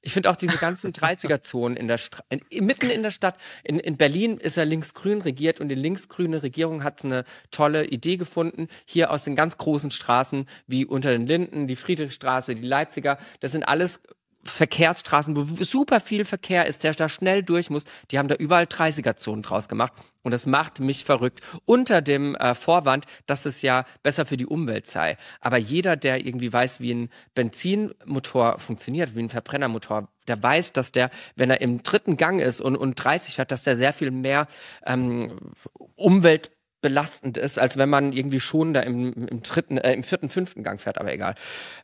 Ich 0.00 0.12
finde 0.12 0.30
auch 0.30 0.36
diese 0.36 0.58
ganzen 0.58 0.92
30er-Zonen 0.92 1.76
in 1.76 1.88
der 1.88 1.98
Stra 1.98 2.22
in, 2.28 2.64
mitten 2.64 2.88
in 2.88 3.02
der 3.02 3.10
Stadt. 3.10 3.36
In, 3.64 3.80
in 3.80 3.96
Berlin 3.96 4.38
ist 4.38 4.56
ja 4.56 4.62
linksgrün 4.62 5.22
regiert 5.22 5.60
und 5.60 5.68
die 5.68 5.74
linksgrüne 5.74 6.42
Regierung 6.42 6.84
hat 6.84 7.04
eine 7.04 7.24
tolle 7.50 7.84
Idee 7.84 8.16
gefunden. 8.16 8.68
Hier 8.84 9.10
aus 9.10 9.24
den 9.24 9.34
ganz 9.34 9.58
großen 9.58 9.90
Straßen 9.90 10.48
wie 10.66 10.84
unter 10.86 11.10
den 11.10 11.26
Linden, 11.26 11.66
die 11.66 11.76
Friedrichstraße, 11.76 12.54
die 12.54 12.66
Leipziger, 12.66 13.18
das 13.40 13.52
sind 13.52 13.64
alles 13.64 14.00
Verkehrsstraßen, 14.44 15.36
wo 15.36 15.64
super 15.64 16.00
viel 16.00 16.24
Verkehr 16.24 16.66
ist, 16.66 16.84
der 16.84 16.94
da 16.94 17.08
schnell 17.08 17.42
durch 17.42 17.70
muss. 17.70 17.84
Die 18.10 18.18
haben 18.18 18.28
da 18.28 18.34
überall 18.34 18.64
30er-Zonen 18.64 19.42
draus 19.42 19.68
gemacht. 19.68 19.92
Und 20.22 20.32
das 20.32 20.46
macht 20.46 20.80
mich 20.80 21.04
verrückt. 21.04 21.40
Unter 21.64 22.02
dem 22.02 22.34
äh, 22.34 22.54
Vorwand, 22.54 23.06
dass 23.26 23.46
es 23.46 23.62
ja 23.62 23.84
besser 24.02 24.26
für 24.26 24.36
die 24.36 24.46
Umwelt 24.46 24.86
sei. 24.86 25.16
Aber 25.40 25.56
jeder, 25.56 25.96
der 25.96 26.24
irgendwie 26.24 26.52
weiß, 26.52 26.80
wie 26.80 26.92
ein 26.92 27.10
Benzinmotor 27.34 28.58
funktioniert, 28.58 29.14
wie 29.14 29.22
ein 29.22 29.28
Verbrennermotor, 29.28 30.08
der 30.26 30.42
weiß, 30.42 30.72
dass 30.72 30.92
der, 30.92 31.10
wenn 31.36 31.50
er 31.50 31.60
im 31.60 31.82
dritten 31.82 32.16
Gang 32.16 32.40
ist 32.40 32.60
und, 32.60 32.76
und 32.76 32.94
30 32.94 33.36
fährt, 33.36 33.50
dass 33.50 33.64
der 33.64 33.76
sehr 33.76 33.92
viel 33.92 34.10
mehr 34.10 34.46
ähm, 34.84 35.52
Umwelt 35.96 36.50
belastend 36.80 37.36
ist, 37.36 37.58
als 37.58 37.76
wenn 37.76 37.88
man 37.88 38.12
irgendwie 38.12 38.40
schon 38.40 38.72
da 38.72 38.80
im, 38.80 39.12
im 39.26 39.42
dritten, 39.42 39.78
äh, 39.78 39.92
im 39.92 40.02
vierten, 40.02 40.28
fünften 40.28 40.62
Gang 40.62 40.80
fährt, 40.80 40.98
aber 40.98 41.12
egal. 41.12 41.34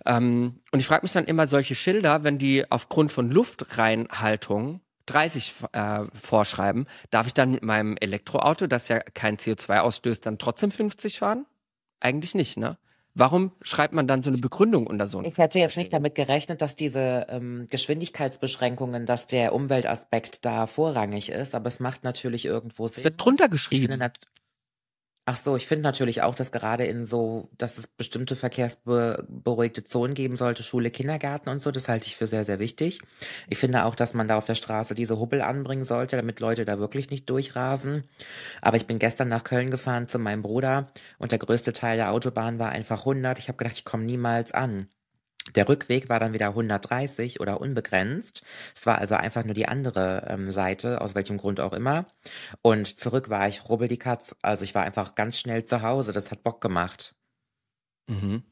Ähm, 0.07 0.61
und 0.73 0.81
ich 0.81 0.87
frage 0.87 1.03
mich 1.03 1.13
dann 1.13 1.25
immer, 1.25 1.47
solche 1.47 1.75
Schilder, 1.75 2.25
wenn 2.25 2.39
die 2.39 2.71
aufgrund 2.71 3.13
von 3.13 3.31
Luftreinhaltung 3.31 4.81
30 5.07 5.55
äh, 5.73 6.05
vorschreiben, 6.15 6.87
darf 7.11 7.27
ich 7.27 7.35
dann 7.35 7.53
mit 7.53 7.63
meinem 7.63 7.97
Elektroauto, 8.01 8.67
das 8.67 8.89
ja 8.89 9.01
kein 9.01 9.37
CO2 9.37 9.81
ausstößt, 9.81 10.25
dann 10.25 10.39
trotzdem 10.39 10.71
50 10.71 11.19
fahren? 11.19 11.47
Eigentlich 12.01 12.35
nicht, 12.35 12.57
ne? 12.57 12.79
Warum 13.17 13.53
schreibt 13.63 13.95
man 13.95 14.09
dann 14.09 14.23
so 14.23 14.31
eine 14.31 14.39
Begründung 14.39 14.89
unter 14.89 15.07
so 15.07 15.19
ein 15.19 15.25
Ich 15.25 15.39
hätte 15.39 15.61
jetzt 15.61 15.77
nicht 15.77 15.93
damit 15.93 16.17
gerechnet, 16.17 16.61
dass 16.61 16.75
diese 16.75 17.27
ähm, 17.29 17.69
Geschwindigkeitsbeschränkungen, 17.71 19.07
dass 19.07 19.29
der 19.29 19.55
Umweltaspekt 19.55 20.45
da 20.45 20.67
vorrangig 20.67 21.31
ist, 21.31 21.55
aber 21.55 21.69
es 21.69 21.79
macht 21.79 22.03
natürlich 22.03 22.45
irgendwo 22.45 22.89
Sinn. 22.89 22.99
Es 22.99 23.05
wird 23.05 23.25
drunter 23.25 23.49
geschrieben. 23.49 24.03
Ach 25.27 25.39
so, 25.39 25.57
ich 25.57 25.67
finde 25.67 25.85
natürlich 25.85 26.21
auch, 26.21 26.35
dass 26.35 26.53
gerade 26.53 26.85
in 26.85 27.07
so, 27.07 27.49
dass 27.57 27.79
es 27.79 27.87
bestimmte 27.87 28.37
verkehrsberuhigte 28.37 29.83
Zonen 29.83 30.13
geben 30.13 30.37
sollte, 30.37 30.63
Schule, 30.63 30.91
Kindergarten 30.91 31.49
und 31.49 31.63
so, 31.63 31.71
das 31.71 31.89
halte 31.89 32.07
ich 32.07 32.17
für 32.17 32.27
sehr, 32.27 32.45
sehr 32.45 32.59
wichtig. 32.59 33.01
Ich 33.49 33.57
finde 33.57 33.85
auch, 33.87 33.95
dass 33.95 34.13
man 34.13 34.29
da 34.29 34.37
auf 34.37 34.45
der 34.45 34.55
Straße 34.55 34.95
diese 34.95 35.19
Hubbel 35.19 35.41
anbringen 35.41 35.87
sollte, 35.87 36.17
damit 36.17 36.41
Leute 36.41 36.67
da 36.67 36.79
wirklich 36.79 37.09
nicht 37.09 37.31
durchrasen. 37.31 38.05
Aber 38.61 38.77
ich 38.77 38.87
bin 38.87 38.99
gestern 38.99 39.29
nach 39.29 39.45
Köln 39.45 39.71
gefahren 39.71 40.09
zu 40.09 40.19
meinem 40.19 40.43
Bruder 40.43 40.89
und 41.19 41.33
der 41.33 41.39
größte 41.39 41.73
Teil 41.73 41.97
der 41.97 42.11
Autobahn 42.13 42.59
war 42.59 42.69
einfach 42.71 43.01
100. 43.01 43.39
Ich 43.39 43.49
habe 43.49 43.57
gedacht, 43.57 43.79
ich 43.79 43.85
komme 43.87 44.05
niemals 44.05 44.53
an. 44.53 44.89
Der 45.55 45.69
Rückweg 45.69 46.09
war 46.09 46.21
dann 46.21 46.33
wieder 46.33 46.49
130 46.49 47.41
oder 47.41 47.61
unbegrenzt. 47.61 48.43
Es 48.75 48.87
war 48.87 48.99
also 48.99 49.15
einfach 49.15 49.45
nur 49.45 49.55
die 49.55 49.69
andere 49.69 50.27
ähm, 50.29 50.51
Seite, 50.51 51.01
aus 51.01 51.15
welchem 51.15 51.37
Grund 51.37 51.61
auch 51.61 51.73
immer. 51.75 52.07
Und 52.63 52.99
zurück 52.99 53.29
war 53.29 53.47
ich 53.49 53.69
rubbel 53.69 53.89
die 53.89 53.99
Katz. 53.99 54.37
Also 54.43 54.65
ich 54.65 54.75
war 54.75 54.85
einfach 54.85 55.15
ganz 55.15 55.39
schnell 55.39 55.65
zu 55.67 55.83
Hause. 55.83 56.13
Das 56.13 56.31
hat 56.31 56.43
Bock 56.43 56.61
gemacht. 56.61 57.15
Mhm. 58.09 58.43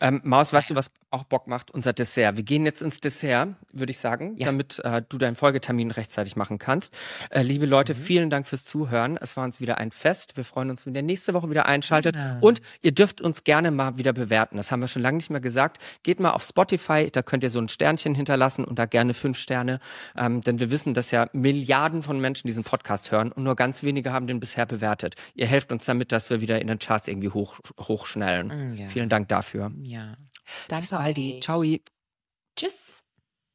Ähm, 0.00 0.20
Maus, 0.24 0.52
weißt 0.52 0.70
du, 0.70 0.74
was 0.74 0.90
auch 1.10 1.24
Bock 1.24 1.46
macht? 1.46 1.70
Unser 1.70 1.92
Dessert. 1.92 2.36
Wir 2.36 2.44
gehen 2.44 2.64
jetzt 2.66 2.82
ins 2.82 3.00
Dessert, 3.00 3.50
würde 3.72 3.90
ich 3.90 3.98
sagen, 3.98 4.34
Ja. 4.36 4.46
damit 4.46 4.80
äh, 4.84 5.02
du 5.08 5.18
deinen 5.18 5.36
Folgetermin 5.36 5.90
rechtzeitig 5.90 6.36
machen 6.36 6.58
kannst. 6.58 6.92
Äh, 7.30 7.42
liebe 7.42 7.64
Leute, 7.64 7.94
Mhm. 7.94 7.98
vielen 7.98 8.30
Dank 8.30 8.46
fürs 8.46 8.64
Zuhören. 8.64 9.16
Es 9.20 9.36
war 9.36 9.44
uns 9.44 9.60
wieder 9.60 9.78
ein 9.78 9.92
Fest. 9.92 10.36
Wir 10.36 10.44
freuen 10.44 10.68
uns, 10.70 10.84
wenn 10.84 10.94
ihr 10.94 11.02
nächste 11.02 11.32
Woche 11.32 11.48
wieder 11.48 11.66
einschaltet. 11.66 12.16
Ja. 12.16 12.38
Und 12.40 12.60
ihr 12.82 12.92
dürft 12.92 13.20
uns 13.20 13.44
gerne 13.44 13.70
mal 13.70 13.96
wieder 13.98 14.12
bewerten. 14.12 14.56
Das 14.56 14.70
haben 14.72 14.80
wir 14.80 14.88
schon 14.88 15.02
lange 15.02 15.16
nicht 15.18 15.30
mehr 15.30 15.40
gesagt. 15.40 15.78
Geht 16.02 16.20
mal 16.20 16.30
auf 16.32 16.42
Spotify, 16.42 17.08
da 17.10 17.22
könnt 17.22 17.44
ihr 17.44 17.50
so 17.50 17.60
ein 17.60 17.68
Sternchen 17.68 18.14
hinterlassen 18.14 18.64
und 18.64 18.78
da 18.78 18.86
gerne 18.86 19.14
fünf 19.14 19.38
Sterne. 19.38 19.80
Ähm, 20.16 20.40
denn 20.42 20.58
wir 20.58 20.70
wissen, 20.70 20.92
dass 20.92 21.10
ja 21.12 21.28
Milliarden 21.32 22.02
von 22.02 22.20
Menschen 22.20 22.46
diesen 22.46 22.64
Podcast 22.64 23.10
hören 23.12 23.32
und 23.32 23.44
nur 23.44 23.56
ganz 23.56 23.82
wenige 23.82 24.12
haben 24.12 24.26
den 24.26 24.40
bisher 24.40 24.66
bewertet. 24.66 25.14
Ihr 25.34 25.46
helft 25.46 25.72
uns 25.72 25.84
damit, 25.84 26.12
dass 26.12 26.28
wir 26.30 26.40
wieder 26.40 26.60
in 26.60 26.66
den 26.66 26.78
Charts 26.78 27.08
irgendwie 27.08 27.28
hoch, 27.30 27.58
hochschnellen. 27.80 28.72
Mm, 28.72 28.74
ja. 28.74 28.88
Vielen 28.88 29.08
Dank 29.08 29.28
dafür. 29.28 29.55
Ja. 29.82 30.16
Danke, 30.68 30.98
Aldi. 30.98 31.40
Ciao. 31.40 31.62
Tschüss. 32.56 33.02